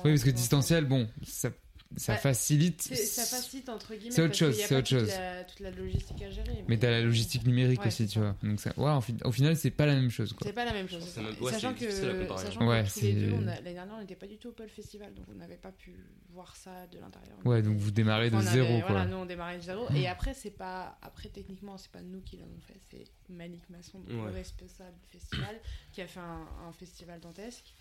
Oui, 0.05 0.11
parce 0.11 0.23
que 0.23 0.29
distanciel, 0.31 0.85
bon, 0.85 1.07
ça, 1.23 1.49
ça 1.95 2.13
Bah, 2.13 2.19
facilite. 2.19 2.81
c'est- 2.81 2.95
Ça 2.95 3.23
facilite 3.23 3.69
entre 3.69 3.95
guillemets. 3.95 4.11
C'est 4.11 4.21
autre 4.21 4.35
chose, 4.35 4.55
c'est 4.55 4.67
pas 4.67 4.75
autre 4.79 4.87
toute 4.89 4.99
chose. 4.99 5.07
la- 5.09 5.43
toute 5.45 5.59
la 5.61 5.71
logistique 5.71 6.21
à 6.21 6.29
gérer. 6.29 6.63
Mais 6.67 6.77
t'as 6.77 6.91
la 6.91 7.01
logistique 7.01 7.45
numérique 7.45 7.79
Ouais, 7.81 7.87
aussi, 7.87 8.05
tu 8.07 8.15
ça. 8.15 8.19
vois. 8.19 8.35
Donc, 8.43 8.59
ça, 8.59 8.71
ouais, 8.77 9.15
au 9.25 9.31
final, 9.31 9.55
c'est 9.55 9.71
pas 9.71 9.85
la 9.85 9.95
même 9.95 10.09
chose. 10.09 10.35
C'est 10.43 10.53
pas 10.53 10.65
la 10.65 10.73
même 10.73 10.89
chose. 10.89 11.03
Ça. 11.05 11.21
ouais, 11.21 11.51
sachant 11.51 11.73
que, 11.73 11.89
sachant 11.89 12.67
Ouais, 12.67 12.83
que 12.83 12.93
tous 12.93 13.01
les 13.01 13.13
deux, 13.13 13.31
l'année 13.45 13.73
dernière, 13.73 13.95
on 13.97 14.01
n'était 14.01 14.15
pas 14.15 14.27
du 14.27 14.37
tout 14.37 14.49
au 14.49 14.51
Pôle 14.53 14.69
Festival, 14.69 15.13
donc 15.13 15.25
on 15.31 15.35
n'avait 15.35 15.55
pas 15.57 15.71
pu 15.71 15.95
voir 16.33 16.55
ça 16.55 16.87
de 16.87 16.99
l'intérieur. 16.99 17.37
Ouais, 17.45 17.61
donc 17.61 17.77
vous 17.77 17.91
démarrez 17.91 18.29
de 18.29 18.35
On 18.35 18.39
avait- 18.39 18.51
zéro, 18.51 18.79
quoi. 18.81 18.89
Voilà, 18.89 19.05
nous 19.05 19.17
on 19.17 19.25
démarrait 19.25 19.57
de 19.57 19.63
zéro. 19.63 19.85
Et 19.95 20.07
après, 20.07 20.33
c'est 20.33 20.51
pas, 20.51 20.97
après 21.01 21.29
techniquement, 21.29 21.77
c'est 21.77 21.91
pas 21.91 22.01
nous 22.01 22.21
qui 22.21 22.37
l'avons 22.37 22.59
fait, 22.61 22.79
c'est 22.91 23.05
Malik 23.29 23.69
Masson, 23.69 23.99
donc 23.99 24.25
le 24.25 24.31
responsable 24.31 24.95
du 25.01 25.07
festival, 25.19 25.55
qui 25.93 26.01
a 26.01 26.07
fait 26.07 26.19
un, 26.19 26.47
un 26.67 26.71
festival 26.73 27.19
dantesque. 27.19 27.73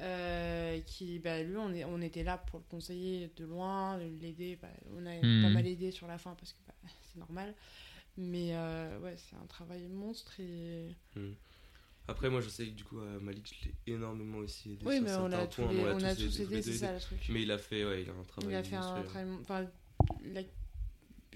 Euh, 0.00 0.80
qui, 0.80 1.18
bah, 1.18 1.42
lui, 1.42 1.56
on, 1.56 1.72
est, 1.72 1.84
on 1.84 2.00
était 2.00 2.24
là 2.24 2.38
pour 2.38 2.58
le 2.58 2.64
conseiller 2.68 3.30
de 3.36 3.44
loin, 3.44 3.98
l'aider. 4.20 4.58
bah, 4.60 4.68
on 4.96 5.06
a 5.06 5.14
Hmm. 5.22 5.42
pas 5.42 5.50
mal 5.50 5.66
aidé 5.66 5.90
sur 5.90 6.06
la 6.06 6.18
fin 6.18 6.34
parce 6.34 6.52
que 6.52 6.58
bah, 6.66 6.74
c'est 7.12 7.18
normal. 7.20 7.54
Mais 8.16 8.54
euh, 8.54 8.98
ouais, 9.00 9.14
c'est 9.16 9.36
un 9.36 9.46
travail 9.46 9.86
monstre 9.88 10.38
et. 10.40 10.94
Hmm. 11.16 11.32
Après, 12.08 12.28
moi, 12.30 12.40
je 12.40 12.48
sais 12.48 12.66
que 12.66 12.72
du 12.72 12.82
coup, 12.84 12.98
à 12.98 13.20
Malik, 13.20 13.46
je 13.60 13.68
l'ai 13.68 13.94
énormément 13.94 14.38
aussi 14.38 14.72
aidé 14.72 14.84
Oui, 14.84 14.96
sur 14.96 15.04
mais 15.04 15.12
on 15.14 15.30
certains 15.30 15.38
a 15.44 15.46
tous 15.46 15.62
points. 15.62 15.72
les- 15.72 15.84
l'a 15.84 15.94
on 15.94 16.02
a 16.02 16.14
tous 16.16 16.22
tous 16.24 16.40
aidé, 16.40 16.54
aidé, 16.54 16.62
c'est 16.62 16.72
ça, 16.78 16.92
le 16.92 16.98
truc. 17.00 17.20
Mais 17.28 17.42
il 17.42 17.50
a 17.50 17.58
fait, 17.58 17.84
ouais, 17.84 18.02
il 18.02 18.10
a 18.10 18.12
un 18.12 18.24
travail. 18.24 18.50
Il 18.50 18.56
a 18.56 18.62
fait 18.64 18.76
un 18.76 19.02
travail. 19.04 19.30
Enfin, 19.40 19.66
il 20.24 20.36
a- 20.36 20.42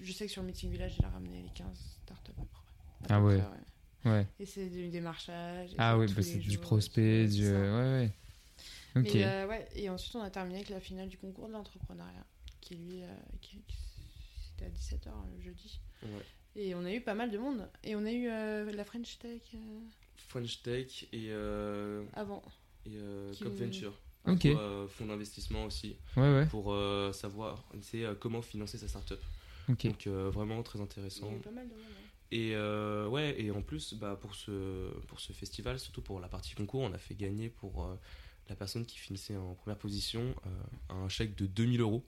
je 0.01 0.11
sais 0.11 0.25
que 0.25 0.31
sur 0.31 0.43
Meeting 0.43 0.69
Village, 0.69 0.95
il 0.99 1.05
a 1.05 1.09
ramené 1.09 1.41
les 1.41 1.49
15 1.55 1.97
startups 2.03 2.31
à 2.31 2.41
peu 2.41 2.47
près. 2.47 3.13
À 3.13 3.15
Ah 3.17 3.23
ouais. 3.23 3.39
près, 3.39 4.11
Ouais. 4.11 4.27
Et 4.39 4.45
c'est 4.45 4.67
du 4.69 4.89
démarchage. 4.89 5.71
Ah 5.77 5.97
oui, 5.97 6.05
bah, 6.13 6.21
c'est 6.21 6.37
du 6.37 6.57
prospect, 6.59 7.27
du. 7.27 7.45
ça. 7.45 7.51
Ouais, 7.51 7.69
ouais. 7.69 8.11
Mais, 8.95 9.23
euh, 9.25 9.47
ouais, 9.47 9.67
et 9.75 9.89
ensuite, 9.89 10.15
on 10.15 10.21
a 10.21 10.29
terminé 10.29 10.55
avec 10.57 10.69
la 10.69 10.79
finale 10.79 11.07
du 11.09 11.17
concours 11.17 11.47
de 11.47 11.53
l'entrepreneuriat, 11.53 12.25
qui 12.61 12.75
lui, 12.75 13.03
euh, 13.03 13.07
qui- 13.41 13.61
c'était 14.49 14.65
à 14.65 14.69
17h 14.69 15.13
le 15.35 15.41
jeudi. 15.43 15.79
Ouais. 16.03 16.09
Et 16.55 16.73
on 16.73 16.83
a 16.85 16.91
eu 16.91 17.01
pas 17.01 17.13
mal 17.13 17.29
de 17.29 17.37
monde. 17.37 17.69
Et 17.83 17.95
on 17.95 18.03
a 18.05 18.11
eu 18.11 18.27
euh, 18.29 18.71
la 18.71 18.83
French 18.83 19.19
Tech 19.19 19.41
euh, 19.53 19.79
French 20.15 20.61
Tech 20.63 21.03
et. 21.13 21.27
euh, 21.29 22.03
avant. 22.13 22.41
Et 22.87 22.95
euh, 22.95 23.33
Cop 23.41 23.53
Venture. 23.53 23.93
Ok. 24.25 24.41
Pour, 24.51 24.59
euh, 24.59 24.87
fonds 24.87 25.05
d'investissement 25.05 25.65
aussi. 25.65 25.95
Ouais, 26.15 26.33
ouais. 26.33 26.45
Pour 26.47 26.73
euh, 26.73 27.13
savoir 27.13 27.63
c'est, 27.81 28.03
euh, 28.03 28.15
comment 28.15 28.41
financer 28.41 28.77
sa 28.79 28.87
startup. 28.87 29.19
Ok. 29.69 29.85
Donc 29.85 30.07
euh, 30.07 30.29
vraiment 30.31 30.63
très 30.63 30.79
Il 30.79 30.81
y 30.81 30.83
intéressant. 30.85 31.29
a 31.29 31.33
eu 31.35 31.39
pas 31.39 31.51
mal 31.51 31.67
de 31.67 31.73
monde. 31.75 31.83
hein. 31.91 32.03
Et 32.31 32.55
euh, 32.55 33.07
ouais, 33.07 33.39
et 33.41 33.51
en 33.51 33.61
plus, 33.61 33.93
bah, 33.93 34.17
pour, 34.19 34.35
ce, 34.35 34.89
pour 35.07 35.19
ce 35.21 35.31
festival, 35.31 35.79
surtout 35.79 36.01
pour 36.01 36.19
la 36.19 36.27
partie 36.27 36.55
concours, 36.55 36.81
on 36.81 36.91
a 36.93 36.97
fait 36.97 37.15
gagner 37.15 37.47
pour 37.49 37.85
euh, 37.85 37.95
la 38.49 38.55
personne 38.55 38.85
qui 38.85 38.97
finissait 38.97 39.35
en 39.35 39.53
première 39.55 39.77
position 39.77 40.35
euh, 40.45 40.49
un 41.05 41.09
chèque 41.09 41.35
de 41.35 41.45
2000 41.45 41.81
euros. 41.81 42.03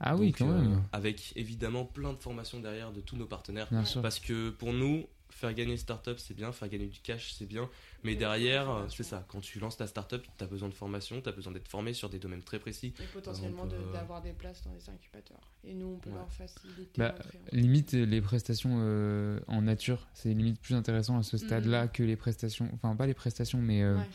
Ah 0.00 0.16
oui, 0.16 0.26
Donc, 0.28 0.38
quand 0.38 0.50
euh, 0.50 0.60
même. 0.60 0.82
avec 0.92 1.32
évidemment 1.36 1.84
plein 1.84 2.12
de 2.12 2.18
formations 2.18 2.60
derrière 2.60 2.92
de 2.92 3.00
tous 3.00 3.16
nos 3.16 3.26
partenaires. 3.26 3.66
Bien 3.70 3.84
sûr. 3.84 4.00
Parce 4.00 4.20
que 4.20 4.50
pour 4.50 4.72
nous, 4.72 5.06
faire 5.30 5.52
gagner 5.52 5.72
une 5.72 5.78
startup, 5.78 6.18
c'est 6.18 6.34
bien, 6.34 6.52
faire 6.52 6.68
gagner 6.68 6.86
du 6.86 7.00
cash, 7.00 7.32
c'est 7.32 7.46
bien. 7.46 7.68
Mais 8.04 8.14
derrière, 8.14 8.70
euh, 8.70 8.86
c'est 8.88 9.02
ça. 9.02 9.24
Quand 9.28 9.40
tu 9.40 9.58
lances 9.58 9.76
ta 9.76 9.86
startup, 9.86 10.22
tu 10.38 10.44
as 10.44 10.46
besoin 10.46 10.68
de 10.68 10.74
formation, 10.74 11.20
tu 11.20 11.28
as 11.28 11.32
besoin 11.32 11.52
d'être 11.52 11.68
formé 11.68 11.92
sur 11.92 12.08
des 12.08 12.18
domaines 12.18 12.42
très 12.42 12.58
précis. 12.58 12.94
Et 13.00 13.06
potentiellement 13.12 13.66
de- 13.66 13.74
euh, 13.74 13.92
d'avoir 13.92 14.22
des 14.22 14.32
places 14.32 14.62
dans 14.62 14.72
les 14.72 14.88
incubateurs. 14.88 15.40
Et 15.64 15.74
nous, 15.74 15.86
on 15.86 15.98
peut 15.98 16.10
Ouais. 16.10 16.16
leur 16.16 16.30
faciliter 16.32 16.90
Bah, 16.96 17.14
limite 17.52 17.92
les 17.92 18.20
prestations 18.20 18.78
euh, 18.80 19.40
en 19.48 19.62
nature, 19.62 20.06
c'est 20.14 20.32
limite 20.32 20.60
plus 20.60 20.74
intéressant 20.74 21.18
à 21.18 21.22
ce 21.22 21.36
stade-là 21.36 21.84
Mhm. 21.84 21.90
que 21.90 22.02
les 22.04 22.16
prestations, 22.16 22.68
enfin 22.72 22.94
pas 22.94 23.06
les 23.06 23.14
prestations, 23.14 23.60
mais 23.60 23.82
euh, 23.82 23.96
Ouais. 23.96 24.08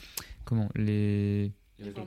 comment 0.45 0.69
Les 0.75 1.51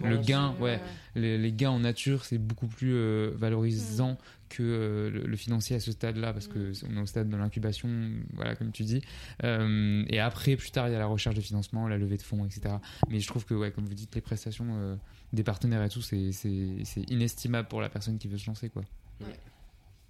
le 0.08 0.16
gain, 0.18 0.50
Ouais, 0.58 0.60
ouais, 0.60 0.70
ouais. 0.76 0.80
Les, 1.14 1.38
les 1.38 1.52
gains 1.52 1.70
en 1.70 1.80
nature, 1.80 2.24
c'est 2.24 2.38
beaucoup 2.38 2.66
plus 2.66 2.92
euh, 2.94 3.30
valorisant 3.36 4.18
que 4.48 4.62
euh, 4.62 5.10
le, 5.10 5.26
le 5.26 5.36
financier 5.36 5.74
à 5.76 5.80
ce 5.80 5.90
stade-là, 5.92 6.32
parce 6.32 6.46
que 6.48 6.72
on 6.88 6.96
est 6.96 7.00
au 7.00 7.06
stade 7.06 7.28
de 7.28 7.36
l'incubation, 7.36 7.88
voilà, 8.34 8.54
comme 8.54 8.70
tu 8.72 8.84
dis. 8.84 9.02
Euh, 9.44 10.04
et 10.08 10.20
après, 10.20 10.56
plus 10.56 10.70
tard, 10.70 10.88
il 10.88 10.92
y 10.92 10.94
a 10.94 10.98
la 10.98 11.06
recherche 11.06 11.34
de 11.34 11.40
financement, 11.40 11.88
la 11.88 11.98
levée 11.98 12.16
de 12.16 12.22
fonds, 12.22 12.44
etc. 12.44 12.76
Mais 13.10 13.18
je 13.20 13.26
trouve 13.26 13.44
que, 13.44 13.54
ouais, 13.54 13.72
comme 13.72 13.86
vous 13.86 13.94
dites, 13.94 14.14
les 14.14 14.20
prestations 14.20 14.66
euh, 14.78 14.96
des 15.32 15.42
partenaires 15.42 15.82
et 15.82 15.88
tout, 15.88 16.02
c'est 16.02 16.30
c'est- 16.32 16.84
c'est 16.84 17.10
inestimable 17.10 17.66
pour 17.68 17.80
la 17.80 17.88
personne 17.88 18.18
qui 18.18 18.28
veut 18.28 18.38
se 18.38 18.46
lancer, 18.46 18.68
quoi. 18.70 18.82
Ouais. 19.20 19.26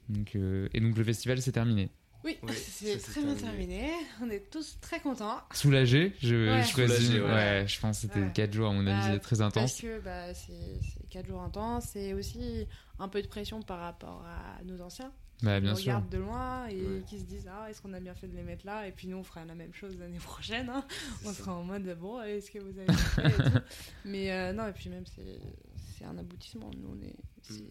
Donc, 0.09 0.37
euh, 0.37 0.68
et 0.74 0.81
donc 0.81 0.96
le 0.96 1.02
festival 1.05 1.40
c'est 1.42 1.52
terminé. 1.52 1.88
Oui, 2.24 2.38
Oui, 2.42 2.52
c'est 2.55 2.98
très 2.98 3.22
bien 3.22 3.35
terminé. 3.35 3.90
On 4.22 4.29
est 4.31 4.50
tous 4.50 4.79
très 4.81 5.00
contents. 5.00 5.40
Soulagé, 5.52 6.12
je, 6.20 6.50
Ouais. 6.50 6.62
je. 6.62 6.68
Soulagé, 6.68 7.20
ouais. 7.20 7.26
ouais. 7.31 7.64
je 7.68 7.81
pense 7.81 7.96
que 7.96 8.02
c'était 8.09 8.20
Ouais. 8.20 8.33
4 8.35 8.52
jours 8.52 8.70
à 8.70 8.72
mon 8.72 8.87
avis 8.87 9.12
Bah, 9.12 9.18
très 9.18 9.37
Parce 9.37 9.57
intense. 9.57 9.81
que 9.81 10.00
bah, 10.00 10.35
c'est 10.35 10.81
4 11.11 11.26
jours 11.26 11.40
intenses. 11.42 11.90
C'est 11.92 12.12
aussi 12.14 12.66
un 12.98 13.09
peu 13.09 13.22
de 13.22 13.29
pression 13.29 13.62
par 13.62 13.81
rapport 13.81 14.24
à 14.26 14.62
nos 14.64 14.81
anciens. 14.81 15.12
Bah, 15.42 15.57
qui 15.57 15.64
bien 15.64 15.74
sûr. 15.74 15.85
regardent 15.92 16.09
de 16.09 16.16
loin 16.18 16.66
et 16.68 16.81
Ouais. 16.81 17.02
qui 17.07 17.18
se 17.18 17.24
disent 17.24 17.46
Ah, 17.52 17.68
est-ce 17.70 17.83
qu'on 17.83 17.92
a 17.92 18.00
bien 18.00 18.14
fait 18.14 18.26
de 18.26 18.35
les 18.35 18.42
mettre 18.42 18.64
là? 18.64 18.88
Et 18.88 18.92
puis 18.92 19.07
nous, 19.07 19.18
on 19.18 19.22
fera 19.22 19.44
la 19.44 19.55
même 19.55 19.74
chose 19.74 19.96
l'année 19.98 20.18
prochaine. 20.18 20.68
hein. 20.70 20.85
On 21.26 21.33
sera 21.33 21.55
en 21.55 21.62
mode 21.62 21.85
Bon, 22.00 22.22
est-ce 22.22 22.50
que 22.50 22.59
vous 22.59 22.76
avez 22.79 22.87
bien 22.87 22.96
fait 22.96 23.26
et 23.29 23.33
tout. 23.50 23.59
Mais 24.07 24.33
euh, 24.33 24.52
non, 24.55 24.66
et 24.66 24.72
puis 24.72 24.88
même, 24.88 25.05
c'est 25.07 26.05
un 26.07 26.16
aboutissement. 26.16 26.70
Nous, 26.76 26.88
on 26.98 27.02
est. 27.07 27.14
c'est- 27.42 27.64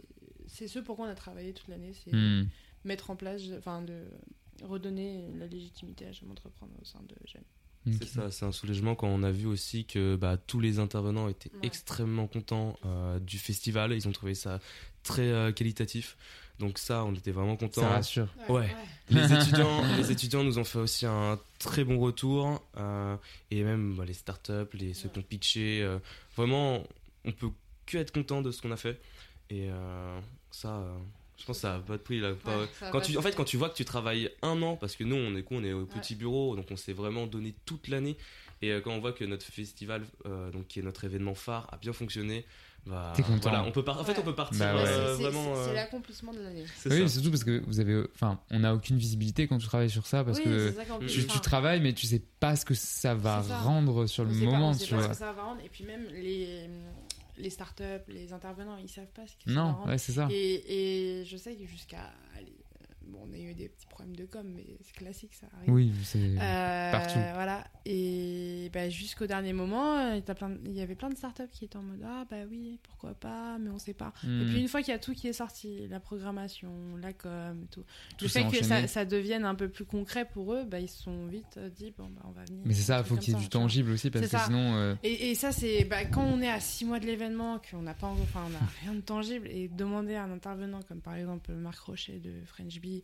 C'est 0.47 0.67
ce 0.67 0.77
pourquoi 0.79 1.08
on 1.08 1.10
a 1.10 1.15
travaillé 1.15 1.53
toute 1.53 1.67
l'année. 1.67 1.91
C'est 2.05 2.13
Hmm. 2.13 2.45
Mettre 2.86 3.10
en 3.10 3.15
place, 3.15 3.41
enfin, 3.58 3.82
de 3.82 4.04
redonner 4.63 5.26
la 5.38 5.48
légitimité 5.48 6.06
à 6.06 6.12
J'aime 6.12 6.32
entreprendre 6.32 6.71
au 6.82 6.86
sein 6.86 7.00
de 7.08 7.15
J'aime. 7.26 7.43
C'est 8.00 8.08
ça, 8.08 8.32
c'est 8.32 8.45
un 8.45 8.52
soulagement 8.52 8.95
quand 8.95 9.08
on 9.10 9.21
a 9.21 9.30
vu 9.30 9.45
aussi 9.45 9.86
que 9.86 10.15
bah, 10.15 10.38
tous 10.38 10.60
les 10.60 10.80
intervenants 10.80 11.28
étaient 11.30 11.52
Ouais. 11.54 11.60
extrêmement 11.67 12.26
contents 12.26 12.80
euh, 12.84 13.19
du 13.19 13.38
festival. 13.38 13.93
Ils 13.93 14.08
ont 14.08 14.12
trouvé 14.12 14.34
ça 14.34 14.60
très 15.04 15.28
euh, 15.30 15.52
qualitatif. 15.52 16.17
Donc 16.58 16.80
ça, 16.80 17.04
on 17.06 17.13
était 17.13 17.30
vraiment 17.32 17.58
contents. 17.58 17.82
Ça 17.82 17.89
rassure. 17.89 18.34
Ouais. 18.50 18.74
Les 19.12 19.32
étudiants, 19.39 19.84
les 19.98 20.12
étudiants 20.12 20.43
nous 20.43 20.58
ont 20.58 20.63
fait 20.63 20.80
aussi 20.80 21.06
un 21.06 21.39
très 21.60 21.84
bon 21.84 22.00
retour. 22.00 22.60
euh, 22.78 23.17
et 23.52 23.63
même 23.63 23.93
bah, 23.95 24.06
les 24.06 24.13
startups, 24.13 24.74
les, 24.74 24.95
ceux 24.95 25.10
qui 25.10 25.19
ont 25.19 25.24
pitché. 25.24 25.84
euh, 25.84 26.00
vraiment, 26.36 26.82
on 27.24 27.32
peut 27.34 27.50
que 27.86 27.98
être 28.00 28.12
content 28.12 28.41
de 28.41 28.50
ce 28.52 28.63
qu'on 28.63 28.71
a 28.71 28.78
fait. 28.78 29.00
Et 29.52 29.69
euh, 29.69 30.19
ça, 30.50 30.78
euh, 30.78 30.98
je 31.38 31.45
pense 31.45 31.58
que 31.58 31.62
ça 31.62 31.76
a 31.76 31.80
pas 31.80 31.93
de 31.93 32.02
prix. 32.02 32.19
Là, 32.19 32.32
Ouais, 32.32 32.89
quand 32.91 33.02
tu, 33.02 33.17
en 33.17 33.21
fait, 33.21 33.36
quand 33.36 33.43
tu 33.43 33.58
vois 33.58 33.69
que 33.69 33.76
tu 33.76 33.86
travailles 33.86 34.30
un 34.41 34.62
an, 34.62 34.76
parce 34.78 34.95
que 34.95 35.04
nous, 35.04 35.15
on 35.15 35.36
est 35.36 35.43
quoi 35.43 35.58
On 35.58 35.63
est 35.63 35.74
au 35.74 35.86
petit 35.86 36.15
bureau, 36.15 36.56
donc 36.56 36.67
on 36.71 36.78
s'est 36.78 36.93
vraiment 36.93 37.28
donné 37.28 37.54
toute 37.65 37.88
l'année. 37.88 38.17
Et 38.62 38.71
euh, 38.71 38.80
quand 38.82 38.91
on 38.91 39.00
voit 39.00 39.12
que 39.12 39.26
notre 39.26 39.45
festival, 39.45 40.04
euh, 40.26 40.50
donc 40.52 40.67
qui 40.67 40.80
est 40.80 40.84
notre 40.84 41.04
événement 41.04 41.36
phare, 41.36 41.67
a 41.74 41.78
bien 41.78 41.91
fonctionné, 41.91 42.45
bah, 42.88 43.12
T'es 43.15 43.21
content. 43.24 43.50
voilà, 43.50 43.63
on 43.65 43.71
peut 43.71 43.84
par- 43.84 44.00
en 44.00 44.04
fait, 44.06 44.13
Ouais. 44.13 44.19
on 44.19 44.24
peut 44.24 44.36
partir 44.36 44.60
Bah 44.60 44.76
ouais. 44.76 44.82
euh, 44.88 45.15
C'est- 45.17 45.24
vraiment. 45.24 45.56
C'est 45.56 45.71
euh, 45.71 45.74
l'accomplissement 45.74 46.34
de 46.34 46.39
l'année. 46.39 46.63
Oui, 46.86 47.10
surtout 47.10 47.32
parce 47.32 47.43
que 47.43 47.62
vous 47.67 47.80
avez, 47.82 48.04
enfin, 48.13 48.39
on 48.52 48.60
n'a 48.60 48.74
aucune 48.74 48.98
visibilité 48.98 49.48
quand 49.48 49.58
tu 49.58 49.65
travailles 49.67 49.89
sur 49.89 50.06
ça 50.08 50.24
parce 50.24 50.38
Oui, 50.38 50.43
que 50.45 50.71
ça 50.71 50.84
tu, 51.28 51.39
travailles 51.41 51.82
mais 51.82 51.93
tu 51.93 52.06
sais 52.06 52.21
pas 52.39 52.56
ce 52.56 52.63
que 52.63 52.76
ça 52.76 53.13
va 53.15 53.43
ça. 53.43 53.58
rendre 53.58 54.06
sur 54.08 54.24
on 54.24 54.28
le 54.28 54.34
sait 54.36 54.45
pas- 54.45 54.52
moment, 54.52 54.69
on 54.69 54.74
sait 54.74 54.86
tu 54.86 54.91
pas 54.91 54.98
vois. 54.98 55.06
ce 55.08 55.10
que 55.10 55.15
ça 55.17 55.34
va 55.34 55.43
rendre. 55.43 55.62
Et 55.65 55.69
puis 55.69 55.84
même 55.84 56.06
les, 56.13 56.69
les 57.38 57.50
startups, 57.50 57.84
les 58.08 58.34
intervenants, 58.34 58.78
ils 58.78 58.89
savent 58.89 59.06
pas 59.13 59.26
ce 59.28 59.36
que 59.38 59.43
ça 59.45 59.52
Non, 59.52 59.86
ouais, 59.86 59.98
c'est 59.98 60.13
ça. 60.13 60.28
Et, 60.32 61.19
et 61.21 61.26
je 61.26 61.38
sais 61.38 61.56
que 61.56 61.65
jusqu'à. 61.65 62.12
Bon, 63.08 63.28
on 63.30 63.34
a 63.34 63.38
eu 63.38 63.54
des 63.54 63.70
petits 63.70 63.86
problèmes 63.88 64.15
de 64.15 64.26
com, 64.26 64.46
mais 64.56 64.65
c'est 64.82 64.96
classique, 64.96 65.34
ça 65.34 65.48
arrive. 65.58 65.72
Oui, 65.74 65.91
c'est 66.04 66.18
Euh, 66.39 66.91
partout. 66.91 67.20
Voilà. 67.34 67.63
Et 67.86 68.70
bah, 68.74 68.89
jusqu'au 68.89 69.28
dernier 69.28 69.54
moment, 69.54 69.98
euh, 69.98 70.20
de- 70.20 70.60
il 70.65 70.74
y 70.74 70.82
avait 70.82 70.96
plein 70.96 71.10
de 71.10 71.15
startups 71.15 71.44
qui 71.52 71.65
étaient 71.65 71.78
en 71.78 71.84
mode 71.84 72.02
Ah, 72.04 72.26
bah 72.30 72.38
oui, 72.50 72.80
pourquoi 72.84 73.13
pas, 73.13 73.58
mais 73.60 73.70
on 73.70 73.78
sait 73.78 73.94
pas. 73.94 74.12
Hmm. 74.24 74.41
Et 74.41 74.46
puis 74.46 74.60
une 74.62 74.68
fois 74.68 74.82
qu'il 74.82 74.91
y 74.91 74.96
a 74.96 75.00
tout 75.00 75.13
qui 75.13 75.28
est 75.28 75.34
sorti, 75.34 75.88
la 75.88 76.00
programmation, 76.00 76.72
la 77.02 77.13
com 77.13 77.65
tout, 77.72 77.84
Tout 78.18 78.28
s'est 78.28 78.44
fait 78.44 78.58
que 78.60 78.63
ça, 78.65 78.88
ça 78.88 79.06
devienne 79.06 79.46
un 79.46 79.56
peu 79.56 79.70
plus 79.70 79.86
concret 79.86 80.26
pour 80.26 80.54
eux, 80.54 80.63
bah, 80.65 80.80
ils 80.80 80.89
se 80.89 81.04
sont 81.04 81.28
vite 81.28 81.58
euh, 81.58 81.70
dit 81.70 81.94
Bon, 81.98 82.10
bah, 82.10 82.22
on 82.26 82.32
va 82.32 82.44
venir. 82.46 82.62
Mais 82.65 82.74
c'est 82.74 82.82
ça, 82.84 82.98
un 82.98 83.00
il 83.02 83.06
faut 83.06 83.15
qu'il 83.18 83.34
y 83.34 83.38
ait 83.38 83.39
du 83.39 83.50
tangible 83.50 83.91
aussi 83.91 84.10
parce 84.10 84.26
que 84.26 84.32
ça. 84.32 84.46
sinon. 84.46 84.76
euh, 84.76 84.96
Et, 85.04 85.30
et 85.32 85.36
ça, 85.36 85.52
c'est 85.52 85.84
bah, 85.86 86.06
quand 86.06 86.24
on 86.26 86.41
est 86.41 86.50
à 86.50 86.60
6 86.60 86.86
mois 86.86 87.00
de 87.00 87.06
l'événement, 87.06 87.60
qu'on 87.70 87.82
n'a 87.84 87.94
pas, 87.94 88.08
enfin, 88.08 88.44
on 88.48 88.50
n'a 88.50 88.60
rien 88.82 88.94
de 88.94 89.02
tangible, 89.02 89.48
et 89.48 89.68
demander 89.68 90.15
à 90.15 90.24
un 90.24 90.32
intervenant 90.32 90.82
comme 90.88 91.02
par 91.02 91.15
exemple 91.15 91.52
Marc 91.54 91.80
Rocher 91.80 92.20
de 92.20 92.32
French 92.46 92.80
Bee 92.80 92.94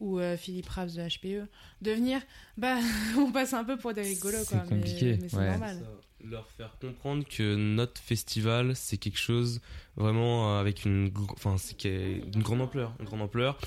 ou 0.00 0.18
euh, 0.18 0.36
Philippe 0.36 0.68
Raves 0.68 0.94
de 0.96 1.00
HPE 1.08 1.46
de 1.80 1.90
venir, 1.92 2.20
bah, 2.56 2.76
on 3.18 3.30
passe 3.30 3.52
un 3.54 3.64
peu 3.64 3.76
pour 3.76 3.94
des 3.94 4.02
rigolos, 4.02 4.38
C'est 4.40 4.46
quoi. 4.56 4.64
mais- 4.70 4.76
compliqué, 4.78 5.18
mais 5.20 5.28
c'est 5.28 5.36
ouais. 5.36 5.50
normal. 5.50 5.76
Ça, 5.80 6.28
leur 6.28 6.48
faire 6.50 6.76
comprendre 6.80 7.24
que 7.28 7.56
notre 7.56 8.00
festival 8.00 8.76
c'est 8.76 8.96
quelque 8.96 9.18
chose 9.18 9.60
vraiment 9.96 10.54
euh, 10.56 10.60
avec 10.60 10.84
une 10.84 11.12
enfin 11.32 11.56
c'est 11.58 11.76
d'une 11.82 12.42
grande 12.42 12.60
ampleur 12.60 12.94
une 13.00 13.06
grande 13.06 13.22
ampleur 13.22 13.58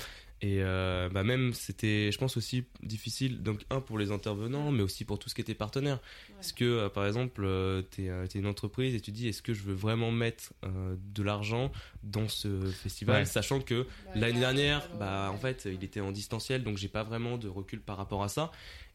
et 0.42 0.58
euh, 0.62 1.08
bah 1.08 1.24
même 1.24 1.54
c'était 1.54 2.12
je 2.12 2.18
pense 2.18 2.36
aussi 2.36 2.64
difficile 2.82 3.42
donc 3.42 3.64
un 3.70 3.80
pour 3.80 3.98
les 3.98 4.10
intervenants 4.12 4.70
mais 4.70 4.82
aussi 4.82 5.04
pour 5.06 5.18
tout 5.18 5.30
ce 5.30 5.34
qui 5.34 5.40
était 5.40 5.54
partenaire 5.54 5.98
parce 6.38 6.52
que 6.52 6.64
euh, 6.64 6.88
par 6.90 7.06
exemple 7.06 7.42
euh, 7.44 7.80
t'es 7.82 8.10
euh, 8.10 8.26
t'es 8.26 8.38
une 8.38 8.46
entreprise 8.46 8.94
et 8.94 9.00
tu 9.00 9.12
dis 9.12 9.28
est-ce 9.28 9.40
que 9.40 9.54
je 9.54 9.62
veux 9.62 9.72
vraiment 9.74 10.10
mettre 10.12 10.52
euh, 10.64 10.94
de 11.14 11.22
l'argent 11.22 11.72
dans 12.02 12.28
ce 12.28 12.70
festival 12.72 13.22
Ouais. 13.22 13.24
sachant 13.24 13.60
que 13.60 13.84
Bah, 13.84 14.10
l'année 14.14 14.40
dernière 14.40 14.88
bah 14.92 15.30
en 15.32 15.38
fait 15.38 15.64
il 15.72 15.82
était 15.82 16.00
en 16.00 16.12
distanciel 16.12 16.62
donc 16.64 16.76
j'ai 16.76 16.88
pas 16.88 17.02
vraiment 17.02 17.38
de 17.38 17.48
recul 17.48 17.80
par 17.80 17.96
rapport 17.96 18.22
à 18.22 18.28
ça 18.28 18.50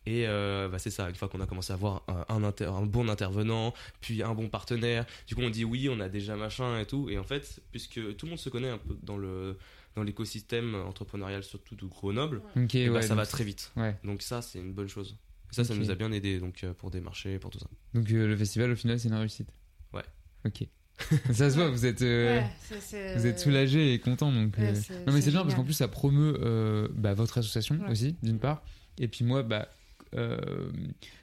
et 0.05 0.27
euh, 0.27 0.67
bah, 0.67 0.79
c'est 0.79 0.89
ça, 0.89 1.09
une 1.09 1.15
fois 1.15 1.27
qu'on 1.29 1.41
a 1.41 1.45
commencé 1.45 1.71
à 1.71 1.75
avoir 1.75 2.03
un, 2.07 2.25
un, 2.29 2.43
inter- 2.43 2.65
un 2.65 2.85
bon 2.85 3.07
intervenant, 3.07 3.73
puis 4.01 4.23
un 4.23 4.33
bon 4.33 4.49
partenaire, 4.49 5.05
du 5.27 5.35
coup 5.35 5.41
on 5.43 5.49
dit 5.51 5.63
oui, 5.63 5.89
on 5.91 5.99
a 5.99 6.09
déjà 6.09 6.35
machin 6.35 6.79
et 6.79 6.85
tout. 6.87 7.09
Et 7.09 7.19
en 7.19 7.23
fait, 7.23 7.61
puisque 7.71 8.15
tout 8.17 8.25
le 8.25 8.31
monde 8.31 8.39
se 8.39 8.49
connaît 8.49 8.69
un 8.69 8.79
peu 8.79 8.97
dans 9.03 9.17
le 9.17 9.57
dans 9.95 10.03
l'écosystème 10.03 10.75
entrepreneurial, 10.75 11.43
surtout 11.43 11.75
de 11.75 11.85
Grenoble, 11.85 12.41
Ok, 12.55 12.75
et 12.75 12.87
bah, 12.87 12.95
ouais, 12.95 13.01
ça 13.01 13.15
va 13.15 13.25
très 13.25 13.43
vite. 13.43 13.71
ouais. 13.75 13.95
Donc 14.03 14.21
ça, 14.21 14.41
c'est 14.41 14.59
une 14.59 14.73
bonne 14.73 14.87
chose. 14.87 15.17
Et 15.51 15.55
ça, 15.55 15.63
ça 15.65 15.75
nous 15.75 15.91
a 15.91 15.95
bien 15.95 16.11
aidé 16.13 16.39
donc 16.39 16.63
euh, 16.63 16.73
pour 16.73 16.91
des 16.91 17.01
marchés, 17.01 17.37
pour 17.39 17.49
tout 17.51 17.59
ça. 17.59 17.67
Donc 17.93 18.09
euh, 18.11 18.25
le 18.27 18.37
festival 18.37 18.71
au 18.71 18.75
final 18.75 18.97
c'est 18.99 19.09
une 19.09 19.15
réussite. 19.15 19.49
Ouais. 19.93 20.03
Ok. 20.45 20.65
ça 21.33 21.49
se 21.49 21.55
voit, 21.55 21.69
vous 21.69 21.85
êtes, 21.85 22.03
euh, 22.03 22.39
Ouais, 22.39 23.15
vous 23.17 23.25
êtes 23.25 23.39
soulagé 23.39 23.93
et 23.93 23.99
content 23.99 24.31
donc. 24.31 24.55
Ouais, 24.57 24.71
euh, 24.91 25.03
Non 25.07 25.13
mais 25.13 25.19
c'est 25.21 25.31
bien 25.31 25.41
parce 25.43 25.55
qu'en 25.55 25.63
plus 25.65 25.73
ça 25.73 25.87
promeut 25.87 26.37
euh, 26.41 26.87
bah, 26.93 27.13
votre 27.13 27.37
association 27.39 27.75
Ouais. 27.81 27.89
aussi 27.91 28.15
d'une 28.23 28.39
part 28.39 28.63
et 28.99 29.07
puis 29.07 29.25
moi 29.25 29.41
bah 29.43 29.67
euh, 30.13 30.37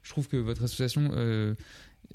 je 0.02 0.10
trouve 0.10 0.28
que 0.28 0.36
votre 0.36 0.64
association 0.64 1.10
euh, 1.14 1.54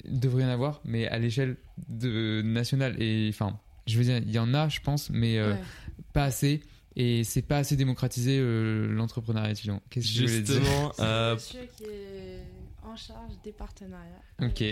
devrait 0.04 0.44
en 0.44 0.48
avoir, 0.48 0.80
mais 0.84 1.06
à 1.08 1.18
l'échelle 1.18 1.56
de 1.88 2.42
nationale. 2.42 3.00
Et 3.00 3.28
enfin, 3.30 3.58
je 3.86 3.96
veux 3.96 4.04
dire, 4.04 4.18
il 4.18 4.30
y 4.32 4.38
en 4.40 4.52
a, 4.54 4.68
je 4.68 4.80
pense, 4.80 5.08
mais 5.10 5.38
euh, 5.38 5.52
Ouais. 5.54 5.60
Pas 6.12 6.24
assez. 6.24 6.60
Et 6.96 7.24
c'est 7.24 7.42
pas 7.42 7.58
assez 7.58 7.76
démocratisé 7.76 8.38
euh, 8.38 8.86
l'entrepreneuriat 8.92 9.50
étudiant. 9.50 9.82
Qu'est-ce 9.90 10.06
que 10.06 10.12
je 10.12 10.22
voulais 10.26 10.40
dire 10.42 10.54
Justement, 10.60 10.92
euh, 11.00 11.34
Monsieur 11.34 11.68
qui 11.76 11.84
est 11.84 12.44
en 12.84 12.96
charge 12.96 13.32
des 13.42 13.52
partenariats. 13.52 14.22
Ok. 14.40 14.62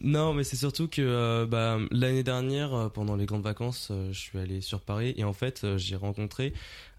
Non, 0.00 0.34
mais 0.34 0.44
c'est 0.44 0.56
surtout 0.56 0.88
que 0.88 1.02
euh, 1.02 1.46
bah, 1.46 1.78
l'année 1.90 2.22
dernière, 2.22 2.74
euh, 2.74 2.88
pendant 2.88 3.16
les 3.16 3.26
grandes 3.26 3.42
vacances, 3.42 3.88
euh, 3.90 4.12
je 4.12 4.18
suis 4.20 4.38
allé 4.38 4.60
sur 4.60 4.80
Paris 4.80 5.14
et 5.16 5.24
en 5.24 5.32
fait, 5.32 5.64
euh, 5.64 5.78
j'ai 5.78 5.96
rencontré 5.96 6.52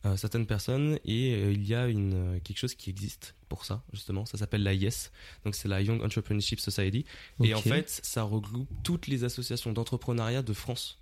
euh, 0.06 0.18
certaines 0.18 0.46
personnes 0.46 1.00
et 1.06 1.34
euh, 1.34 1.52
il 1.54 1.66
y 1.66 1.74
a 1.74 1.88
une, 1.88 2.40
quelque 2.44 2.58
chose 2.58 2.76
qui 2.76 2.90
existe 2.90 3.36
pour 3.48 3.64
ça, 3.66 3.84
justement. 3.94 4.26
Ça 4.26 4.38
s'appelle 4.38 4.64
la 4.64 4.74
YES, 4.74 5.12
donc 5.46 5.56
c'est 5.56 5.68
la 5.68 5.82
Young 5.82 6.04
Entrepreneurship 6.04 6.60
Society. 6.60 7.06
Et 7.44 7.54
en 7.54 7.62
fait, 7.62 7.90
ça 8.04 8.24
regroupe 8.24 8.68
toutes 8.84 9.08
les 9.08 9.24
associations 9.24 9.72
d'entrepreneuriat 9.72 10.42
de 10.42 10.54
France. 10.54 11.00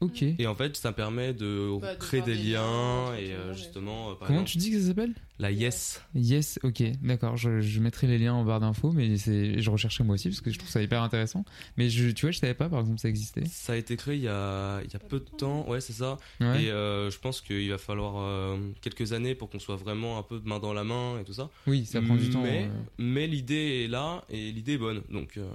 Ok. 0.00 0.22
Et 0.22 0.46
en 0.46 0.54
fait, 0.54 0.76
ça 0.76 0.92
permet 0.92 1.32
de 1.32 1.78
Bah, 1.80 1.94
de 1.94 1.98
créer 1.98 2.20
des 2.20 2.34
des 2.36 2.42
liens 2.42 3.14
et 3.14 3.32
euh, 3.32 3.46
monde, 3.48 3.56
justement. 3.56 4.10
euh, 4.10 4.14
par 4.14 4.26
Comment 4.28 4.40
exemple, 4.40 4.50
tu 4.50 4.58
dis 4.58 4.70
que 4.70 4.80
ça 4.80 4.88
s'appelle? 4.88 5.14
La 5.38 5.50
YES. 5.50 5.70
Yes, 6.14 6.58
ok, 6.62 6.82
d'accord. 7.02 7.36
Je, 7.36 7.60
je 7.60 7.80
mettrai 7.80 8.06
les 8.06 8.18
liens 8.18 8.34
en 8.34 8.44
barre 8.44 8.60
d'infos, 8.60 8.92
mais 8.92 9.16
c'est, 9.16 9.60
je 9.60 9.70
recherchais 9.70 10.04
moi 10.04 10.14
aussi 10.14 10.28
parce 10.28 10.40
que 10.40 10.50
je 10.50 10.58
trouve 10.58 10.70
ça 10.70 10.82
hyper 10.82 11.02
intéressant. 11.02 11.44
Mais 11.76 11.88
je, 11.90 12.10
tu 12.10 12.26
vois, 12.26 12.30
je 12.32 12.38
savais 12.38 12.54
pas 12.54 12.68
par 12.68 12.80
exemple 12.80 12.98
ça 12.98 13.08
existait. 13.08 13.44
Ça 13.46 13.72
a 13.72 13.76
été 13.76 13.96
créé 13.96 14.16
il 14.16 14.22
y 14.22 14.28
a, 14.28 14.80
il 14.84 14.92
y 14.92 14.96
a 14.96 14.98
peu 15.00 15.18
de 15.20 15.24
temps, 15.24 15.66
ouais, 15.68 15.80
c'est 15.80 15.92
ça. 15.94 16.18
Ouais. 16.40 16.64
Et 16.64 16.70
euh, 16.70 17.10
je 17.10 17.18
pense 17.18 17.40
qu'il 17.40 17.68
va 17.70 17.78
falloir 17.78 18.14
euh, 18.18 18.58
quelques 18.80 19.12
années 19.12 19.34
pour 19.34 19.48
qu'on 19.48 19.58
soit 19.58 19.76
vraiment 19.76 20.18
un 20.18 20.22
peu 20.22 20.38
de 20.38 20.46
main 20.48 20.58
dans 20.60 20.72
la 20.72 20.84
main 20.84 21.18
et 21.20 21.24
tout 21.24 21.32
ça. 21.34 21.50
Oui, 21.66 21.84
ça 21.86 22.00
prend 22.02 22.16
du 22.16 22.30
temps, 22.30 22.42
Mais, 22.42 22.64
euh. 22.64 22.82
mais 22.98 23.26
l'idée 23.26 23.84
est 23.84 23.88
là 23.88 24.24
et 24.28 24.52
l'idée 24.52 24.74
est 24.74 24.78
bonne. 24.78 25.02
Donc 25.10 25.36
euh, 25.36 25.48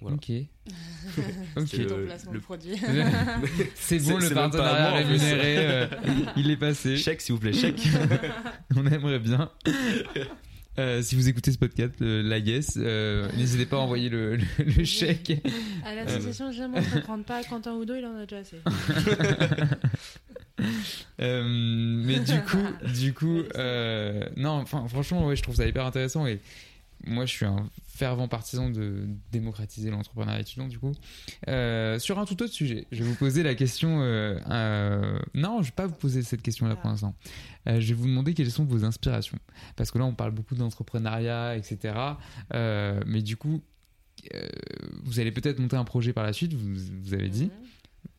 voilà. 0.00 0.16
Ok. 0.16 0.30
Ok. 1.56 1.66
C'est 1.66 1.86
Ton 1.86 2.04
placement 2.04 2.32
de 2.32 2.38
produit. 2.38 2.76
c'est 3.74 3.98
bon, 3.98 4.18
le 4.18 4.30
partenariat 4.30 4.90
rémunéré, 4.92 5.56
euh, 5.58 5.86
il 6.36 6.50
est 6.50 6.56
passé. 6.56 6.96
Chèque, 6.96 7.20
s'il 7.20 7.34
vous 7.34 7.40
plaît, 7.40 7.52
chèque. 7.52 7.80
On 8.76 8.86
aimerait 8.86 9.18
bien. 9.18 9.50
Euh, 10.78 11.02
si 11.02 11.16
vous 11.16 11.28
écoutez 11.28 11.50
ce 11.52 11.58
podcast, 11.58 11.94
euh, 12.00 12.22
la 12.22 12.38
Yes, 12.38 12.74
euh, 12.80 13.28
n'hésitez 13.36 13.66
pas 13.66 13.76
à 13.76 13.80
envoyer 13.80 14.08
le, 14.08 14.36
le- 14.36 14.44
le 14.58 14.84
chèque. 14.84 15.32
À 15.84 15.94
l'association 15.94 16.52
J'aime 16.52 16.74
entreprendre 16.74 17.24
pas, 17.24 17.42
Quentin 17.42 17.74
Oudot, 17.74 17.96
il 17.96 18.06
en 18.06 18.16
a 18.16 18.26
déjà 18.26 18.38
assez. 18.38 18.56
Euh, 21.20 21.44
mais 21.46 22.20
du 22.20 22.40
coup, 22.42 22.88
du 22.94 23.12
coup, 23.14 23.42
euh, 23.56 24.24
non, 24.36 24.50
enfin, 24.50 24.86
franchement, 24.88 25.26
ouais, 25.26 25.36
je 25.36 25.42
trouve 25.42 25.54
ça 25.56 25.66
hyper 25.66 25.84
intéressant 25.86 26.26
et 26.26 26.40
moi, 27.06 27.26
je 27.26 27.32
suis 27.32 27.46
un 27.46 27.68
fervent 28.00 28.28
partisan 28.28 28.70
de 28.70 29.06
démocratiser 29.30 29.90
l'entrepreneuriat 29.90 30.40
étudiant. 30.40 30.68
Du 30.68 30.78
coup, 30.78 30.92
Euh, 31.48 31.98
sur 31.98 32.18
un 32.18 32.24
tout 32.24 32.42
autre 32.42 32.52
sujet, 32.52 32.86
je 32.90 33.04
vais 33.04 33.08
vous 33.10 33.14
poser 33.14 33.42
la 33.42 33.54
question. 33.54 34.00
euh, 34.00 34.38
euh, 34.50 35.18
non, 35.34 35.60
je 35.60 35.66
vais 35.66 35.74
pas 35.76 35.86
vous 35.86 35.94
poser 35.94 36.22
cette 36.22 36.40
question-là 36.40 36.76
pour 36.76 36.88
l'instant. 36.88 37.14
Euh, 37.68 37.78
je 37.78 37.88
vais 37.88 37.94
vous 37.94 38.06
demander 38.06 38.32
quelles 38.32 38.50
sont 38.50 38.64
vos 38.64 38.84
inspirations, 38.86 39.38
parce 39.76 39.90
que 39.90 39.98
là, 39.98 40.06
on 40.06 40.14
parle 40.14 40.30
beaucoup 40.30 40.54
d'entrepreneuriat, 40.54 41.56
etc. 41.58 41.94
Mais 43.06 43.20
du 43.22 43.36
coup, 43.36 43.62
vous 45.04 45.20
allez 45.20 45.30
peut-être 45.30 45.58
monter 45.58 45.76
un 45.76 45.84
projet 45.84 46.14
par 46.14 46.24
la 46.24 46.32
suite. 46.32 46.54
Vous, 46.54 46.74
vous 47.02 47.12
avez 47.14 47.28
dit. 47.28 47.50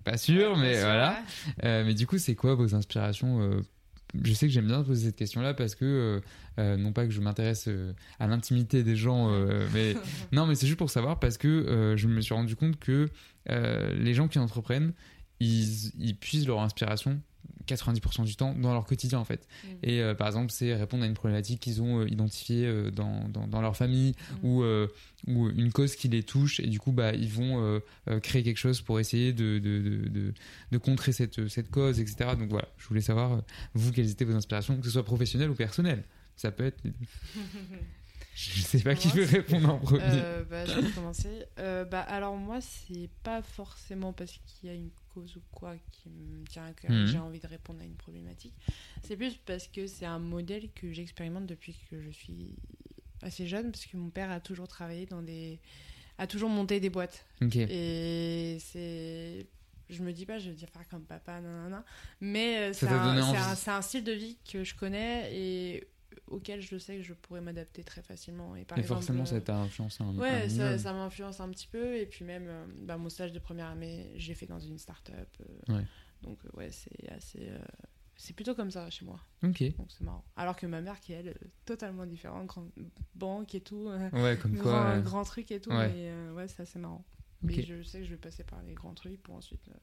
Pas 0.04 0.18
sûr, 0.18 0.58
mais 0.58 0.80
voilà. 0.80 1.24
Mais 1.64 1.96
du 1.96 2.06
coup, 2.06 2.20
c'est 2.20 2.36
quoi 2.36 2.54
vos 2.54 2.76
inspirations 2.76 3.62
Je 4.24 4.34
sais 4.34 4.48
que 4.48 4.54
j'aime 4.54 4.68
bien 4.68 4.84
poser 4.84 5.08
cette 5.08 5.16
question-là 5.16 5.54
parce 5.54 5.76
que, 5.76 5.86
euh, 5.86 6.22
euh, 6.60 6.78
non 6.78 6.92
pas 6.92 7.06
que 7.06 7.12
je 7.12 7.22
m'intéresse 7.22 7.66
euh, 7.68 7.94
à 8.20 8.28
l'intimité 8.28 8.84
des 8.84 8.96
gens, 8.96 9.30
mais 9.74 9.96
non, 10.32 10.46
mais 10.46 10.56
c'est 10.56 10.68
juste 10.68 10.78
pour 10.78 10.90
savoir 10.90 11.20
parce 11.20 11.38
que 11.38 11.96
je 11.98 12.08
me 12.08 12.22
suis 12.22 12.34
rendu 12.34 12.56
compte 12.56 12.80
que 12.80 13.10
les 13.48 14.14
gens 14.14 14.28
qui 14.28 14.40
entreprennent, 14.40 14.94
ils, 15.40 15.90
ils 16.00 16.16
puisent 16.16 16.48
leur 16.48 16.62
inspiration 16.62 17.20
90% 17.74 18.26
du 18.26 18.36
temps 18.36 18.54
dans 18.54 18.74
leur 18.74 18.86
quotidien 18.86 19.20
en 19.20 19.26
fait. 19.26 19.48
Mm. 19.64 19.68
Et 19.84 20.02
euh, 20.02 20.14
par 20.14 20.28
exemple, 20.28 20.52
c'est 20.52 20.74
répondre 20.74 21.04
à 21.04 21.08
une 21.08 21.14
problématique 21.14 21.60
qu'ils 21.60 21.82
ont 21.82 22.02
euh, 22.02 22.10
identifiée 22.10 22.66
euh, 22.66 22.92
dans, 22.92 23.28
dans, 23.30 23.48
dans 23.48 23.62
leur 23.62 23.76
famille 23.76 24.16
Mm. 24.42 24.46
ou, 24.46 24.64
ou 25.28 25.50
une 25.50 25.72
cause 25.72 25.96
qui 25.96 26.08
les 26.08 26.24
touche 26.24 26.60
et 26.60 26.68
du 26.68 26.80
coup, 26.80 26.92
bah, 26.92 27.14
ils 27.14 27.30
vont 27.30 27.82
créer 28.22 28.44
quelque 28.44 28.58
chose 28.58 28.82
pour 28.82 29.00
essayer 29.00 29.34
de, 29.34 29.60
de, 29.60 29.80
de, 29.80 30.10
de, 30.10 30.34
de 30.72 30.78
contrer 30.78 31.12
cette, 31.12 31.48
cette 31.48 31.70
cause, 31.70 32.00
etc. 32.00 32.32
Donc 32.38 32.50
voilà, 32.50 32.68
je 32.78 32.88
voulais 32.88 33.02
savoir, 33.02 33.42
vous, 33.74 33.92
quelles 33.92 34.10
étaient 34.10 34.26
vos 34.26 34.36
inspirations, 34.36 34.78
que 34.78 34.86
ce 34.86 34.92
soit 34.92 35.06
professionnel 35.06 35.50
ou 35.50 35.56
personnel. 35.56 36.04
Ça 36.36 36.52
peut 36.52 36.66
être... 36.66 36.82
Je 38.50 38.62
sais 38.62 38.80
pas 38.80 38.96
qui 38.96 39.10
veut 39.10 39.26
répondre 39.26 39.70
en 39.70 39.78
premier. 39.78 40.04
Euh, 40.04 40.44
bah, 40.44 40.66
je 40.66 40.80
vais 40.80 40.92
commencer. 40.92 41.46
Euh, 41.60 41.86
bah, 41.86 42.02
alors 42.02 42.36
moi, 42.36 42.60
c'est 42.60 43.10
pas 43.22 43.42
forcément 43.42 44.14
parce 44.14 44.40
qu'il 44.46 44.70
y 44.70 44.72
a 44.72 44.76
une 44.76 44.90
cause 45.14 45.36
ou 45.36 45.42
quoi 45.52 45.76
qui 45.92 46.10
me 46.10 46.44
tient 46.46 46.66
à 46.66 46.72
cœur 46.72 46.90
que 46.90 47.06
j'ai 47.06 47.20
envie 47.20 47.40
de 47.40 47.48
répondre 47.48 47.82
à 47.82 47.84
une 47.84 47.96
problématique. 47.96 48.54
C'est 49.04 49.16
plus 49.16 49.36
parce 49.46 49.68
que 49.68 49.86
c'est 49.86 50.06
un 50.06 50.20
modèle 50.20 50.70
que 50.74 50.92
j'expérimente 50.92 51.46
depuis 51.46 51.76
que 51.90 52.02
je 52.02 52.10
suis 52.10 52.56
assez 53.22 53.46
jeune, 53.46 53.72
parce 53.72 53.86
que 53.86 53.98
mon 53.98 54.10
père 54.10 54.32
a 54.32 54.40
toujours 54.40 54.68
travaillé 54.68 55.06
dans 55.06 55.22
des... 55.22 55.60
a 56.18 56.26
toujours 56.26 56.50
monté 56.50 56.80
des 56.80 56.90
boîtes. 56.90 57.26
Ok. 57.42 57.56
Et 57.58 58.58
c'est... 58.60 59.46
Je 59.90 60.02
me 60.04 60.14
dis 60.14 60.26
pas, 60.26 60.40
je 60.40 60.50
vais 60.50 60.56
dire 60.56 60.70
faire 60.70 60.88
comme 60.88 61.04
papa, 61.04 61.42
nanana. 61.42 61.84
Mais 62.22 62.58
euh, 62.58 62.74
c'est 62.74 62.88
un, 62.88 63.18
un 63.68 63.82
style 63.82 64.06
de 64.06 64.14
vie 64.14 64.38
que 64.50 64.64
je 64.64 64.74
connais 64.74 65.36
et 65.36 65.86
auquel 66.28 66.62
je 66.62 66.78
sais 66.78 66.98
que 66.98 67.04
je 67.04 67.14
pourrais 67.14 67.42
m'adapter 67.42 67.84
très 67.84 68.02
facilement. 68.02 68.56
Et, 68.56 68.66
par 68.66 68.78
Et 68.78 68.82
exemple, 68.82 69.00
forcément, 69.02 69.24
euh, 69.24 69.26
ça 69.26 69.42
t'a 69.42 69.58
influencé 69.58 70.04
un, 70.04 70.08
un 70.08 70.18
Ouais, 70.18 70.50
ça, 70.50 70.64
minimum. 70.64 70.78
ça 70.78 70.94
m'influence 70.94 71.40
un 71.40 71.50
petit 71.50 71.68
peu. 71.68 71.98
Et 71.98 72.06
puis 72.06 72.26
même, 72.26 72.46
euh, 72.48 72.66
bah, 72.84 72.98
mon 72.98 73.10
stage 73.10 73.32
de 73.34 73.40
première 73.40 73.68
année, 73.68 74.12
j'ai 74.16 74.34
fait 74.36 74.46
dans 74.48 74.60
une 74.60 74.78
start-up. 74.78 75.30
euh, 75.70 75.76
Ouais. 75.78 75.86
Donc 76.22 76.40
ouais, 76.54 76.72
c'est 76.72 77.10
assez... 77.10 77.50
c'est 78.16 78.34
plutôt 78.36 78.54
comme 78.54 78.70
ça 78.70 78.90
chez 78.92 79.06
moi. 79.06 79.20
Ok. 79.44 79.64
Donc 79.78 79.92
c'est 79.92 80.02
marrant. 80.04 80.24
Alors 80.36 80.56
que 80.56 80.68
ma 80.68 80.82
mère, 80.82 81.00
qui 81.00 81.14
est 81.14 81.18
elle, 81.18 81.36
totalement 81.66 82.06
différente, 82.06 82.46
grande 82.46 82.70
banque 83.16 83.56
et 83.56 83.62
tout. 83.62 83.90
Ouais, 84.14 84.38
comme 84.38 84.54
grand, 84.54 84.64
quoi, 84.64 84.86
euh, 84.90 85.02
Grand 85.02 85.24
truc 85.24 85.52
et 85.52 85.60
tout. 85.60 85.72
ouais. 85.72 85.88
Mais 85.88 86.10
euh, 86.12 86.34
ouais, 86.34 86.48
c'est 86.48 86.62
assez 86.62 86.78
marrant. 86.78 87.04
Mais 87.42 87.64
je 87.64 87.82
sais 87.82 88.00
que 88.00 88.06
je 88.06 88.12
vais 88.12 88.18
passer 88.18 88.44
par 88.44 88.62
les 88.62 88.76
grands 88.76 88.94
trucs 88.94 89.20
pour 89.24 89.34
ensuite 89.34 89.68
euh, 89.70 89.74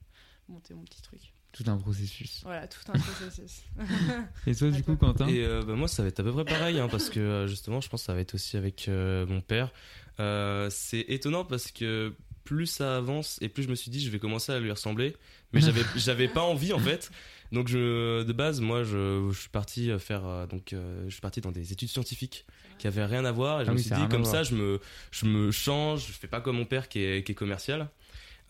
monter 0.48 0.74
mon 0.74 0.82
petit 0.82 1.02
truc. 1.02 1.20
Tout 1.52 1.64
un 1.66 1.76
processus. 1.78 2.42
Voilà, 2.44 2.68
tout 2.68 2.80
un 2.88 2.98
processus. 2.98 3.62
Et 4.46 4.54
toi, 4.54 4.70
du 4.70 4.82
coup, 4.82 4.96
Quentin 4.96 5.28
Et 5.28 5.44
euh, 5.44 5.62
bah, 5.62 5.74
moi, 5.74 5.88
ça 5.88 6.02
va 6.02 6.08
être 6.08 6.20
à 6.20 6.22
peu 6.22 6.32
près 6.32 6.44
pareil, 6.44 6.78
hein, 6.78 6.88
parce 6.90 7.08
que 7.08 7.20
euh, 7.20 7.46
justement, 7.46 7.80
je 7.80 7.88
pense 7.88 8.02
que 8.02 8.06
ça 8.06 8.14
va 8.14 8.20
être 8.20 8.34
aussi 8.34 8.56
avec 8.56 8.86
euh, 8.88 9.26
mon 9.26 9.40
père. 9.40 9.72
Euh, 10.20 10.68
c'est 10.70 11.04
étonnant 11.08 11.44
parce 11.44 11.72
que 11.72 12.14
plus 12.44 12.66
ça 12.66 12.96
avance 12.96 13.38
et 13.40 13.48
plus 13.48 13.62
je 13.62 13.68
me 13.68 13.74
suis 13.74 13.90
dit, 13.90 14.00
je 14.00 14.10
vais 14.10 14.18
commencer 14.18 14.52
à 14.52 14.58
lui 14.60 14.70
ressembler, 14.70 15.16
mais 15.52 15.60
j'avais 15.60 15.82
j'avais 15.96 16.28
pas 16.28 16.42
envie 16.42 16.72
en 16.72 16.78
fait. 16.78 17.10
Donc 17.50 17.68
je, 17.68 18.24
de 18.24 18.32
base, 18.32 18.60
moi, 18.60 18.84
je, 18.84 19.28
je 19.32 19.38
suis 19.38 19.48
parti 19.48 19.90
faire 19.98 20.46
donc 20.48 20.72
euh, 20.72 21.04
je 21.06 21.12
suis 21.12 21.20
parti 21.20 21.40
dans 21.40 21.50
des 21.52 21.72
études 21.72 21.88
scientifiques 21.88 22.44
qui 22.78 22.86
avaient 22.86 23.04
rien 23.04 23.24
à 23.24 23.32
voir 23.32 23.60
et 23.60 23.64
je 23.64 23.70
Ah 23.70 23.72
me 23.72 23.78
oui, 23.78 23.84
suis 23.84 23.94
dit 23.94 24.08
comme 24.10 24.24
ça, 24.24 24.42
je 24.42 24.54
me 24.54 24.80
je 25.10 25.24
me 25.26 25.50
change, 25.50 26.06
je 26.08 26.12
fais 26.12 26.26
pas 26.28 26.40
comme 26.40 26.56
mon 26.56 26.66
père 26.66 26.88
qui 26.88 27.00
est 27.00 27.22
qui 27.24 27.32
est 27.32 27.34
commercial. 27.34 27.88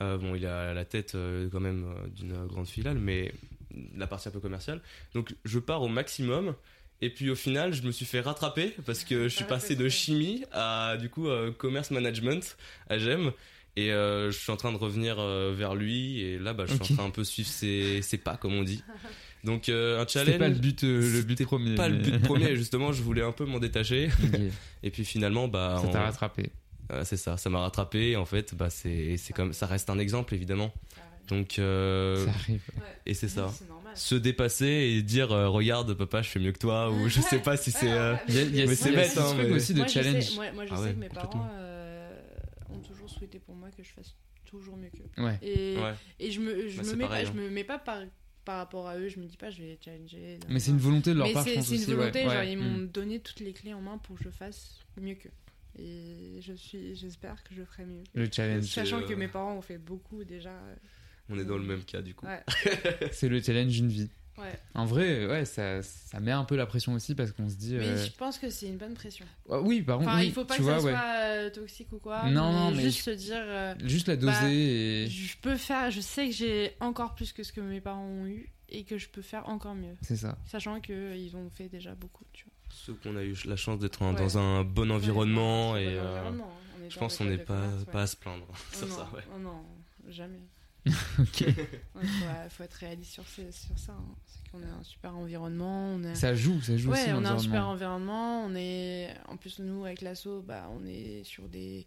Euh, 0.02 0.16
bon, 0.18 0.34
il 0.34 0.46
a 0.46 0.74
la 0.74 0.84
tête 0.84 1.14
euh, 1.14 1.48
quand 1.50 1.60
même 1.60 1.84
euh, 1.84 2.08
d'une 2.08 2.46
grande 2.46 2.68
filiale, 2.68 2.98
mais 2.98 3.32
la 3.96 4.06
partie 4.06 4.28
un 4.28 4.30
peu 4.30 4.40
commerciale. 4.40 4.80
Donc 5.14 5.34
je 5.44 5.58
pars 5.58 5.82
au 5.82 5.88
maximum. 5.88 6.54
Et 7.00 7.10
puis 7.10 7.30
au 7.30 7.36
final, 7.36 7.72
je 7.74 7.82
me 7.82 7.92
suis 7.92 8.06
fait 8.06 8.20
rattraper 8.20 8.74
parce 8.84 9.04
que 9.04 9.24
je 9.24 9.34
suis 9.34 9.44
passé 9.44 9.76
de 9.76 9.88
chimie 9.88 10.44
à 10.52 10.96
du 11.00 11.08
coup 11.08 11.28
euh, 11.28 11.52
commerce 11.52 11.90
management 11.92 12.56
à 12.88 12.98
GEM. 12.98 13.32
Et 13.76 13.92
euh, 13.92 14.32
je 14.32 14.38
suis 14.38 14.50
en 14.50 14.56
train 14.56 14.72
de 14.72 14.76
revenir 14.76 15.16
euh, 15.20 15.54
vers 15.56 15.76
lui. 15.76 16.20
Et 16.20 16.38
là, 16.38 16.52
bah, 16.54 16.64
je 16.66 16.74
suis 16.74 16.92
en 16.94 16.96
train 16.96 17.06
un 17.06 17.10
peu 17.10 17.22
suivre 17.22 17.48
ses, 17.48 18.02
ses 18.02 18.18
pas, 18.18 18.36
comme 18.36 18.54
on 18.54 18.64
dit. 18.64 18.82
Donc 19.44 19.68
euh, 19.68 20.02
un 20.02 20.06
challenge. 20.08 20.32
C'était 20.32 20.38
pas 20.38 20.48
le 20.48 20.56
but, 20.56 20.82
euh, 20.82 21.12
le 21.12 21.22
but 21.22 21.44
premier. 21.44 21.76
Pas 21.76 21.88
le 21.88 21.98
but 21.98 22.18
premier. 22.20 22.56
Justement, 22.56 22.92
je 22.92 23.02
voulais 23.02 23.22
un 23.22 23.30
peu 23.30 23.44
m'en 23.44 23.60
détacher. 23.60 24.08
Et 24.82 24.90
puis 24.90 25.04
finalement, 25.04 25.46
bah, 25.46 25.80
Ça 25.80 25.88
t'a 25.88 26.02
rattrapé. 26.02 26.50
Euh, 26.90 27.04
c'est 27.04 27.16
ça, 27.16 27.36
ça 27.36 27.50
m'a 27.50 27.60
rattrapé. 27.60 28.16
En 28.16 28.24
fait, 28.24 28.54
bah, 28.54 28.70
c'est, 28.70 29.16
c'est 29.16 29.32
comme, 29.32 29.52
ça 29.52 29.66
reste 29.66 29.90
un 29.90 29.98
exemple 29.98 30.34
évidemment. 30.34 30.72
Donc, 31.28 31.58
euh, 31.58 32.24
Ça 32.24 32.30
arrive. 32.30 32.62
et 33.04 33.12
c'est 33.14 33.28
ça. 33.28 33.52
Se 33.94 34.14
dépasser 34.14 34.66
et 34.66 35.02
dire, 35.02 35.30
euh, 35.32 35.48
regarde, 35.48 35.92
papa, 35.94 36.22
je 36.22 36.28
fais 36.30 36.38
mieux 36.40 36.52
que 36.52 36.58
toi, 36.58 36.90
ou 36.90 37.08
je 37.08 37.20
sais 37.20 37.38
pas 37.40 37.56
si 37.58 37.70
c'est. 37.70 37.90
euh, 37.90 38.14
mais 38.28 38.74
c'est 38.74 38.92
bête, 38.92 39.16
hein. 39.18 39.34
mais- 39.36 39.50
aussi 39.50 39.74
de 39.74 39.78
moi, 39.80 39.86
je 39.88 39.92
sais- 39.92 40.02
challenge. 40.04 40.34
moi, 40.36 40.52
moi, 40.52 40.66
je 40.66 40.72
Ah 40.72 40.76
sais 40.76 40.82
ouais, 40.84 40.92
que 40.92 40.98
mes 40.98 41.08
parents 41.08 41.48
euh, 41.52 42.18
ont 42.70 42.78
toujours 42.78 43.10
souhaité 43.10 43.38
pour 43.40 43.54
moi 43.54 43.68
que 43.76 43.82
je 43.82 43.90
fasse 43.90 44.14
toujours 44.46 44.76
mieux 44.78 44.88
qu'eux. 44.90 45.22
Ouais. 45.22 45.38
Et, 45.42 45.76
Ouais. 45.76 45.92
et 46.18 46.30
je 46.30 46.40
me, 46.40 46.68
je 46.68 46.78
Bah, 46.78 46.82
me 46.84 46.94
mets 46.94 47.04
pareil, 47.04 47.24
pas, 47.26 47.32
je 47.32 47.38
hein. 47.38 47.42
me 47.42 47.50
mets 47.50 47.64
pas 47.64 47.78
par, 47.78 47.98
par 48.46 48.56
rapport 48.58 48.88
à 48.88 48.96
eux, 48.96 49.08
je 49.08 49.18
me 49.20 49.26
dis 49.26 49.36
pas 49.36 49.50
je 49.50 49.58
vais 49.60 49.68
les 49.68 49.78
challenger. 49.84 50.38
Mais 50.48 50.60
c'est 50.60 50.70
une 50.70 50.78
volonté 50.78 51.10
de 51.12 51.18
leur 51.18 51.26
Mais 51.26 51.34
part, 51.34 51.44
je 51.44 51.50
c'est- 51.50 51.56
pense 51.56 51.66
C'est 51.66 51.74
une 51.74 51.80
aussi, 51.82 51.90
ouais. 51.90 51.96
volonté, 51.96 52.22
genre 52.22 52.32
Ouais. 52.32 52.52
ils 52.52 52.56
m'ont 52.58 52.78
Mm. 52.78 52.86
donné 52.86 53.18
toutes 53.20 53.40
les 53.40 53.52
clés 53.52 53.74
en 53.74 53.80
main 53.82 53.98
pour 53.98 54.16
que 54.16 54.24
je 54.24 54.30
fasse 54.30 54.78
mieux 54.98 55.14
qu'eux. 55.16 55.30
Et 55.76 56.40
je 56.40 56.52
suis, 56.54 56.94
j'espère 56.96 57.42
que 57.44 57.54
je 57.54 57.62
ferai 57.64 57.84
mieux. 57.84 58.02
Le 58.14 58.28
challenge. 58.30 58.64
Sachant 58.64 59.02
que 59.02 59.12
euh, 59.12 59.16
mes 59.16 59.28
parents 59.28 59.54
ont 59.54 59.62
fait 59.62 59.78
beaucoup 59.78 60.24
déjà. 60.24 60.50
euh, 60.50 60.74
On 61.30 61.38
est 61.38 61.44
dans 61.44 61.58
le 61.58 61.64
même 61.64 61.84
cas 61.84 62.02
du 62.02 62.14
coup. 62.14 62.26
Ouais. 62.26 62.42
C'est 63.12 63.28
le 63.28 63.40
challenge 63.42 63.72
d'une 63.72 63.88
vie. 63.88 64.10
Ouais. 64.38 64.56
En 64.74 64.84
vrai, 64.84 65.26
ouais, 65.26 65.44
ça, 65.44 65.82
ça 65.82 66.20
met 66.20 66.30
un 66.30 66.44
peu 66.44 66.54
la 66.54 66.64
pression 66.66 66.92
aussi 66.92 67.16
parce 67.16 67.32
qu'on 67.32 67.48
se 67.48 67.56
dit. 67.56 67.74
Mais 67.74 67.84
euh, 67.88 68.04
je 68.06 68.12
pense 68.12 68.38
que 68.38 68.48
c'est 68.50 68.68
une 68.68 68.76
bonne 68.76 68.94
pression. 68.94 69.26
ah 69.50 69.60
oui, 69.60 69.82
par 69.82 69.98
contre, 69.98 70.10
Enfin, 70.10 70.20
oui, 70.20 70.26
il 70.28 70.32
faut 70.32 70.44
pas 70.44 70.54
tu 70.54 70.60
que 70.60 70.64
vois, 70.64 70.78
ça 70.78 70.84
ouais. 70.84 70.92
soit 70.92 71.24
euh, 71.24 71.50
toxique 71.50 71.92
ou 71.92 71.98
quoi. 71.98 72.30
Non, 72.30 72.52
non, 72.52 72.70
mais 72.70 72.82
juste 72.84 72.98
je- 72.98 73.02
se 73.02 73.10
dire. 73.10 73.34
euh, 73.40 73.74
Juste 73.84 74.06
la 74.06 74.14
doser 74.14 74.30
bah, 74.32 74.48
et- 74.48 75.08
Je 75.10 75.36
peux 75.38 75.56
faire. 75.56 75.90
Je 75.90 76.00
sais 76.00 76.26
que 76.28 76.32
j'ai 76.34 76.72
encore 76.78 77.16
plus 77.16 77.32
que 77.32 77.42
ce 77.42 77.52
que 77.52 77.60
mes 77.60 77.80
parents 77.80 78.06
ont 78.06 78.26
eu 78.26 78.48
et 78.68 78.84
que 78.84 78.96
je 78.96 79.08
peux 79.08 79.22
faire 79.22 79.48
encore 79.48 79.74
mieux. 79.74 79.96
C'est 80.02 80.14
ça. 80.16 80.38
Sachant 80.46 80.80
qu'ils 80.80 81.34
ont 81.36 81.50
fait 81.50 81.68
déjà 81.68 81.96
beaucoup, 81.96 82.24
tu 82.32 82.44
vois. 82.44 82.52
Ceux 82.70 82.94
qu'on 82.94 83.16
a 83.16 83.22
eu 83.22 83.36
la 83.44 83.56
chance 83.56 83.78
d'être 83.78 84.02
Ouais. 84.02 84.14
dans 84.14 84.38
un 84.38 84.64
bon 84.64 84.90
environnement 84.90 85.72
Ouais, 85.72 85.84
et 85.84 85.96
bon 85.96 86.02
euh, 86.04 86.10
environnement, 86.18 86.44
hein. 86.52 86.76
On 86.80 86.84
est 86.86 86.90
je 86.90 86.98
pense 86.98 87.16
qu'on 87.18 87.24
n'est 87.24 87.38
pas, 87.38 87.62
pas 87.92 88.02
à 88.02 88.06
se 88.06 88.16
plaindre 88.16 88.46
Oh 88.50 88.76
sur 88.76 88.86
non, 88.88 88.94
ça. 88.96 89.10
Ouais. 89.14 89.22
oh 89.34 89.38
non, 89.38 89.62
jamais. 90.08 90.40
Ok. 91.18 91.40
Il 91.40 91.54
faut, 91.54 92.24
faut 92.50 92.62
être 92.62 92.72
réaliste 92.74 93.12
sur, 93.12 93.26
ces- 93.26 93.52
sur 93.52 93.78
ça. 93.78 93.92
hein. 93.92 94.14
C'est 94.26 94.50
qu'on 94.50 94.62
a 94.62 94.70
un 94.80 94.82
super 94.82 95.14
environnement. 95.16 95.90
On 95.94 96.04
a... 96.04 96.14
Ça 96.14 96.34
joue, 96.34 96.60
ça 96.62 96.76
joue 96.78 96.90
ouais, 96.90 97.02
aussi, 97.02 97.12
on 97.12 97.24
a 97.24 97.32
un 97.32 97.38
super 97.38 97.66
environnement. 97.66 98.44
On 98.44 98.54
est... 98.54 99.14
En 99.28 99.36
plus, 99.36 99.58
nous, 99.58 99.84
avec 99.84 100.00
l'asso, 100.00 100.42
bah, 100.46 100.70
on 100.72 100.86
est 100.86 101.24
sur 101.24 101.48
des 101.48 101.86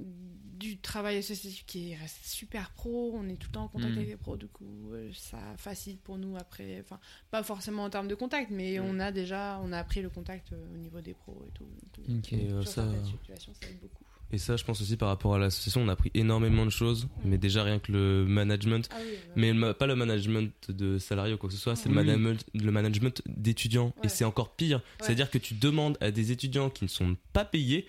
du 0.00 0.76
travail 0.78 1.18
associatif 1.18 1.64
qui 1.66 1.94
reste 1.94 2.24
super 2.24 2.70
pro, 2.72 3.12
on 3.14 3.28
est 3.28 3.36
tout 3.36 3.48
le 3.48 3.52
temps 3.52 3.64
en 3.64 3.68
contact 3.68 3.92
Mm. 3.92 3.96
avec 3.98 4.08
les 4.08 4.16
pros, 4.16 4.36
du 4.36 4.48
coup 4.48 4.90
euh, 4.92 5.10
ça 5.14 5.38
facilite 5.56 6.00
pour 6.00 6.18
nous 6.18 6.36
après, 6.36 6.80
enfin 6.80 6.98
pas 7.30 7.42
forcément 7.44 7.84
en 7.84 7.90
termes 7.90 8.08
de 8.08 8.14
contact, 8.16 8.50
mais 8.50 8.78
Mm. 8.78 8.84
on 8.84 8.98
a 9.00 9.12
déjà, 9.12 9.60
on 9.62 9.70
a 9.72 9.78
appris 9.78 10.02
le 10.02 10.10
contact 10.10 10.52
euh, 10.52 10.74
au 10.74 10.76
niveau 10.78 11.00
des 11.00 11.14
pros 11.14 11.44
et 11.46 11.50
tout. 11.52 11.64
donc, 12.08 12.18
Ok. 12.18 12.32
Et, 12.32 12.48
sur 12.48 12.66
ça- 12.66 12.72
certaines 12.86 13.04
situations, 13.06 13.52
ça 13.60 13.68
aide 13.68 13.78
beaucoup. 13.80 14.04
Et 14.30 14.38
ça, 14.38 14.56
je 14.56 14.64
pense 14.64 14.80
aussi 14.82 14.96
par 14.96 15.08
rapport 15.08 15.34
à 15.34 15.38
l'association, 15.38 15.80
on 15.82 15.88
a 15.88 15.92
appris 15.92 16.10
énormément 16.14 16.66
de 16.66 16.70
choses, 16.70 17.08
mais 17.24 17.38
déjà 17.38 17.62
rien 17.62 17.78
que 17.78 17.90
le 17.92 18.26
management, 18.26 18.86
Ah 18.92 18.96
oui, 19.00 19.42
ouais. 19.42 19.52
mais 19.54 19.72
pas 19.74 19.86
le 19.86 19.96
management 19.96 20.52
de 20.68 20.98
salariés 20.98 21.32
ou 21.34 21.38
quoi 21.38 21.48
que 21.48 21.54
ce 21.54 21.60
soit, 21.60 21.76
c'est 21.76 21.88
Oui, 21.88 21.94
le 21.94 22.02
management, 22.04 22.44
le 22.54 22.70
management 22.70 23.22
d'étudiants. 23.26 23.94
Et 24.02 24.08
c'est 24.08 24.24
encore 24.24 24.54
pire, 24.54 24.78
Ouais. 24.78 24.82
c'est-à-dire 25.06 25.30
que 25.30 25.38
tu 25.38 25.54
demandes 25.54 25.96
à 26.02 26.10
des 26.10 26.30
étudiants 26.32 26.68
qui 26.68 26.84
ne 26.84 26.88
sont 26.90 27.16
pas 27.32 27.44
payés 27.46 27.86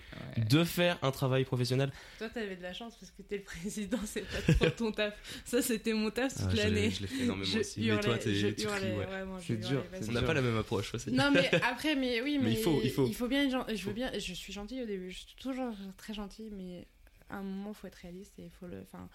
de 0.48 0.64
faire 0.64 0.98
un 1.02 1.10
travail 1.10 1.44
professionnel. 1.44 1.92
Toi, 2.18 2.28
t'avais 2.30 2.56
de 2.56 2.62
la 2.62 2.72
chance 2.72 2.94
parce 2.98 3.12
que 3.12 3.20
t'es 3.22 3.36
le 3.36 3.42
président, 3.42 3.98
c'est 4.06 4.22
pas 4.26 4.52
trop 4.54 4.70
ton 4.76 4.92
taf. 4.92 5.12
Ça, 5.44 5.60
c'était 5.60 5.92
mon 5.92 6.10
taf 6.10 6.34
toute 6.34 6.46
Ah, 6.52 6.54
l'année. 6.56 6.90
je 6.90 7.02
l'ai 7.02 7.06
fait 7.06 7.24
énormément 7.24 7.44
Je 7.52 7.58
aussi. 7.58 7.80
Mais 7.80 7.86
hurlais- 7.86 8.00
toi, 8.02 8.16
t'es- 8.18 8.34
je 8.34 8.46
tu 8.48 8.62
hurlais, 8.62 8.96
cries, 9.40 9.56
dur. 9.58 9.84
On 10.08 10.12
n'a 10.12 10.22
pas 10.22 10.34
la 10.34 10.40
même 10.42 10.56
approche. 10.56 10.92
Non, 11.08 11.30
mais 11.32 11.50
après, 11.70 11.96
mais 11.96 12.22
oui, 12.22 12.38
mais, 12.40 12.44
Mais 12.50 12.52
il 12.52 12.58
faut, 12.58 12.80
il 12.82 12.90
faut. 12.90 13.06
Il 13.06 13.14
faut 13.14 13.28
bien 13.28 13.46
Je 13.74 13.84
veux 13.86 13.92
bien. 13.92 14.10
Je 14.18 14.32
suis 14.32 14.52
gentille 14.52 14.82
au 14.82 14.86
début. 14.86 15.10
Je 15.10 15.18
suis 15.18 15.36
toujours 15.38 15.72
très 15.96 16.14
gentille, 16.14 16.29
mais 16.52 16.86
à 17.30 17.36
un 17.36 17.42
moment, 17.42 17.70
il 17.70 17.74
faut 17.74 17.86
être 17.86 17.94
réaliste 17.96 18.38
et 18.38 18.44
il 18.44 18.50
faut 18.50 18.66
le. 18.66 18.80
Enfin, 18.80 19.08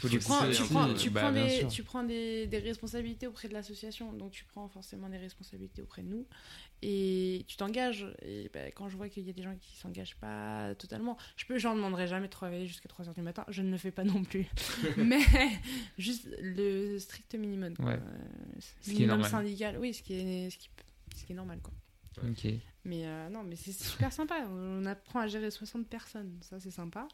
tu 0.00 0.18
prends, 0.18 0.50
tu 0.50 0.62
prends, 0.64 0.88
euh, 0.88 0.94
tu 0.94 1.10
bah, 1.10 1.20
prends 1.22 1.32
des, 1.32 1.66
tu 1.68 1.82
prends 1.82 2.02
des, 2.02 2.46
des 2.46 2.58
responsabilités 2.58 3.26
auprès 3.26 3.48
de 3.48 3.54
l'association, 3.54 4.12
donc 4.12 4.32
tu 4.32 4.44
prends 4.44 4.68
forcément 4.68 5.08
des 5.08 5.18
responsabilités 5.18 5.80
auprès 5.82 6.02
de 6.02 6.08
nous 6.08 6.26
et 6.82 7.44
tu 7.46 7.56
t'engages. 7.56 8.06
Et 8.22 8.50
bah, 8.52 8.66
quand 8.74 8.88
je 8.88 8.96
vois 8.96 9.08
qu'il 9.08 9.24
y 9.24 9.30
a 9.30 9.32
des 9.32 9.42
gens 9.42 9.54
qui 9.60 9.76
s'engagent 9.76 10.16
pas 10.16 10.74
totalement, 10.74 11.16
je 11.36 11.46
peux, 11.46 11.58
j'en 11.58 11.76
demanderai 11.76 12.08
jamais 12.08 12.26
de 12.26 12.32
travailler 12.32 12.66
jusqu'à 12.66 12.88
3h 12.88 13.14
du 13.14 13.22
matin. 13.22 13.44
Je 13.48 13.62
ne 13.62 13.70
le 13.70 13.78
fais 13.78 13.92
pas 13.92 14.04
non 14.04 14.24
plus, 14.24 14.46
mais 14.96 15.20
juste 15.98 16.28
le 16.40 16.98
strict 16.98 17.34
minimum. 17.36 17.76
Quoi. 17.76 17.86
Ouais. 17.86 17.94
Euh, 17.94 18.60
Ce 18.60 18.84
qui 18.84 18.90
est 18.90 18.94
minimum 18.94 19.20
normal. 19.20 19.30
syndical, 19.30 19.78
oui, 19.78 19.94
ce 19.94 20.02
qui 20.02 20.14
est, 20.14 20.50
ce 20.50 20.58
qui, 20.58 20.68
ce 21.16 21.24
qui 21.24 21.32
est 21.32 21.36
normal 21.36 21.60
quoi. 21.62 21.72
Ok. 22.28 22.46
Mais 22.84 23.02
euh, 23.06 23.28
non, 23.28 23.42
mais 23.44 23.56
c'est 23.56 23.72
super 23.72 24.12
sympa. 24.12 24.44
On 24.50 24.84
apprend 24.86 25.20
à 25.20 25.26
gérer 25.28 25.50
60 25.50 25.86
personnes, 25.86 26.36
ça 26.40 26.58
c'est 26.60 26.70
sympa. 26.70 27.06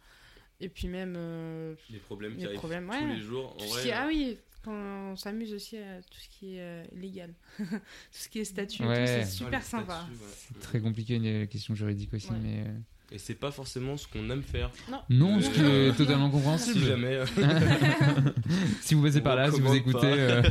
Et 0.60 0.68
puis 0.68 0.88
même 0.88 1.14
euh, 1.16 1.74
Les 1.90 1.98
problèmes 1.98 2.32
qui 2.32 2.38
les 2.40 2.46
arrivent 2.46 2.58
problèmes, 2.58 2.86
tous 2.86 2.92
ouais. 2.94 3.14
les 3.14 3.20
jours, 3.20 3.54
en 3.60 3.64
vrai, 3.66 3.82
qui 3.82 3.90
euh, 3.90 3.94
ah 3.96 4.06
oui, 4.08 4.38
quand 4.64 4.72
on 4.72 5.14
s'amuse 5.16 5.52
aussi 5.54 5.76
à 5.76 6.02
tout 6.02 6.18
ce 6.18 6.28
qui 6.30 6.56
est 6.56 6.60
euh, 6.60 6.84
légal, 6.92 7.32
tout 7.58 7.64
ce 8.10 8.28
qui 8.28 8.40
est 8.40 8.44
statut, 8.44 8.84
Ouais. 8.84 9.06
c'est 9.06 9.20
Ah, 9.20 9.26
super 9.26 9.62
sympa. 9.62 10.06
C'est 10.36 10.58
très 10.58 10.80
compliqué, 10.80 11.18
la 11.18 11.46
question 11.46 11.74
juridique 11.74 12.12
aussi, 12.14 12.30
Ouais. 12.30 12.38
mais. 12.42 12.64
Et 13.10 13.16
c'est 13.18 13.34
pas 13.34 13.50
forcément 13.50 13.96
ce 13.96 14.06
qu'on 14.06 14.28
aime 14.28 14.42
faire. 14.42 14.70
Non. 14.90 15.00
Non, 15.08 15.40
ce 15.40 15.48
qui 15.48 15.60
est 15.60 15.64
Euh, 15.64 15.92
totalement 15.94 16.28
compréhensible. 16.30 16.78
Si 16.80 16.84
jamais. 16.86 17.16
euh, 17.16 17.26
si 18.82 18.94
vous 18.94 19.02
passez 19.02 19.22
par 19.22 19.34
là, 19.36 19.50
si 19.50 19.60
vous 19.60 19.74
écoutez. 19.74 20.00
euh, 20.06 20.42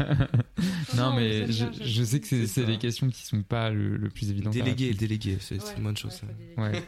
non, 0.95 1.11
Non, 1.11 1.15
mais 1.15 1.51
je, 1.51 1.65
bien, 1.65 1.71
je 1.85 2.03
sais 2.03 2.19
que 2.19 2.25
c'est 2.27 2.41
C'est 2.41 2.47
c'est 2.47 2.61
ça. 2.61 2.67
des 2.67 2.77
questions 2.79 3.09
qui 3.09 3.23
sont 3.25 3.43
pas 3.43 3.69
le, 3.69 3.95
le 3.97 4.09
plus 4.09 4.31
évident. 4.31 4.49
répondre. 4.49 4.75
délégué, 4.75 5.37
c'est 5.39 5.63
Ouais, 5.63 5.73
une 5.77 5.83
bonne 5.83 5.97
chose. 5.97 6.19
déléguer. 6.21 6.59
Ouais. 6.59 6.83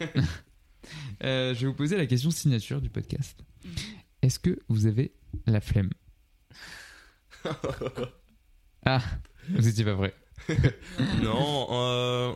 Euh, 1.24 1.53
je 1.53 1.59
vais 1.59 1.67
vous 1.67 1.74
poser 1.76 1.97
la 1.97 2.07
question 2.07 2.32
signature 2.32 2.82
du 2.82 2.89
podcast. 2.89 3.38
Mhm. 3.63 3.72
Est-ce 4.24 4.39
que 4.39 4.57
vous 4.70 4.88
avez 4.88 5.11
la 5.45 5.61
flemme? 5.61 5.91
Ah, 8.86 9.01
vous 9.49 9.67
étiez 9.67 9.84
pas 9.86 9.93
vrai. 9.93 10.13
non, 11.22 11.67
euh, 11.72 12.34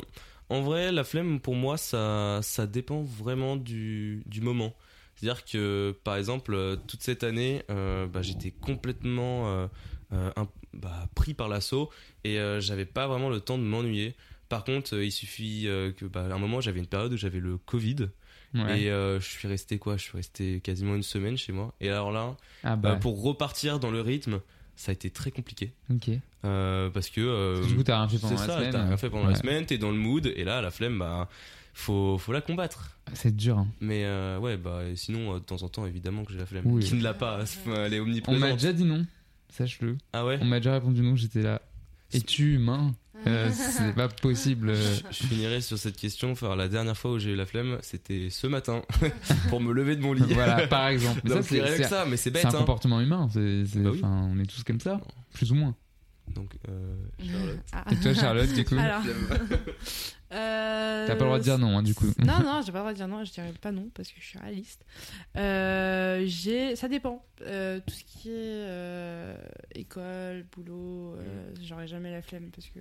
en 0.54 0.62
vrai, 0.62 0.91
la 0.91 1.04
flemme 1.04 1.39
pour 1.39 1.56
moi, 1.56 1.78
ça, 1.78 2.39
ça 2.41 2.68
dépend 2.68 3.01
vraiment 3.01 3.56
du, 3.56 4.24
du 4.26 4.41
moment. 4.41 4.74
C'est-à-dire 5.16 5.45
que, 5.45 5.95
par 6.04 6.16
exemple, 6.18 6.54
euh, 6.54 6.76
toute 6.88 7.01
cette 7.01 7.24
année, 7.24 7.64
euh, 7.70 8.08
bah, 8.08 8.22
j'étais 8.22 8.51
complètement 8.51 9.47
euh, 9.47 9.68
un- 10.12 10.47
bah, 10.74 11.08
pris 11.16 11.34
par 11.34 11.47
l'assaut 11.49 11.89
et 12.24 12.39
euh, 12.39 12.60
j'avais 12.60 12.86
pas 12.86 13.08
vraiment 13.08 13.30
le 13.30 13.39
temps 13.39 13.58
de 13.58 13.64
m'ennuyer. 13.64 14.16
Par 14.49 14.64
contre, 14.64 14.95
il 15.01 15.12
suffit 15.12 15.64
que, 15.97 16.06
bah, 16.06 16.26
à 16.30 16.34
un 16.34 16.38
moment, 16.39 16.62
j'avais 16.62 16.80
une 16.80 16.88
période 16.88 17.14
où 17.14 17.18
j'avais 17.18 17.39
le 17.39 17.58
Covid. 17.58 18.10
Ouais. 18.54 18.82
Et 18.82 18.86
je 18.89 19.20
suis 19.22 19.47
resté 19.47 19.80
quoi? 19.80 19.97
Je 19.97 20.04
suis 20.04 20.18
resté 20.18 20.62
quasiment 20.62 20.93
une 20.95 21.01
semaine 21.04 21.38
chez 21.38 21.51
moi. 21.54 21.74
Et 21.82 21.89
alors 21.89 22.12
là, 22.12 22.38
Ah 22.64 22.76
bah. 22.76 22.95
pour 22.97 23.24
repartir 23.24 23.80
dans 23.80 23.89
le 23.89 24.01
rythme, 24.01 24.41
ça 24.76 24.92
a 24.92 24.94
été 24.94 25.10
très 25.10 25.32
compliqué. 25.32 25.72
Ok. 25.90 26.10
Euh, 26.46 26.90
parce 26.90 27.10
que. 27.10 27.22
euh, 27.22 27.56
Parce 27.56 27.66
que 27.68 27.72
du 27.72 27.78
coup, 27.78 27.84
t'as 27.84 27.98
rien 28.00 28.08
fait 28.10 28.18
pendant 28.20 28.38
c'est 28.38 28.48
la 28.48 28.54
ça, 28.54 28.60
semaine. 28.60 28.72
T'as 28.74 28.84
rien 28.86 28.98
fait 28.98 29.10
pendant 29.10 29.24
Ouais. 29.26 29.32
la 29.34 29.36
semaine, 29.40 29.66
t'es 29.66 29.78
dans 29.78 29.92
le 29.92 29.98
mood, 29.98 30.26
et 30.36 30.44
là, 30.44 30.62
la 30.62 30.72
flemme, 30.72 31.00
bah, 31.00 31.30
faut, 31.74 32.18
faut 32.18 32.34
la 32.34 32.42
combattre. 32.42 32.98
C'est 33.14 33.36
dur. 33.36 33.58
hein. 33.60 33.68
Mais 33.82 34.04
euh, 34.06 34.40
ouais, 34.40 34.58
bah, 34.58 34.82
sinon, 34.96 35.36
euh, 35.36 35.40
de 35.40 35.44
temps 35.44 35.62
en 35.64 35.70
temps, 35.70 35.86
évidemment 35.86 36.24
que 36.26 36.34
j'ai 36.34 36.40
la 36.40 36.46
flemme. 36.46 36.66
Oui. 36.68 36.84
Qui 36.84 36.96
ne 36.96 37.04
l'a 37.04 37.14
pas 37.14 37.40
Elle 37.68 37.94
est 37.94 38.00
On 38.00 38.04
omniprésente. 38.04 38.40
m'a 38.42 38.52
déjà 38.54 38.74
dit 38.74 38.84
non, 38.86 39.06
sache-le. 39.50 39.98
Ah 40.14 40.26
ouais? 40.26 40.38
On 40.42 40.46
m'a 40.46 40.60
déjà 40.60 40.74
répondu 40.74 41.02
non, 41.02 41.16
j'étais 41.16 41.42
là. 41.44 41.62
Es-tu 42.12 42.56
humain? 42.56 42.94
Euh, 43.28 43.50
C'est 43.54 43.94
pas 43.96 44.08
possible. 44.10 44.70
euh. 44.70 44.96
Je 45.12 45.24
finirai 45.28 45.62
sur 45.62 45.78
cette 45.78 45.98
question. 45.98 46.32
Enfin, 46.32 46.56
la 46.56 46.68
dernière 46.68 46.98
fois 46.98 47.12
où 47.14 47.20
j'ai 47.20 47.32
eu 47.32 47.36
la 47.36 47.46
flemme, 47.46 47.78
c'était 47.82 48.30
ce 48.30 48.48
matin 48.48 48.82
pour 49.50 49.62
me 49.62 49.72
lever 49.74 49.96
de 49.96 50.02
mon 50.02 50.14
lit. 50.14 50.24
Voilà, 50.34 50.68
par 50.68 50.88
exemple. 50.88 51.22
Mais 51.24 51.30
Donc, 51.32 51.44
ça, 51.44 51.50
c'est 51.50 51.62
rien 51.62 51.72
que 51.78 51.84
c'est- 51.84 51.90
ça, 51.90 52.06
mais 52.06 52.18
c'est 52.18 52.32
bête. 52.32 52.42
C'est 52.42 52.48
un 52.48 52.52
hein. 52.56 52.58
comportement 52.60 53.00
humain. 53.02 53.28
c'est- 53.32 53.66
c'est- 53.66 53.80
Bah 53.80 53.90
oui. 53.94 54.02
on 54.04 54.40
est 54.40 54.46
tous 54.46 54.64
comme 54.64 54.80
ça, 54.80 55.00
plus 55.34 55.52
ou 55.52 55.56
moins. 55.56 55.76
Donc, 56.34 56.56
euh, 56.70 56.96
Charlotte. 57.20 57.60
Ah. 57.74 57.84
Et 57.92 57.96
toi, 57.98 58.14
Charlotte, 58.14 58.54
du 58.54 58.64
coup 58.64 58.76
Alors, 58.78 59.02
euh, 60.34 61.06
T'as 61.08 61.16
pas 61.16 61.20
le 61.20 61.26
droit 61.26 61.38
de 61.38 61.44
dire 61.44 61.58
non, 61.60 61.78
hein, 61.78 61.84
du 61.84 61.94
coup. 61.94 62.06
Non, 62.26 62.40
non, 62.44 62.62
j'ai 62.66 62.72
pas 62.72 62.78
le 62.80 62.84
droit 62.84 62.92
de 62.94 62.98
dire 62.98 63.08
non, 63.08 63.24
je 63.24 63.32
dirais 63.32 63.54
pas 63.62 63.72
non 63.72 63.90
parce 63.94 64.10
que 64.10 64.16
je 64.20 64.26
suis 64.26 64.40
réaliste. 64.40 64.86
Euh, 65.38 66.24
j'ai, 66.26 66.76
ça 66.76 66.88
dépend. 66.88 67.26
Euh, 67.42 67.80
tout 67.86 67.94
ce 67.94 68.04
qui 68.06 68.30
est 68.30 68.34
euh, 68.36 69.36
école, 69.76 70.46
boulot, 70.56 71.16
euh, 71.18 71.52
j'aurais 71.62 71.88
jamais 71.88 72.10
la 72.12 72.22
flemme 72.22 72.50
parce 72.56 72.68
que, 72.68 72.80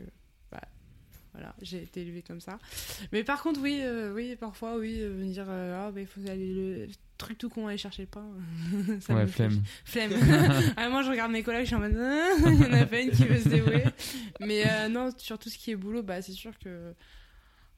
voilà, 1.33 1.55
j'ai 1.63 1.83
été 1.83 2.03
élevée 2.03 2.23
comme 2.23 2.41
ça. 2.41 2.59
Mais 3.13 3.25
par 3.25 3.43
contre, 3.43 3.61
oui, 3.61 3.79
euh, 3.83 4.13
oui, 4.15 4.37
parfois, 4.37 4.77
oui, 4.79 4.99
euh, 5.01 5.15
me 5.15 5.25
dire, 5.33 5.47
euh, 5.49 5.87
ah, 5.89 5.91
bah, 5.91 6.01
il 6.01 6.07
faut 6.07 6.21
aller 6.29 6.53
le 6.53 6.89
truc 7.17 7.39
tout 7.39 7.49
con, 7.49 7.69
aller 7.69 7.79
chercher 7.79 8.03
le 8.03 8.09
pain. 8.09 8.27
ça 9.01 9.15
Ouais, 9.15 9.23
me 9.23 9.27
flemme. 9.27 9.63
Flemme. 9.85 10.13
ah, 10.77 10.89
moi, 10.91 11.03
je 11.03 11.11
regarde 11.11 11.33
mes 11.33 11.43
collègues, 11.43 11.63
je 11.63 11.67
suis 11.69 11.77
en 11.77 11.81
mode, 11.81 11.97
Ah, 11.99 12.33
il 12.51 12.61
y 12.61 12.65
en 12.67 12.73
a 12.73 12.85
pas 12.87 13.01
une 13.01 13.11
qui 13.13 13.25
veut 13.25 13.39
se 13.39 13.49
dévouer. 13.49 13.85
Mais 14.41 14.65
euh, 14.67 14.89
non, 14.89 15.11
sur 15.17 15.39
tout 15.39 15.49
ce 15.49 15.57
qui 15.57 15.71
est 15.71 15.77
boulot, 15.77 16.03
bah, 16.03 16.21
c'est 16.23 16.33
sûr 16.33 16.59
que. 16.59 16.93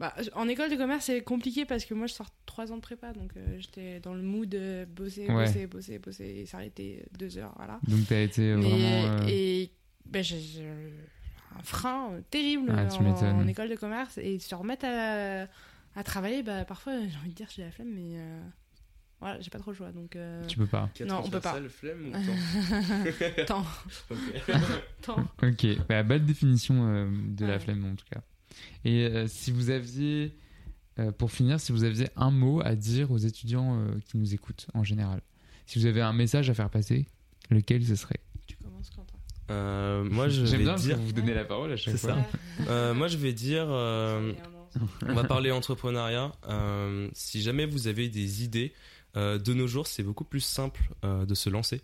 Bah, 0.00 0.12
en 0.32 0.48
école 0.48 0.70
de 0.70 0.74
commerce, 0.76 1.04
c'est 1.04 1.22
compliqué 1.22 1.64
parce 1.64 1.84
que 1.84 1.94
moi, 1.94 2.08
je 2.08 2.14
sors 2.14 2.26
trois 2.46 2.72
ans 2.72 2.76
de 2.76 2.80
prépa, 2.82 3.12
donc 3.12 3.30
euh, 3.36 3.56
j'étais 3.60 4.00
dans 4.00 4.12
le 4.14 4.22
mood 4.22 4.48
de 4.48 4.84
bosser, 4.86 5.28
Ouais. 5.30 5.44
bosser, 5.46 5.66
bosser, 5.68 5.98
bosser, 6.00 6.24
et 6.24 6.46
s'arrêter 6.46 7.04
deux 7.16 7.38
heures, 7.38 7.52
voilà. 7.56 7.78
Donc 7.86 8.00
t'as 8.08 8.20
été 8.22 8.56
Mais- 8.56 8.68
vraiment. 8.68 9.04
euh, 9.22 9.26
Et 9.28 9.70
bah, 10.06 10.20
j'ai 10.22 10.40
un 11.58 11.62
frein 11.62 12.12
euh, 12.12 12.20
terrible 12.30 12.72
Ah, 12.76 12.86
tu 12.86 13.02
en, 13.02 13.46
école 13.46 13.68
de 13.68 13.76
commerce 13.76 14.18
et 14.18 14.38
se 14.38 14.54
remettre 14.54 14.84
à, 14.86 15.46
à 15.96 16.02
travailler, 16.04 16.42
bah, 16.42 16.64
parfois, 16.64 16.94
j'ai 16.98 17.16
envie 17.18 17.30
de 17.30 17.34
dire, 17.34 17.48
j'ai 17.54 17.62
la 17.62 17.70
flemme, 17.70 17.92
mais 17.94 18.18
euh, 18.18 18.40
voilà, 19.20 19.40
j'ai 19.40 19.50
pas 19.50 19.58
trop 19.58 19.70
le 19.70 19.76
choix. 19.76 19.92
Donc, 19.92 20.16
euh, 20.16 20.44
Tu 20.46 20.58
peux 20.58 20.66
pas. 20.66 20.90
Non, 21.06 21.22
on 21.24 21.30
peut 21.30 21.40
pas. 21.40 21.52
Transversal, 21.52 21.68
flemme 21.70 22.08
ou 22.08 23.44
temps 23.44 23.64
Temps. 25.02 25.24
Ok. 25.42 25.66
Bah, 25.88 26.02
belle 26.02 26.24
définition 26.24 26.86
euh, 26.88 27.08
de 27.28 27.46
la 27.46 27.58
flemme 27.58 27.84
en 27.84 27.94
tout 27.94 28.06
cas. 28.10 28.20
Et 28.84 29.06
euh, 29.06 29.26
si 29.26 29.50
vous 29.52 29.70
aviez, 29.70 30.36
euh, 30.98 31.12
pour 31.12 31.30
finir, 31.30 31.60
si 31.60 31.72
vous 31.72 31.84
aviez 31.84 32.08
un 32.16 32.30
mot 32.30 32.60
à 32.64 32.74
dire 32.74 33.10
aux 33.10 33.18
étudiants 33.18 33.78
euh, 33.78 33.94
qui 34.06 34.18
nous 34.18 34.34
écoutent 34.34 34.66
en 34.74 34.84
général, 34.84 35.20
si 35.66 35.78
vous 35.78 35.86
avez 35.86 36.02
un 36.02 36.12
message 36.12 36.50
à 36.50 36.54
faire 36.54 36.70
passer, 36.70 37.06
lequel 37.50 37.84
ce 37.84 37.96
serait? 37.96 38.20
Euh, 39.50 40.04
moi, 40.04 40.28
je 40.30 40.42
vais 40.42 40.58
bien 40.58 40.74
que 40.74 40.80
dire. 40.80 40.96
vous 40.96 41.12
donnez 41.12 41.34
la 41.34 41.44
parole 41.44 41.72
à 41.72 41.76
chaque 41.76 41.96
fois. 41.96 42.14
ça. 42.14 42.70
Euh, 42.70 42.94
moi, 42.94 43.08
je 43.08 43.16
vais 43.16 43.32
dire. 43.32 43.66
euh, 43.68 44.32
on 45.06 45.14
va 45.14 45.24
parler 45.24 45.50
entrepreneuriat. 45.52 46.32
Euh, 46.48 47.08
si 47.12 47.42
jamais 47.42 47.66
vous 47.66 47.86
avez 47.86 48.08
des 48.08 48.42
idées, 48.42 48.72
Euh, 49.16 49.38
de 49.38 49.54
nos 49.54 49.66
jours, 49.68 49.86
c'est 49.86 50.02
beaucoup 50.02 50.24
plus 50.24 50.40
simple 50.40 50.80
euh, 51.04 51.24
de 51.24 51.34
se 51.34 51.48
lancer. 51.50 51.80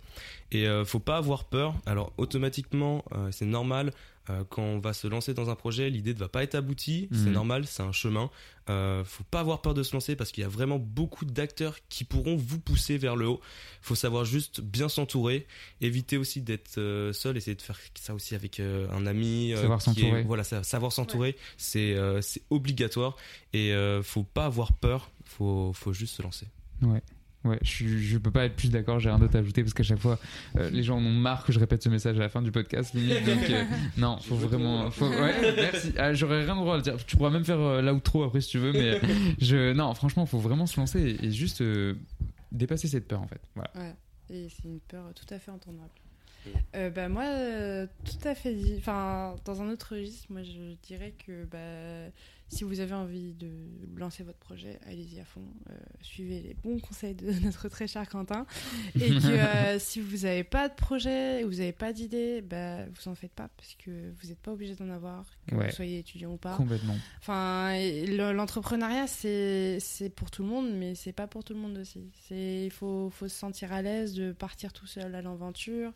Et 0.51 0.67
euh, 0.67 0.85
faut 0.85 0.99
pas 0.99 1.17
avoir 1.17 1.45
peur. 1.45 1.75
Alors 1.87 2.13
automatiquement, 2.19 3.05
euh, 3.13 3.31
c'est 3.33 3.47
normal. 3.47 3.93
euh, 4.29 4.45
quand 4.49 4.63
on 4.63 4.79
va 4.79 4.93
se 4.93 5.09
lancer 5.09 5.35
dans 5.35 5.49
un 5.51 5.57
projet, 5.57 5.91
l'idée 5.91 6.13
ne 6.15 6.19
va 6.19 6.29
pas 6.29 6.43
être 6.45 6.55
aboutie. 6.55 7.09
C'est 7.11 7.27
Mhm. 7.31 7.33
normal, 7.33 7.67
c'est 7.67 7.83
un 7.83 7.91
chemin. 7.91 8.31
Euh, 8.69 9.03
faut 9.03 9.25
pas 9.25 9.41
avoir 9.41 9.61
peur 9.61 9.75
de 9.75 9.83
se 9.83 9.93
lancer 9.93 10.15
parce 10.15 10.31
qu'il 10.31 10.43
y 10.43 10.45
a 10.45 10.49
vraiment 10.49 10.79
beaucoup 10.79 11.25
d'acteurs 11.25 11.77
qui 11.89 12.05
pourront 12.05 12.37
vous 12.37 12.61
pousser 12.61 12.97
vers 12.99 13.17
le 13.17 13.27
haut. 13.27 13.41
Faut 13.81 13.97
savoir 13.97 14.25
juste 14.25 14.61
bien 14.61 14.89
s'entourer, 14.89 15.47
éviter 15.81 16.17
aussi 16.17 16.43
d'être 16.43 16.79
euh, 16.79 17.13
seul, 17.13 17.37
essayer 17.39 17.57
de 17.57 17.63
faire 17.63 17.79
ça 17.95 18.15
aussi 18.15 18.35
avec 18.37 18.61
euh, 18.61 18.89
un 18.93 19.05
ami. 19.07 19.53
euh, 19.53 19.63
Savoir 19.63 19.83
s'entourer. 19.83 20.23
Voilà, 20.23 20.45
sa- 20.45 20.63
savoir 20.63 20.93
s'entourer, 20.93 21.37
c'est 21.57 21.95
euh, 21.97 22.21
c'est 22.23 22.43
obligatoire 22.51 23.17
et 23.53 23.73
euh, 23.73 24.01
faut 24.03 24.23
pas 24.23 24.45
avoir 24.45 24.75
peur. 24.75 25.11
Faut 25.25 25.73
faut 25.73 25.93
juste 25.93 26.15
se 26.17 26.23
lancer. 26.23 26.47
Ouais. 26.83 27.03
Ouais, 27.43 27.59
je, 27.63 27.87
je 27.87 28.19
peux 28.19 28.31
pas 28.31 28.45
être 28.45 28.55
plus 28.55 28.71
d'accord, 28.71 29.01
j'ai 29.01 29.09
rien 29.09 29.19
d'autre 29.19 29.35
à 29.35 29.39
ajouter 29.39 29.63
parce 29.63 29.73
qu'à 29.73 29.83
chaque 29.83 29.99
fois, 29.99 30.19
euh, 30.57 30.69
les 30.69 30.83
gens 30.83 30.99
en 30.99 31.05
ont 31.05 31.11
marre 31.11 31.45
que 31.45 31.53
je 31.53 31.59
répète 31.59 31.83
ce 31.83 31.89
message 31.89 32.17
à 32.19 32.21
la 32.21 32.29
fin 32.29 32.43
du 32.43 32.53
podcast. 32.53 32.93
limite, 32.93 33.25
donc, 33.27 33.49
euh, 33.49 33.65
non, 33.97 34.19
faut 34.19 34.35
vraiment. 34.35 34.91
Faut, 34.91 35.09
ouais, 35.09 35.55
merci. 35.57 35.93
Ah, 35.97 36.13
J'aurais 36.13 36.45
rien 36.45 36.55
de 36.55 36.61
droit 36.61 36.75
à 36.75 36.77
le 36.77 36.83
dire. 36.83 36.97
Tu 37.07 37.17
pourras 37.17 37.31
même 37.31 37.45
faire 37.45 37.59
euh, 37.59 37.81
l'outro 37.81 38.25
après 38.25 38.43
si 38.43 38.51
tu 38.51 38.59
veux, 38.59 38.73
mais 38.73 39.01
je, 39.41 39.73
non, 39.73 39.95
franchement, 39.95 40.27
faut 40.27 40.39
vraiment 40.39 40.67
se 40.67 40.79
lancer 40.79 41.01
et, 41.01 41.27
et 41.27 41.31
juste 41.31 41.63
euh, 41.63 41.95
dépasser 42.53 42.89
cette 42.89 43.09
peur 43.09 43.23
en 43.23 43.27
fait. 43.27 43.41
Voilà. 43.55 43.71
Ouais, 43.75 43.95
et 44.29 44.49
c'est 44.51 44.69
une 44.69 44.81
peur 44.81 45.05
tout 45.15 45.33
à 45.35 45.39
fait 45.39 45.51
entendable. 45.51 45.89
Euh, 46.75 46.91
bah, 46.91 47.09
moi, 47.09 47.25
euh, 47.25 47.87
tout 48.05 48.29
à 48.29 48.35
fait. 48.35 48.57
Enfin, 48.79 49.35
dans 49.45 49.63
un 49.63 49.71
autre 49.71 49.95
registre, 49.95 50.27
moi 50.31 50.43
je 50.43 50.75
dirais 50.83 51.15
que 51.27 51.45
bah, 51.45 52.11
si 52.53 52.65
vous 52.65 52.81
avez 52.81 52.95
envie 52.95 53.33
de 53.35 53.49
lancer 53.97 54.25
votre 54.25 54.39
projet, 54.39 54.79
allez-y 54.85 55.21
à 55.21 55.25
fond. 55.25 55.45
Euh, 55.71 55.75
suivez 56.03 56.41
les 56.41 56.55
bons 56.55 56.81
conseils 56.81 57.15
de 57.15 57.31
notre 57.45 57.69
très 57.69 57.87
cher 57.87 58.09
Quentin. 58.09 58.45
Et 58.97 59.09
que 59.09 59.27
euh, 59.27 59.79
si 59.79 60.01
vous 60.01 60.19
n'avez 60.27 60.43
pas 60.43 60.69
de 60.69 60.75
projet, 60.75 61.45
vous 61.45 61.53
n'avez 61.55 61.71
pas 61.73 61.93
d'idée, 61.93 62.43
bah, 62.43 62.85
vous 62.87 63.09
en 63.09 63.15
faites 63.15 63.31
pas 63.33 63.49
parce 63.57 63.77
que 63.77 64.11
vous 64.21 64.29
n'êtes 64.29 64.41
pas 64.41 64.53
obligé 64.53 64.75
d'en 64.75 64.91
avoir, 64.91 65.25
que 65.47 65.55
Ouais. 65.55 65.67
vous 65.69 65.73
soyez 65.77 66.01
étudiant 66.01 66.33
ou 66.33 66.37
pas. 66.39 66.57
Complètement. 66.57 66.97
Enfin, 67.21 67.73
l'entrepreneuriat, 68.33 69.07
c'est 69.07 69.79
c'est 69.81 70.11
pour 70.11 70.31
tout 70.31 70.43
le 70.43 70.49
monde, 70.49 70.73
mais 70.77 70.95
c'est 70.97 71.13
pas 71.13 71.27
pour 71.29 71.45
tout 71.45 71.55
le 71.55 71.61
monde 71.61 71.79
aussi. 71.79 72.11
C'est 72.29 72.65
il 72.65 72.71
faut, 72.73 73.11
faut 73.11 73.29
se 73.29 73.37
sentir 73.37 73.73
à 73.73 73.81
l'aise 73.81 74.15
de 74.15 74.33
partir 74.33 74.73
tout 74.73 74.87
seul 74.87 75.15
à 75.15 75.23
l'aventure. 75.23 75.93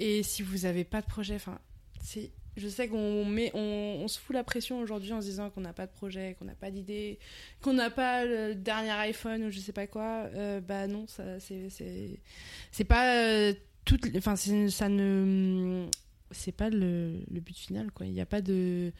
Et 0.00 0.24
si 0.24 0.42
vous 0.42 0.64
avez 0.66 0.82
pas 0.82 1.00
de 1.00 1.06
projet, 1.06 1.36
enfin, 1.36 1.58
c'est 2.02 2.32
je 2.56 2.68
sais 2.68 2.88
qu'on 2.88 3.24
met, 3.24 3.50
on, 3.54 4.00
on 4.02 4.08
se 4.08 4.18
fout 4.18 4.34
la 4.34 4.44
pression 4.44 4.80
aujourd'hui 4.80 5.12
en 5.12 5.20
se 5.20 5.26
disant 5.26 5.50
qu'on 5.50 5.60
n'a 5.62 5.72
pas 5.72 5.86
de 5.86 5.92
projet, 5.92 6.36
qu'on 6.38 6.44
n'a 6.44 6.54
pas 6.54 6.70
d'idée, 6.70 7.18
qu'on 7.60 7.72
n'a 7.74 7.90
pas 7.90 8.24
le 8.24 8.54
dernier 8.54 8.90
iPhone 8.90 9.44
ou 9.44 9.50
je 9.50 9.58
sais 9.58 9.72
pas 9.72 9.86
quoi. 9.86 10.28
Euh, 10.34 10.60
bah 10.60 10.86
non, 10.86 11.06
ça 11.08 11.40
c'est 11.40 11.68
c'est 11.70 12.20
c'est 12.70 12.84
pas 12.84 13.16
euh, 13.26 13.52
toute, 13.84 14.06
enfin 14.16 14.36
ça 14.36 14.88
ne 14.88 15.86
c'est 16.30 16.52
pas 16.52 16.70
le, 16.70 17.20
le 17.30 17.40
but 17.40 17.56
final 17.56 17.90
quoi. 17.92 18.06
Il 18.06 18.12
n'y 18.12 18.20
a 18.20 18.26
pas 18.26 18.40
de 18.40 18.92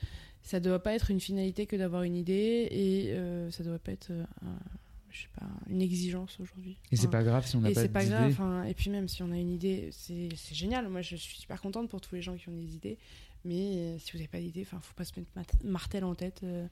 ça 0.42 0.60
doit 0.60 0.82
pas 0.82 0.94
être 0.94 1.10
une 1.10 1.20
finalité 1.20 1.66
que 1.66 1.74
d'avoir 1.76 2.02
une 2.02 2.16
idée 2.16 2.68
et 2.70 3.12
euh, 3.12 3.50
ça 3.50 3.64
doit 3.64 3.78
pas 3.78 3.92
être 3.92 4.10
euh, 4.10 4.24
un- 4.44 4.58
je 5.10 5.22
sais 5.22 5.28
pas 5.38 5.46
une 5.70 5.80
exigence 5.80 6.38
aujourd'hui 6.40 6.76
Et 6.90 6.96
c'est 6.96 7.02
Enfin, 7.06 7.18
pas 7.18 7.22
grave 7.22 7.46
si 7.46 7.54
on 7.54 7.60
n'a 7.60 7.70
et 7.70 7.74
pas 7.74 7.86
pas 7.88 8.04
grave 8.04 8.22
d'idée. 8.24 8.32
enfin, 8.34 8.64
et 8.64 8.74
puis 8.74 8.90
même 8.90 9.06
si 9.08 9.22
on 9.22 9.30
a 9.30 9.36
une 9.38 9.50
idée 9.50 9.88
c'est 9.92 10.28
génial 10.52 10.88
moi 10.88 11.02
je 11.02 11.14
suis 11.16 11.36
super 11.38 11.60
contente 11.60 11.88
pour 11.88 12.00
tous 12.00 12.16
les 12.16 12.20
gens 12.20 12.34
qui 12.36 12.48
ont 12.48 12.52
des 12.56 12.74
idées 12.74 12.98
mais 13.44 13.54
euh, 13.76 13.98
si 13.98 14.12
vous 14.12 14.18
n'avez 14.18 14.28
pas 14.28 14.38
d'idée 14.38 14.62
enfin 14.62 14.78
faut 14.82 14.94
pas 14.94 15.04
se 15.04 15.12
mettre 15.18 15.54
martel 15.64 16.04
en 16.04 16.14
tête 16.14 16.40
euh. 16.44 16.66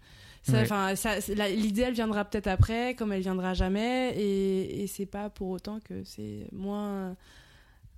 Ouais. 0.48 0.62
enfin 0.62 0.94
c'est- 0.96 1.34
l'idée 1.54 1.82
elle 1.82 1.94
viendra 1.94 2.24
peut-être 2.24 2.46
après 2.48 2.94
comme 2.94 3.12
elle 3.12 3.20
viendra 3.22 3.54
jamais 3.54 4.14
et, 4.18 4.82
et 4.82 4.86
c'est 4.86 5.06
pas 5.06 5.28
pour 5.30 5.48
autant 5.50 5.80
que 5.80 6.02
c'est 6.04 6.46
moins 6.52 7.16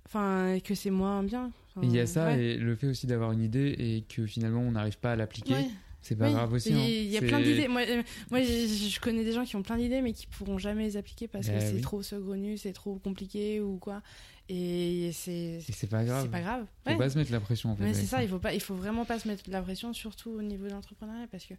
enfin 0.05 0.57
que 0.63 0.75
c'est 0.75 0.91
moins 0.91 1.23
bien 1.23 1.51
Il 1.81 1.91
y 1.93 1.99
a 1.99 2.05
ça 2.05 2.27
ouais. 2.27 2.43
et 2.43 2.57
le 2.57 2.75
fait 2.75 2.87
aussi 2.87 3.07
d'avoir 3.07 3.31
une 3.31 3.41
idée 3.41 3.75
et 3.77 4.03
que 4.13 4.25
finalement 4.25 4.61
on 4.61 4.71
n'arrive 4.71 4.97
pas 4.99 5.13
à 5.13 5.15
l'appliquer. 5.15 5.53
Ouais. 5.53 5.69
C'est 6.01 6.15
pas 6.15 6.27
Oui, 6.27 6.33
grave 6.33 6.53
aussi. 6.53 6.69
Il 6.69 6.75
y 6.75 6.79
a- 6.79 6.83
hein. 6.83 6.87
il 6.87 7.05
y 7.13 7.17
a 7.17 7.19
C'est- 7.21 7.25
plein 7.25 7.41
d'idées. 7.41 7.67
Moi, 7.67 7.81
euh, 7.81 8.03
moi 8.29 8.39
je, 8.39 8.99
connais 8.99 9.23
des 9.23 9.31
gens 9.31 9.43
qui 9.43 9.55
ont 9.55 9.63
plein 9.63 9.75
d'idées, 9.75 10.01
mais 10.03 10.13
qui 10.13 10.27
pourront 10.27 10.59
jamais 10.59 10.83
les 10.83 10.97
appliquer 10.97 11.27
parce 11.27 11.47
que 11.47 11.53
Bah 11.53 11.59
c'est 11.59 11.73
oui. 11.73 11.81
trop 11.81 12.03
saugrenu, 12.03 12.57
c'est 12.57 12.73
trop 12.73 12.99
compliqué 13.03 13.59
ou 13.59 13.77
quoi. 13.77 14.03
Et 14.49 15.11
c'est. 15.13 15.59
Pas 15.89 16.03
grave. 16.03 16.23
C'est 16.25 16.31
pas 16.31 16.41
grave. 16.41 16.65
Faut 16.83 16.91
Ouais. 16.91 16.97
pas 16.97 17.09
se 17.09 17.17
mettre 17.17 17.31
la 17.31 17.39
pression 17.39 17.71
en 17.71 17.75
fait. 17.75 17.83
Mais 17.83 17.93
c'est 17.93 18.05
ça, 18.05 18.21
il 18.23 18.29
faut 18.29 18.37
pas, 18.39 18.53
il 18.53 18.61
faut 18.61 18.75
vraiment 18.75 19.03
pas 19.05 19.17
se 19.19 19.27
mettre 19.27 19.43
la 19.49 19.61
pression, 19.61 19.93
surtout 19.93 20.29
au 20.31 20.41
niveau 20.41 20.65
de 20.65 20.71
l'entrepreneuriat, 20.71 21.27
parce 21.31 21.45
que 21.45 21.55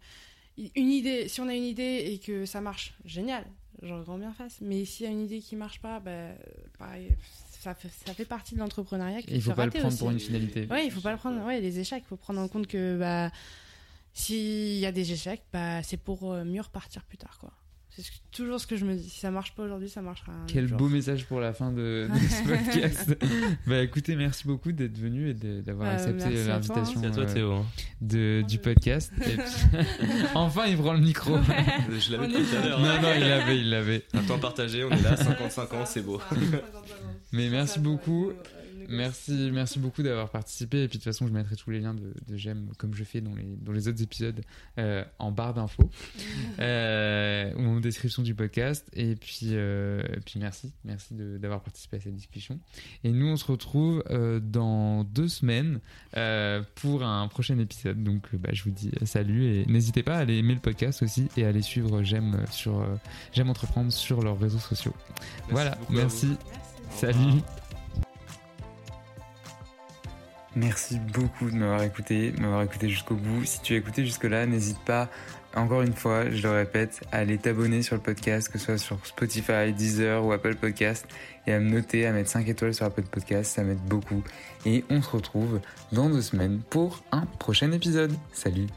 une 0.75 0.91
idée, 0.91 1.29
si 1.29 1.41
on 1.41 1.49
a 1.49 1.55
une 1.55 1.65
idée 1.65 2.05
et 2.07 2.19
que 2.19 2.47
ça 2.47 2.61
marche, 2.61 2.95
génial, 3.05 3.45
j'en 3.83 4.01
grand 4.03 4.19
bien 4.19 4.33
face. 4.33 4.59
Mais 4.61 4.85
s'il 4.85 5.05
y 5.05 5.09
a 5.09 5.13
une 5.13 5.25
idée 5.25 5.41
qui 5.41 5.57
marche 5.57 5.81
pas, 5.81 6.01
bah, 6.01 6.29
pareil, 6.79 7.09
ça 7.61 7.75
fait, 7.75 7.91
ça 8.07 8.15
fait 8.15 8.25
partie 8.25 8.55
de 8.55 8.61
l'entrepreneuriat. 8.61 9.21
Il 9.29 9.43
faut 9.43 9.53
pas 9.53 9.67
le 9.67 9.73
prendre 9.73 9.99
pour 9.99 10.11
une 10.11 10.21
finalité. 10.21 10.67
Ouais, 10.71 10.87
il 10.87 10.91
faut 10.93 11.01
pas 11.01 11.13
le 11.13 11.19
prendre. 11.19 11.45
Ouais, 11.45 11.61
les 11.61 11.79
échecs, 11.81 12.05
il 12.07 12.09
faut 12.09 12.17
prendre 12.17 12.41
en 12.41 12.49
compte 12.49 12.69
que 12.69 12.97
bah, 12.99 13.31
s'il 14.15 14.79
y 14.79 14.87
a 14.87 14.93
des 14.93 15.13
échecs, 15.13 15.43
bah, 15.53 15.83
c'est 15.83 15.97
pour 15.99 16.33
euh, 16.33 16.45
mieux 16.45 16.61
repartir 16.63 17.03
plus 17.05 17.19
tard, 17.19 17.37
quoi. 17.39 17.53
C'est 17.97 18.03
ce- 18.03 18.11
toujours 18.31 18.61
ce 18.61 18.67
que 18.67 18.77
je 18.77 18.85
me 18.85 18.95
dis. 18.95 19.09
Si 19.09 19.21
ça 19.21 19.31
marche 19.31 19.55
pas 19.55 19.63
aujourd'hui, 19.63 19.89
ça 19.89 20.03
marchera 20.03 20.31
un 20.33 20.45
Quel 20.47 20.69
jour. 20.69 20.77
beau 20.77 20.89
message 20.91 21.25
pour 21.25 21.41
la 21.41 21.55
fin 21.55 21.73
de, 21.73 22.09
de 22.13 22.19
ce 22.29 22.47
podcast. 22.47 23.17
bah 23.67 23.81
écoutez, 23.83 24.17
merci 24.17 24.47
beaucoup 24.47 24.71
d'être 24.73 24.99
venu 24.99 25.31
et 25.31 25.35
d'avoir 25.35 25.89
Bah, 25.89 25.95
accepté 25.95 26.45
l'invitation 26.45 27.01
Merci 27.01 27.07
à 27.07 27.11
toi, 27.23 27.31
euh, 27.31 27.35
Théo, 27.35 27.53
hein. 27.55 27.65
de, 28.03 28.45
du 28.47 28.59
podcast. 28.59 29.11
Et 29.27 29.37
puis- 29.37 29.79
enfin, 30.35 30.67
il 30.67 30.77
prend 30.77 30.93
le 30.93 31.01
micro. 31.01 31.39
Je 31.89 32.13
l'avais 32.13 32.29
tout 32.29 32.57
à 32.63 32.67
l'heure. 32.67 32.81
Non, 32.81 33.01
non, 33.01 33.09
il 33.17 33.21
l'avait, 33.29 33.59
il 33.59 33.71
l'avait. 33.71 34.05
Un 34.13 34.23
temps 34.25 34.39
partagé, 34.39 34.85
on 34.85 34.91
est 34.91 35.03
là, 35.03 35.17
55 35.17 35.73
ans, 35.73 35.87
c'est 35.87 36.03
beau. 36.03 36.21
Mais 37.33 37.49
merci 37.49 37.79
beaucoup. 37.81 38.33
Merci, 38.89 39.51
merci 39.53 39.79
beaucoup 39.79 40.03
d'avoir 40.03 40.31
participé. 40.31 40.83
Et 40.83 40.89
puis 40.89 40.99
de 40.99 41.03
toute 41.03 41.13
façon, 41.13 41.27
je 41.27 41.33
mettrai 41.33 41.57
tous 41.57 41.71
les 41.71 41.81
liens 41.81 41.95
de, 41.95 42.15
de 42.27 42.37
J'aime, 42.37 42.71
comme 42.79 42.95
je 42.95 43.05
fais 43.05 43.21
dans 43.21 43.35
les, 43.35 43.57
dans 43.61 43.73
les 43.73 43.89
autres 43.89 44.03
épisodes, 44.03 44.41
euh, 44.79 45.05
en 45.19 45.33
barre 45.33 45.55
d'infos 45.55 45.91
euh, 46.59 47.53
ou 47.55 47.77
en 47.77 47.81
description 47.81 48.23
du 48.23 48.35
podcast. 48.35 48.89
Et 48.93 49.17
puis, 49.17 49.51
euh, 49.53 50.03
et 50.15 50.21
puis 50.21 50.39
merci, 50.39 50.73
merci 50.85 51.15
d'avoir 51.15 51.63
participé 51.63 51.97
à 51.97 52.01
cette 52.01 52.15
discussion. 52.15 52.59
Et 53.05 53.11
nous, 53.11 53.27
on 53.27 53.37
se 53.37 53.45
retrouve 53.45 54.03
dans 54.43 55.05
deux 55.05 55.29
semaines 55.29 55.81
pour 56.75 57.03
un 57.03 57.29
prochain 57.29 57.59
épisode. 57.59 58.03
Donc, 58.03 58.35
bah, 58.35 58.51
je 58.53 58.65
vous 58.65 58.71
dis 58.71 58.91
salut 59.05 59.45
et 59.45 59.67
n'hésitez 59.67 60.03
pas 60.03 60.17
à 60.17 60.21
aller 60.21 60.37
aimer 60.37 60.55
le 60.55 60.61
podcast 60.61 61.03
aussi 61.03 61.29
et 61.37 61.45
à 61.45 61.49
aller 61.49 61.63
suivre 61.63 62.03
J'aime 62.03 62.45
sur 62.51 62.87
J'aime 63.33 63.51
entreprendre 63.51 63.93
sur 63.93 64.23
leurs 64.23 64.39
réseaux 64.39 64.59
sociaux. 64.59 64.95
voilà, 65.51 65.79
merci. 65.91 66.37
Salut. 66.91 67.43
Merci 70.57 70.99
beaucoup 70.99 71.51
de 71.51 71.55
m'avoir 71.55 71.83
écouté, 71.83 72.33
m'avoir 72.41 72.63
écouté 72.63 72.89
jusqu'au 72.89 73.15
bout. 73.15 73.45
Si 73.45 73.61
tu 73.61 73.75
as 73.75 73.77
écouté 73.77 74.07
jusque-là, 74.07 74.47
n'hésite 74.47 74.79
pas, 74.81 75.11
encore 75.55 75.83
une 75.83 75.93
fois, 75.93 76.31
je 76.31 76.43
le 76.43 76.51
répète, 76.51 77.03
à 77.13 77.19
aller 77.19 77.37
t'abonner 77.37 77.83
sur 77.83 77.95
le 77.95 78.01
podcast, 78.01 78.49
que 78.49 78.59
ce 78.59 78.65
soit 78.65 78.79
sur 78.79 79.05
Spotify, 79.05 79.75
Deezer 79.77 80.25
ou 80.25 80.33
Apple 80.33 80.55
Podcast, 80.55 81.07
et 81.47 81.53
à 81.53 81.61
me 81.61 81.69
noter, 81.69 82.07
à 82.07 82.13
mettre 82.13 82.31
5 82.31 82.49
étoiles 82.49 82.73
sur 82.73 82.87
Apple 82.87 83.03
Podcast, 83.03 83.55
ça 83.55 83.65
m'aide 83.65 83.85
beaucoup. 83.87 84.25
Et 84.65 84.83
on 84.89 85.03
se 85.03 85.11
retrouve 85.11 85.61
dans 85.93 86.09
deux 86.09 86.23
semaines 86.23 86.63
pour 86.71 87.03
un 87.13 87.27
prochain 87.39 87.71
épisode. 87.73 88.15
Salut 88.33 88.69